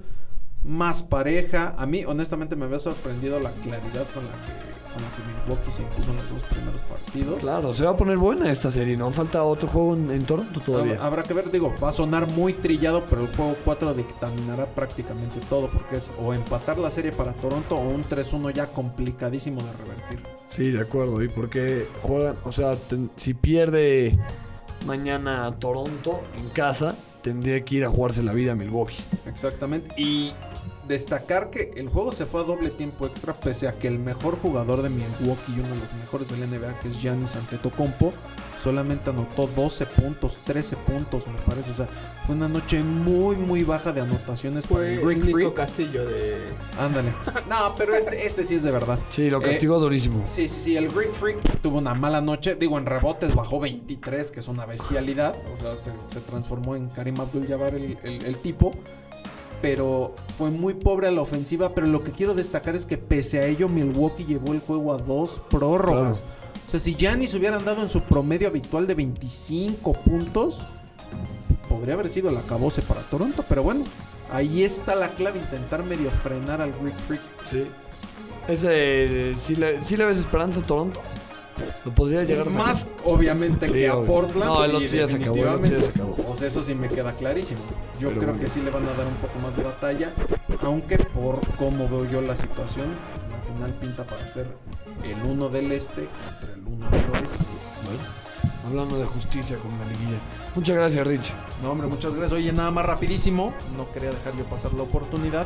más 0.64 1.04
pareja. 1.04 1.74
A 1.78 1.86
mí, 1.86 2.04
honestamente, 2.06 2.56
me 2.56 2.66
había 2.66 2.80
sorprendido 2.80 3.40
la 3.40 3.52
claridad 3.52 4.06
con 4.14 4.26
la 4.26 4.32
que, 4.32 4.72
con 4.94 5.02
la 5.02 5.10
que 5.16 5.42
Milwaukee 5.50 5.72
se 5.72 5.82
impuso 5.82 6.12
en 6.12 6.18
los 6.18 6.30
dos 6.30 6.44
primeros 6.44 6.82
partidos. 6.82 7.40
Claro, 7.40 7.74
se 7.74 7.84
va 7.86 7.92
a 7.92 7.98
poner 7.98 8.18
buena 8.18 8.52
esta 8.52 8.70
serie, 8.70 8.96
¿no? 8.98 9.10
Falta 9.12 9.42
otro 9.44 9.68
juego 9.70 9.94
en, 9.96 10.12
en 10.12 10.24
Toronto 10.26 10.60
todavía. 10.60 10.96
Hab- 11.00 11.02
Habrá 11.06 11.24
que 11.24 11.34
ver, 11.34 11.50
digo, 11.52 11.74
va 11.84 11.90
a 11.90 11.92
sonar 11.94 12.28
muy 12.30 12.54
trillado, 12.54 13.06
pero 13.10 13.22
el 13.22 13.28
juego 13.36 13.56
4 13.66 13.94
dictaminará 13.94 14.66
prácticamente 14.68 15.40
todo, 15.50 15.70
porque 15.70 15.98
es 15.98 16.12
o 16.20 16.34
empatar 16.34 16.78
la 16.78 16.92
serie 16.92 17.12
para 17.12 17.34
Toronto 17.34 17.76
o 17.78 17.88
un 17.90 18.04
3-1 18.04 18.54
ya 18.54 18.68
complicadísimo 18.68 19.62
de 19.64 19.72
revertir. 19.74 20.20
Sí, 20.50 20.70
de 20.72 20.82
acuerdo. 20.82 21.24
Y 21.24 21.30
porque 21.30 21.88
juegan, 22.02 22.36
o 22.44 22.52
sea, 22.52 22.76
ten- 22.76 23.10
si 23.16 23.34
pierde 23.34 24.18
mañana 24.86 25.54
Toronto 25.60 26.22
en 26.38 26.50
casa, 26.50 26.96
tendría 27.22 27.64
que 27.64 27.76
ir 27.76 27.86
a 27.86 27.90
jugarse 27.90 28.24
la 28.24 28.34
vida 28.34 28.52
a 28.54 28.56
Milwaukee. 28.56 28.98
Exactamente. 29.28 29.94
Y 30.02 30.34
destacar 30.92 31.50
que 31.50 31.72
el 31.76 31.88
juego 31.90 32.12
se 32.12 32.26
fue 32.28 32.42
a 32.42 32.44
doble 32.44 32.70
tiempo 32.70 33.08
extra, 33.08 33.34
pese 33.34 33.68
a 33.68 33.74
que 33.80 33.88
el 33.88 33.98
mejor 33.98 34.38
jugador 34.40 34.84
de 34.84 34.90
Milwaukee 34.90 35.54
y 35.56 35.60
uno 35.60 35.70
de 35.70 35.82
los 35.82 35.94
mejores 35.94 36.28
del 36.30 36.48
NBA, 36.50 36.80
que 36.80 36.90
es 36.90 37.02
Giannis 37.02 37.36
Antetokounmpo, 37.36 38.14
solamente 38.62 39.10
anotó 39.10 39.48
12 39.48 39.86
puntos, 39.88 40.38
13 40.46 40.76
puntos, 40.78 41.26
me 41.28 41.40
parece. 41.48 41.72
O 41.72 41.74
sea, 41.74 41.88
fue 42.28 42.36
una 42.36 42.48
noche 42.48 42.84
muy, 42.84 43.36
muy 43.36 43.64
baja 43.64 43.92
de 43.92 44.02
anotaciones 44.02 44.68
para 44.68 44.82
Fue 44.82 44.94
el 44.94 45.00
Greek 45.02 45.18
Nico 45.26 45.32
Freak. 45.38 45.54
Castillo 45.56 46.06
de... 46.06 46.38
Ándale. 46.80 47.12
No, 47.50 47.74
pero 47.76 47.94
este, 47.96 48.26
este 48.26 48.44
sí 48.46 48.56
es 48.56 48.64
de 48.64 48.72
verdad. 48.72 48.98
Sí, 49.10 49.30
lo 49.30 49.40
Eh, 49.42 49.44
castigó 49.44 49.80
durísimo. 49.80 50.24
Sí, 50.26 50.48
sí, 50.48 50.62
sí, 50.62 50.78
el 50.78 50.90
Greek 50.90 51.12
Freak 51.14 51.62
tuvo 51.62 51.80
una 51.80 51.94
mala 51.94 52.22
noche. 52.22 52.56
Digo, 52.56 52.78
en 52.78 52.86
rebotes 52.86 53.34
bajó 53.36 53.60
23, 53.60 54.32
que 54.32 54.40
es 54.40 54.48
una 54.48 54.66
bestialidad. 54.66 55.34
O 55.36 55.62
sea, 55.62 55.74
se, 55.84 56.14
se 56.14 56.22
transformó 56.22 56.76
en 56.76 56.88
Karim 56.90 57.20
Abdul-Jabbar 57.20 57.76
el, 57.76 57.98
el- 58.04 58.26
el 58.26 58.36
tipo. 58.38 58.74
Pero 59.62 60.16
fue 60.38 60.50
muy 60.50 60.74
pobre 60.74 61.08
a 61.08 61.12
la 61.12 61.22
ofensiva. 61.22 61.74
Pero 61.74 61.88
lo 61.88 62.04
que 62.04 62.12
quiero 62.12 62.34
destacar 62.34 62.76
es 62.76 62.86
que 62.86 62.98
pese 62.98 63.40
a 63.40 63.46
ello, 63.46 63.70
Milwaukee 63.70 64.26
llevó 64.26 64.54
el 64.54 64.60
juego 64.60 64.94
a 64.94 64.98
dos 64.98 65.42
prórrogas. 65.50 66.24
O 66.68 66.72
sea, 66.72 66.80
si 66.80 66.96
Giannis 66.96 67.34
hubiera 67.34 67.58
andado 67.58 67.82
en 67.82 67.90
su 67.90 68.02
promedio 68.02 68.48
habitual 68.48 68.88
de 68.88 68.96
25 68.96 69.94
puntos, 69.94 70.62
podría 71.68 71.96
haber 71.96 72.10
sido 72.10 72.30
el 72.30 72.38
acabose 72.38 72.82
para 72.82 73.02
Toronto. 73.02 73.44
Pero 73.48 73.64
bueno, 73.64 73.84
ahí 74.32 74.64
está 74.64 74.96
la 74.96 75.10
clave, 75.10 75.40
intentar 75.40 75.84
medio 75.84 76.10
frenar 76.10 76.62
al 76.62 76.72
Greek 76.82 76.98
Freak. 77.00 77.22
Sí. 77.50 77.66
Ese, 78.48 79.36
¿sí 79.36 79.56
le, 79.56 79.84
sí 79.84 79.96
le 79.98 80.06
ves 80.06 80.18
esperanza 80.18 80.62
a 80.62 80.64
Toronto? 80.64 81.00
Lo 81.86 81.92
podría 81.94 82.24
llegar 82.24 82.48
a 82.48 82.52
sacar? 82.52 82.68
Más 82.68 82.88
obviamente 83.06 83.68
Sí, 83.68 83.74
que 83.74 83.88
a. 83.90 83.96
Portland. 84.02 84.46
No, 84.46 84.64
el 84.66 84.72
sí, 84.72 84.76
otro 84.86 84.98
ya 84.98 85.08
se 85.08 85.16
acabó, 85.18 85.36
el 85.36 85.42
otro 85.48 85.62
ya 85.62 85.68
se 85.70 85.76
definitivamente. 85.76 86.00
acabó. 86.02 86.32
O 86.32 86.36
sea, 86.36 86.48
eso 86.48 86.64
sí 86.64 86.74
me 86.76 86.88
queda 86.88 87.14
clarísimo. 87.14 87.60
Yo 88.00 88.10
Pero 88.10 88.22
creo 88.22 88.34
bueno. 88.34 88.40
que 88.40 88.50
sí 88.50 88.62
le 88.62 88.70
van 88.72 88.84
a 88.88 88.94
dar 88.94 89.08
un 89.08 89.16
poco 89.16 89.40
más 89.40 89.56
de 89.56 89.64
batalla. 89.64 90.12
Aunque 90.64 90.98
por 90.98 91.40
cómo 91.58 91.88
veo 91.90 92.10
yo 92.10 92.22
la 92.22 92.36
situación, 92.36 92.88
la 93.32 93.54
final 93.54 93.72
pinta 93.80 94.04
para 94.06 94.28
ser 94.28 94.48
el 95.04 95.30
uno 95.30 95.50
del 95.50 95.72
este 95.72 96.08
contra 96.40 96.54
el 96.54 96.62
uno 96.68 96.90
del 96.90 97.22
oeste. 97.22 97.44
Hablando 98.66 98.98
de 98.98 99.06
justicia 99.06 99.58
con 99.58 99.72
la 99.80 99.86
liguilla. 99.86 100.20
Muchas 100.56 100.76
gracias, 100.76 101.08
Rich. 101.08 101.34
No, 101.64 101.72
hombre, 101.72 101.88
muchas 101.88 102.14
gracias. 102.14 102.34
Oye, 102.34 102.54
nada 102.54 102.72
más 102.72 102.86
rapidísimo. 102.86 103.54
No 103.76 103.90
quería 103.92 104.12
dejar 104.12 104.36
yo 104.38 104.44
pasar 104.46 104.74
la 104.74 104.84
oportunidad. 104.84 105.46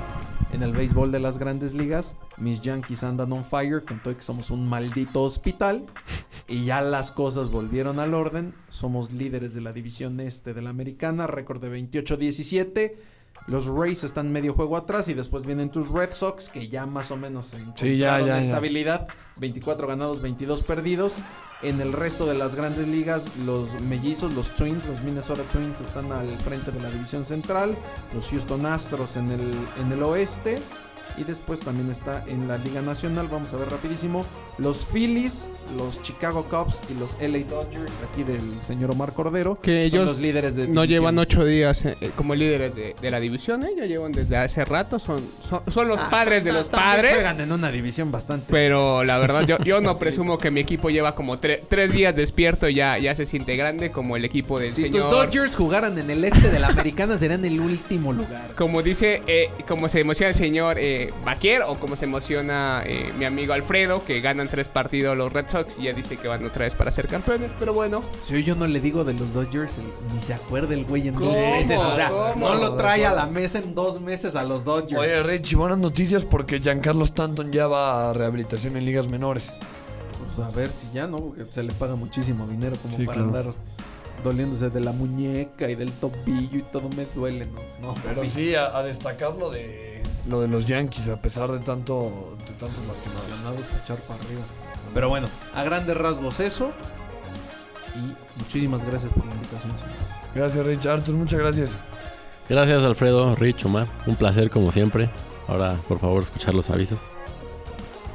En 0.51 0.63
el 0.63 0.71
béisbol 0.73 1.11
de 1.11 1.19
las 1.19 1.37
grandes 1.37 1.73
ligas, 1.73 2.15
mis 2.37 2.61
Yankees 2.61 3.03
andan 3.03 3.31
on 3.33 3.43
fire. 3.45 3.83
Con 3.83 3.99
todo 4.01 4.11
y 4.11 4.15
que 4.15 4.21
somos 4.21 4.51
un 4.51 4.67
maldito 4.67 5.23
hospital. 5.23 5.85
Y 6.47 6.65
ya 6.65 6.81
las 6.81 7.11
cosas 7.11 7.49
volvieron 7.49 7.99
al 7.99 8.13
orden. 8.13 8.53
Somos 8.69 9.11
líderes 9.11 9.53
de 9.53 9.61
la 9.61 9.73
división 9.73 10.19
este 10.19 10.53
de 10.53 10.61
la 10.61 10.69
americana. 10.69 11.25
Récord 11.27 11.61
de 11.61 11.71
28-17. 11.71 12.93
Los 13.47 13.65
Rays 13.67 14.03
están 14.03 14.31
medio 14.31 14.53
juego 14.53 14.77
atrás. 14.77 15.07
Y 15.07 15.13
después 15.13 15.45
vienen 15.45 15.69
tus 15.71 15.89
Red 15.89 16.13
Sox. 16.13 16.49
Que 16.49 16.67
ya 16.67 16.85
más 16.85 17.11
o 17.11 17.17
menos 17.17 17.53
encontraron 17.53 17.77
Sí, 17.93 17.97
ya, 17.97 18.19
ya, 18.19 18.25
ya. 18.27 18.39
estabilidad. 18.39 19.07
24 19.37 19.87
ganados, 19.87 20.21
22 20.21 20.63
perdidos. 20.63 21.15
En 21.65 21.81
el 21.81 21.93
resto 21.93 22.27
de 22.27 22.35
las 22.35 22.53
grandes 22.53 22.87
ligas, 22.87 23.25
los 23.43 23.81
mellizos, 23.81 24.31
los 24.35 24.53
Twins, 24.53 24.85
los 24.85 25.01
Minnesota 25.01 25.41
Twins 25.51 25.81
están 25.81 26.11
al 26.11 26.27
frente 26.41 26.71
de 26.71 26.79
la 26.79 26.91
división 26.91 27.25
central, 27.25 27.75
los 28.13 28.29
Houston 28.29 28.67
Astros 28.67 29.17
en 29.17 29.31
el, 29.31 29.41
en 29.81 29.91
el 29.91 30.03
oeste 30.03 30.61
y 31.17 31.23
después 31.23 31.59
también 31.59 31.89
está 31.91 32.23
en 32.27 32.47
la 32.47 32.57
Liga 32.57 32.81
Nacional, 32.81 33.27
vamos 33.29 33.53
a 33.53 33.57
ver 33.57 33.69
rapidísimo, 33.69 34.25
los 34.57 34.85
Phillies, 34.85 35.45
los 35.77 36.01
Chicago 36.01 36.45
Cubs 36.45 36.81
y 36.89 36.93
los 36.99 37.13
LA 37.19 37.39
Dodgers, 37.49 37.91
aquí 38.11 38.23
del 38.23 38.61
señor 38.61 38.91
Omar 38.91 39.13
Cordero, 39.13 39.55
Que 39.55 39.89
son 39.89 39.99
ellos 39.99 40.07
los 40.09 40.19
líderes 40.19 40.55
de 40.55 40.67
No 40.67 40.85
llevan 40.85 41.17
ocho 41.19 41.43
días 41.45 41.83
eh, 41.85 41.97
eh, 42.01 42.11
como 42.15 42.35
líderes 42.35 42.75
de, 42.75 42.95
de 43.01 43.11
la 43.11 43.19
división, 43.19 43.63
¿eh? 43.63 43.69
Ya 43.77 43.85
llevan 43.85 44.11
desde 44.11 44.37
hace 44.37 44.63
rato. 44.65 44.99
Son, 44.99 45.23
son, 45.47 45.61
son 45.71 45.87
los 45.87 46.01
Ah, 46.01 46.09
padres 46.09 46.43
de 46.43 46.51
los 46.53 46.67
padres. 46.69 47.15
Juegan 47.15 47.41
en 47.41 47.51
una 47.51 47.71
división 47.71 48.11
bastante. 48.11 48.45
Pero 48.49 49.03
la 49.03 49.17
verdad, 49.17 49.45
yo, 49.47 49.57
yo 49.59 49.81
no 49.81 49.97
presumo 49.99 50.37
que 50.37 50.51
mi 50.51 50.59
equipo 50.61 50.89
lleva 50.89 51.15
como 51.15 51.39
tre- 51.39 51.61
tres 51.67 51.91
días 51.91 52.15
despierto 52.15 52.69
y 52.69 52.75
ya, 52.75 52.97
ya 52.97 53.15
se 53.15 53.25
siente 53.25 53.55
grande 53.55 53.91
como 53.91 54.15
el 54.17 54.25
equipo 54.25 54.59
del 54.59 54.73
si 54.73 54.83
señor. 54.83 55.01
tus 55.03 55.11
Dodgers 55.11 55.55
jugaran 55.55 55.97
en 55.97 56.09
el 56.09 56.23
este 56.23 56.49
de 56.49 56.59
la 56.59 56.67
americana 56.67 57.17
serían 57.17 57.43
el 57.45 57.59
último 57.59 58.13
lugar. 58.13 58.53
Como 58.55 58.81
dice, 58.83 59.21
eh, 59.27 59.49
como 59.67 59.89
se 59.89 60.01
emociona 60.01 60.29
el 60.29 60.35
señor 60.35 60.77
eh, 60.79 61.04
Baquier 61.23 61.63
o 61.63 61.75
como 61.79 61.95
se 61.95 62.05
emociona 62.05 62.83
eh, 62.85 63.11
mi 63.17 63.25
amigo 63.25 63.53
Alfredo, 63.53 64.03
que 64.05 64.21
ganan 64.21 64.47
tres 64.49 64.67
partidos 64.69 65.17
los 65.17 65.31
Red 65.33 65.47
Sox 65.49 65.79
y 65.79 65.83
ya 65.83 65.93
dice 65.93 66.17
que 66.17 66.27
van 66.27 66.45
otra 66.45 66.65
vez 66.65 66.73
para 66.75 66.91
ser 66.91 67.07
campeones. 67.07 67.53
Pero 67.59 67.73
bueno, 67.73 68.03
Si 68.21 68.33
hoy 68.35 68.43
yo 68.43 68.55
no 68.55 68.67
le 68.67 68.79
digo 68.79 69.03
de 69.03 69.13
los 69.13 69.33
Dodgers, 69.33 69.77
ni 70.13 70.19
se 70.21 70.33
acuerda 70.33 70.73
el 70.73 70.85
güey 70.85 71.07
en 71.07 71.15
dos 71.15 71.27
meses. 71.37 71.81
O 71.81 71.93
sea, 71.95 72.09
¿Cómo? 72.09 72.49
no 72.49 72.55
lo 72.55 72.75
trae 72.75 73.05
a 73.05 73.13
la 73.13 73.25
mesa 73.27 73.59
en 73.59 73.75
dos 73.75 73.99
meses 74.01 74.35
a 74.35 74.43
los 74.43 74.63
Dodgers. 74.63 74.99
Oye, 74.99 75.23
Rich, 75.23 75.55
buenas 75.55 75.77
noticias 75.77 76.23
porque 76.25 76.59
Giancarlo 76.59 77.03
Stanton 77.03 77.51
ya 77.51 77.67
va 77.67 78.09
a 78.09 78.13
rehabilitación 78.13 78.77
en 78.77 78.85
ligas 78.85 79.07
menores. 79.07 79.51
Pues 80.35 80.47
a 80.47 80.51
ver 80.51 80.69
si 80.69 80.87
ya, 80.93 81.07
¿no? 81.07 81.19
Porque 81.19 81.45
se 81.45 81.63
le 81.63 81.71
paga 81.73 81.95
muchísimo 81.95 82.45
dinero 82.47 82.75
como 82.81 82.97
Sí, 82.97 83.05
para 83.05 83.15
claro. 83.23 83.37
andar 83.39 83.53
doliéndose 84.23 84.69
de 84.69 84.79
la 84.79 84.91
muñeca 84.91 85.69
y 85.69 85.75
del 85.75 85.91
tobillo 85.91 86.57
y 86.57 86.63
todo 86.71 86.89
me 86.89 87.05
duele, 87.13 87.45
¿no? 87.45 87.87
No, 87.89 87.93
Pero 88.03 88.15
papi. 88.15 88.29
sí, 88.29 88.55
a, 88.55 88.75
a 88.75 88.81
destacar 88.83 89.35
lo 89.35 89.51
de, 89.51 90.01
lo 90.29 90.41
de 90.41 90.47
los 90.47 90.65
Yankees, 90.65 91.09
a 91.09 91.17
pesar 91.17 91.51
de 91.51 91.59
tanto 91.59 92.35
de 92.47 92.53
tantos 92.53 92.85
lastimados. 92.87 93.65
Para 93.65 93.83
echar 93.83 93.97
para 93.99 94.23
arriba. 94.23 94.41
Pero 94.93 95.09
bueno, 95.09 95.27
a 95.53 95.63
grandes 95.63 95.95
rasgos 95.97 96.39
eso. 96.39 96.71
Y 97.95 98.39
muchísimas 98.39 98.83
gracias 98.83 99.11
por 99.13 99.25
la 99.25 99.33
invitación, 99.33 99.77
señores. 99.77 99.99
Gracias, 100.33 100.65
Rich. 100.65 100.85
Arthur, 100.85 101.15
muchas 101.15 101.39
gracias. 101.39 101.77
Gracias, 102.49 102.83
Alfredo, 102.83 103.35
Rich, 103.35 103.65
Omar. 103.65 103.87
Un 104.05 104.15
placer, 104.15 104.49
como 104.49 104.71
siempre. 104.71 105.09
Ahora, 105.47 105.75
por 105.87 105.99
favor, 105.99 106.23
escuchar 106.23 106.53
los 106.53 106.69
avisos. 106.69 106.99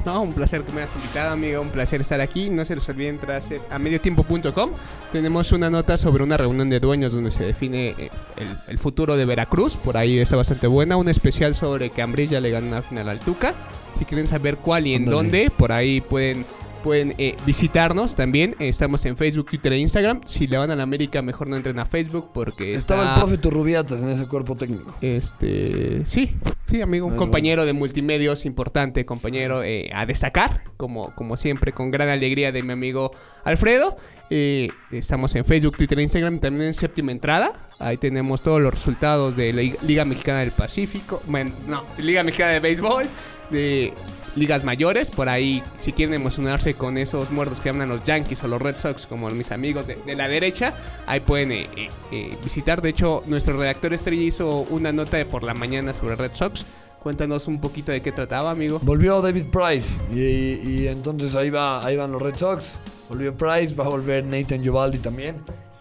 No, 0.05 0.21
un 0.23 0.33
placer 0.33 0.63
que 0.63 0.71
me 0.71 0.81
hayas 0.81 0.95
invitado, 0.95 1.31
amigo. 1.31 1.61
Un 1.61 1.69
placer 1.69 2.01
estar 2.01 2.21
aquí. 2.21 2.49
No 2.49 2.65
se 2.65 2.75
les 2.75 2.87
olvide 2.89 3.09
entrar 3.09 3.41
a 3.69 3.79
mediotiempo.com. 3.79 4.71
Tenemos 5.11 5.51
una 5.51 5.69
nota 5.69 5.97
sobre 5.97 6.23
una 6.23 6.37
reunión 6.37 6.69
de 6.69 6.79
dueños 6.79 7.13
donde 7.13 7.31
se 7.31 7.43
define 7.43 7.89
eh, 7.97 8.09
el, 8.37 8.57
el 8.67 8.79
futuro 8.79 9.15
de 9.15 9.25
Veracruz. 9.25 9.77
Por 9.77 9.97
ahí 9.97 10.19
está 10.19 10.35
bastante 10.35 10.67
buena. 10.67 10.97
Un 10.97 11.09
especial 11.09 11.53
sobre 11.55 11.89
que 11.91 12.01
Ambrilla 12.01 12.39
le 12.39 12.49
ganó 12.49 12.67
una 12.67 12.81
final 12.81 13.09
al 13.09 13.19
Tuca. 13.19 13.53
Si 13.99 14.05
quieren 14.05 14.27
saber 14.27 14.57
cuál 14.57 14.87
y 14.87 14.95
en 14.95 15.05
dónde, 15.05 15.51
por 15.55 15.71
ahí 15.71 16.01
pueden, 16.01 16.45
pueden 16.83 17.13
eh, 17.17 17.35
visitarnos 17.45 18.15
también. 18.15 18.55
Estamos 18.59 19.05
en 19.05 19.15
Facebook, 19.17 19.47
Twitter 19.49 19.73
e 19.73 19.77
Instagram. 19.79 20.21
Si 20.25 20.47
le 20.47 20.57
van 20.57 20.71
a 20.71 20.75
la 20.75 20.83
América, 20.83 21.21
mejor 21.21 21.47
no 21.47 21.55
entren 21.55 21.77
a 21.79 21.85
Facebook 21.85 22.29
porque 22.33 22.73
Estaba 22.73 23.01
está- 23.03 23.13
el 23.15 23.19
profe 23.21 23.37
Turrubiatas 23.37 24.01
en 24.01 24.09
ese 24.09 24.25
cuerpo 24.27 24.55
técnico. 24.55 24.95
este, 25.01 26.05
sí, 26.05 26.31
sí, 26.69 26.81
amigo, 26.81 27.05
un 27.07 27.15
compañero 27.15 27.65
de 27.65 27.73
multimedios 27.73 28.45
importante, 28.45 29.05
compañero 29.05 29.63
eh, 29.63 29.89
a 29.93 30.05
destacar, 30.05 30.63
como, 30.77 31.13
como 31.15 31.37
siempre, 31.37 31.71
con 31.71 31.91
gran 31.91 32.09
alegría 32.09 32.51
de 32.51 32.63
mi 32.63 32.73
amigo 32.73 33.11
Alfredo. 33.43 33.97
Eh, 34.29 34.69
estamos 34.91 35.35
en 35.35 35.43
Facebook, 35.45 35.75
Twitter 35.77 35.99
e 35.99 36.03
Instagram, 36.03 36.39
también 36.39 36.67
en 36.67 36.73
Séptima 36.73 37.11
Entrada. 37.11 37.67
Ahí 37.81 37.97
tenemos 37.97 38.41
todos 38.41 38.61
los 38.61 38.71
resultados 38.71 39.35
de 39.35 39.53
la 39.53 39.61
Liga 39.81 40.05
Mexicana 40.05 40.39
del 40.39 40.51
Pacífico. 40.51 41.21
Bueno, 41.25 41.51
no, 41.67 41.83
Liga 41.97 42.23
Mexicana 42.23 42.51
de 42.51 42.59
Béisbol, 42.59 43.05
de 43.49 43.93
ligas 44.35 44.63
mayores. 44.63 45.11
Por 45.11 45.29
ahí, 45.29 45.63
si 45.79 45.93
quieren 45.93 46.13
emocionarse 46.13 46.75
con 46.75 46.97
esos 46.97 47.31
muertos 47.31 47.59
que 47.59 47.69
llaman 47.69 47.89
los 47.89 48.03
Yankees 48.03 48.43
o 48.43 48.47
los 48.47 48.61
Red 48.61 48.77
Sox, 48.77 49.05
como 49.05 49.29
mis 49.29 49.51
amigos 49.51 49.87
de, 49.87 49.97
la 50.15 50.27
derecha, 50.27 50.73
ahí 51.07 51.19
pueden 51.19 51.51
eh, 51.51 51.67
eh, 51.75 51.89
eh, 52.11 52.37
visitar. 52.43 52.81
De 52.81 52.89
hecho, 52.89 53.23
nuestro 53.25 53.57
redactor 53.57 53.93
estrella 53.93 54.23
hizo 54.23 54.61
una 54.69 54.91
nota 54.91 55.17
de 55.17 55.25
por 55.25 55.43
la 55.43 55.53
mañana 55.53 55.93
sobre 55.93 56.15
Red 56.15 56.33
Sox. 56.33 56.65
Cuéntanos 57.01 57.47
un 57.47 57.59
poquito 57.59 57.91
de 57.91 58.01
qué 58.01 58.11
trataba, 58.11 58.51
amigo. 58.51 58.79
Volvió 58.83 59.21
David 59.21 59.45
Price 59.47 59.97
y, 60.13 60.69
y 60.69 60.87
entonces 60.87 61.35
ahí, 61.35 61.49
va, 61.49 61.83
ahí 61.83 61.97
van 61.97 62.11
los 62.11 62.21
Red 62.21 62.35
Sox. 62.35 62.79
Volvió 63.09 63.35
Price, 63.35 63.73
va 63.73 63.85
a 63.85 63.89
volver 63.89 64.23
Nathan 64.25 64.63
Giovanni 64.63 64.99
también. 64.99 65.37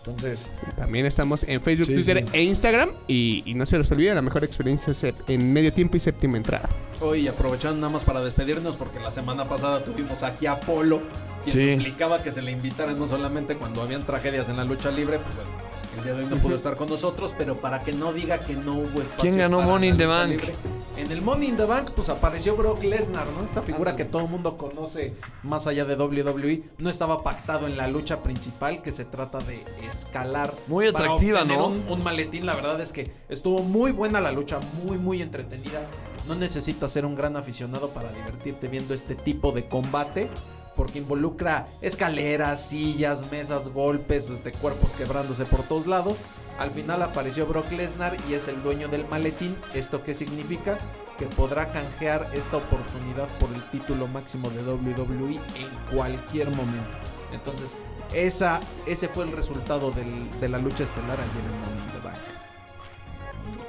Entonces, 0.06 0.50
También 0.76 1.04
estamos 1.04 1.44
en 1.46 1.60
Facebook, 1.60 1.86
Sí, 1.86 1.94
Twitter 1.94 2.24
sí. 2.24 2.30
e 2.32 2.42
Instagram. 2.42 2.90
Y, 3.06 3.42
y 3.44 3.54
no 3.54 3.66
se 3.66 3.76
los 3.76 3.90
olvide, 3.90 4.14
la 4.14 4.22
mejor 4.22 4.44
experiencia 4.44 4.92
es 4.92 5.04
en 5.28 5.52
medio 5.52 5.72
tiempo 5.74 5.96
y 5.96 6.00
séptima 6.00 6.38
entrada. 6.38 6.68
Hoy 7.00 7.28
aprovechando 7.28 7.76
nada 7.80 7.92
más 7.92 8.04
para 8.04 8.20
despedirnos 8.22 8.76
porque 8.76 8.98
la 8.98 9.10
semana 9.10 9.44
pasada 9.46 9.84
tuvimos 9.84 10.22
aquí 10.22 10.46
a 10.46 10.58
Polo 10.58 11.02
quien 11.44 11.56
Sí. 11.58 11.74
suplicaba 11.76 12.22
que 12.22 12.32
se 12.32 12.40
le 12.42 12.50
invitara 12.52 12.92
no 12.92 13.06
solamente 13.06 13.56
cuando 13.56 13.82
habían 13.82 14.04
tragedias 14.06 14.48
en 14.48 14.56
la 14.56 14.64
lucha 14.64 14.90
libre, 14.90 15.18
pues 15.18 15.34
bueno, 15.34 15.50
el 15.96 16.04
día 16.04 16.14
de 16.14 16.24
hoy 16.24 16.26
no 16.30 16.36
pudo 16.36 16.56
estar 16.56 16.76
con 16.76 16.88
nosotros, 16.88 17.34
pero 17.36 17.56
para 17.60 17.82
que 17.82 17.92
no 17.92 18.12
diga 18.12 18.38
que 18.40 18.54
no 18.54 18.74
hubo 18.74 19.02
espacio. 19.02 19.20
¿Quién 19.20 19.38
ganó 19.38 19.58
para 19.58 19.70
Money 19.70 19.90
in 19.90 19.96
the 19.96 20.06
Bank? 20.06 20.30
libre. 20.30 20.54
En 20.96 21.10
el 21.10 21.22
Money 21.22 21.48
in 21.48 21.56
the 21.56 21.64
Bank 21.64 21.92
pues 21.94 22.08
apareció 22.08 22.56
Brock 22.56 22.82
Lesnar, 22.82 23.26
¿no? 23.28 23.42
Esta 23.42 23.62
figura 23.62 23.96
que 23.96 24.04
todo 24.04 24.22
el 24.22 24.28
mundo 24.28 24.58
conoce 24.58 25.14
más 25.42 25.66
allá 25.66 25.84
de 25.84 25.96
WWE, 25.96 26.62
no 26.78 26.90
estaba 26.90 27.22
pactado 27.22 27.66
en 27.66 27.76
la 27.76 27.88
lucha 27.88 28.22
principal 28.22 28.82
que 28.82 28.92
se 28.92 29.04
trata 29.04 29.38
de 29.38 29.64
escalar. 29.86 30.52
Muy 30.66 30.86
atractiva, 30.86 31.44
¿no? 31.44 31.68
Un, 31.68 31.84
un 31.88 32.04
maletín, 32.04 32.44
la 32.44 32.54
verdad 32.54 32.80
es 32.80 32.92
que 32.92 33.10
estuvo 33.28 33.62
muy 33.62 33.92
buena 33.92 34.20
la 34.20 34.32
lucha, 34.32 34.60
muy 34.84 34.98
muy 34.98 35.22
entretenida. 35.22 35.80
No 36.28 36.34
necesitas 36.34 36.92
ser 36.92 37.06
un 37.06 37.14
gran 37.14 37.36
aficionado 37.36 37.90
para 37.90 38.12
divertirte 38.12 38.68
viendo 38.68 38.94
este 38.94 39.14
tipo 39.14 39.52
de 39.52 39.68
combate. 39.68 40.28
Porque 40.76 40.98
involucra 40.98 41.66
escaleras, 41.82 42.64
sillas, 42.66 43.30
mesas, 43.30 43.68
golpes, 43.68 44.30
este, 44.30 44.52
cuerpos 44.52 44.92
quebrándose 44.94 45.44
por 45.44 45.62
todos 45.64 45.86
lados. 45.86 46.18
Al 46.58 46.70
final 46.70 47.02
apareció 47.02 47.46
Brock 47.46 47.70
Lesnar 47.72 48.16
y 48.28 48.34
es 48.34 48.46
el 48.48 48.62
dueño 48.62 48.88
del 48.88 49.06
maletín. 49.06 49.56
¿Esto 49.74 50.02
qué 50.02 50.14
significa? 50.14 50.78
Que 51.18 51.26
podrá 51.26 51.72
canjear 51.72 52.26
esta 52.34 52.58
oportunidad 52.58 53.28
por 53.38 53.50
el 53.54 53.62
título 53.70 54.06
máximo 54.08 54.48
de 54.50 54.62
WWE 54.62 55.34
en 55.36 55.94
cualquier 55.94 56.48
momento. 56.50 56.88
Entonces, 57.32 57.74
esa, 58.14 58.60
ese 58.86 59.08
fue 59.08 59.24
el 59.24 59.32
resultado 59.32 59.90
del- 59.90 60.28
de 60.40 60.48
la 60.48 60.58
lucha 60.58 60.84
estelar 60.84 61.18
ayer 61.18 61.44
en 61.44 61.60
Money 61.60 61.86
in 61.86 62.00
the 62.00 62.06
Bank. 62.06 62.16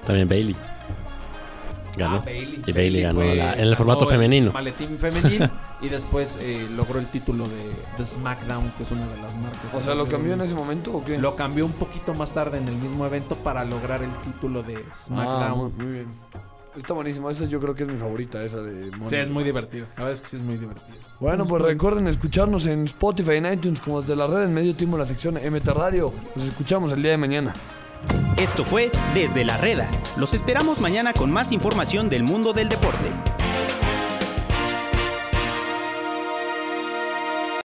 También 0.05 0.27
Bailey. 0.29 0.55
Ganó. 1.97 2.15
Ah, 2.17 2.21
Bailey. 2.25 2.63
Y 2.65 2.71
Bailey 2.71 3.01
ganó 3.03 3.21
la- 3.21 3.53
en 3.53 3.59
el 3.59 3.75
formato 3.75 4.05
femenino. 4.07 4.51
Maletín 4.51 4.97
femenil 4.97 5.49
y 5.81 5.89
después 5.89 6.37
eh, 6.41 6.67
logró 6.75 6.99
el 6.99 7.07
título 7.07 7.47
de, 7.47 7.71
de 7.97 8.05
SmackDown, 8.05 8.71
que 8.77 8.83
es 8.83 8.91
una 8.91 9.07
de 9.07 9.17
las 9.21 9.35
marcas. 9.35 9.73
o 9.73 9.81
sea, 9.81 9.95
¿lo 9.95 10.07
cambió 10.07 10.33
en 10.33 10.41
ese 10.41 10.53
momento 10.53 10.93
o 10.93 11.03
qué? 11.03 11.17
Lo 11.17 11.35
cambió 11.35 11.65
un 11.65 11.71
poquito 11.73 12.13
más 12.13 12.33
tarde 12.33 12.59
en 12.59 12.67
el 12.67 12.75
mismo 12.75 13.05
evento 13.05 13.35
para 13.35 13.65
lograr 13.65 14.03
el 14.03 14.11
título 14.23 14.61
de 14.63 14.75
Ah, 14.77 14.95
SmackDown. 14.95 15.57
muy, 15.59 15.71
muy 15.85 15.93
bien. 15.93 16.07
Está 16.77 16.93
buenísimo. 16.93 17.29
Esa 17.29 17.45
yo 17.45 17.59
creo 17.59 17.75
que 17.75 17.83
es 17.83 17.89
mi 17.89 17.97
favorita, 17.97 18.41
esa 18.43 18.59
de 18.61 18.91
Money. 18.91 19.09
sí, 19.09 19.15
es 19.17 19.29
muy 19.29 19.43
divertido. 19.43 19.87
La 19.97 20.03
verdad 20.03 20.13
es 20.13 20.21
que 20.21 20.27
sí 20.27 20.35
es 20.37 20.41
muy 20.41 20.55
divertido. 20.55 20.97
Bueno, 21.19 21.45
pues 21.45 21.61
recuerden 21.63 22.07
escucharnos 22.07 22.65
en 22.67 22.85
Spotify, 22.85 23.33
en 23.35 23.51
iTunes, 23.51 23.81
como 23.81 23.99
desde 24.01 24.15
la 24.15 24.25
red 24.27 24.43
en 24.43 24.53
medio 24.53 24.73
tiempo 24.75 24.95
en 24.95 25.01
la 25.01 25.05
sección 25.07 25.33
MT 25.35 25.67
Radio. 25.69 26.13
Nos 26.35 26.45
escuchamos 26.45 26.93
el 26.93 27.01
día 27.01 27.11
de 27.11 27.17
mañana. 27.17 27.53
Esto 28.37 28.63
fue 28.63 28.89
Desde 29.13 29.43
la 29.43 29.57
Reda. 29.57 29.89
Los 30.17 30.33
esperamos 30.33 30.79
mañana 30.79 31.11
con 31.13 31.29
más 31.29 31.51
información 31.51 32.09
del 32.09 32.23
mundo 32.23 32.53
del 32.53 32.69
deporte. 32.69 33.09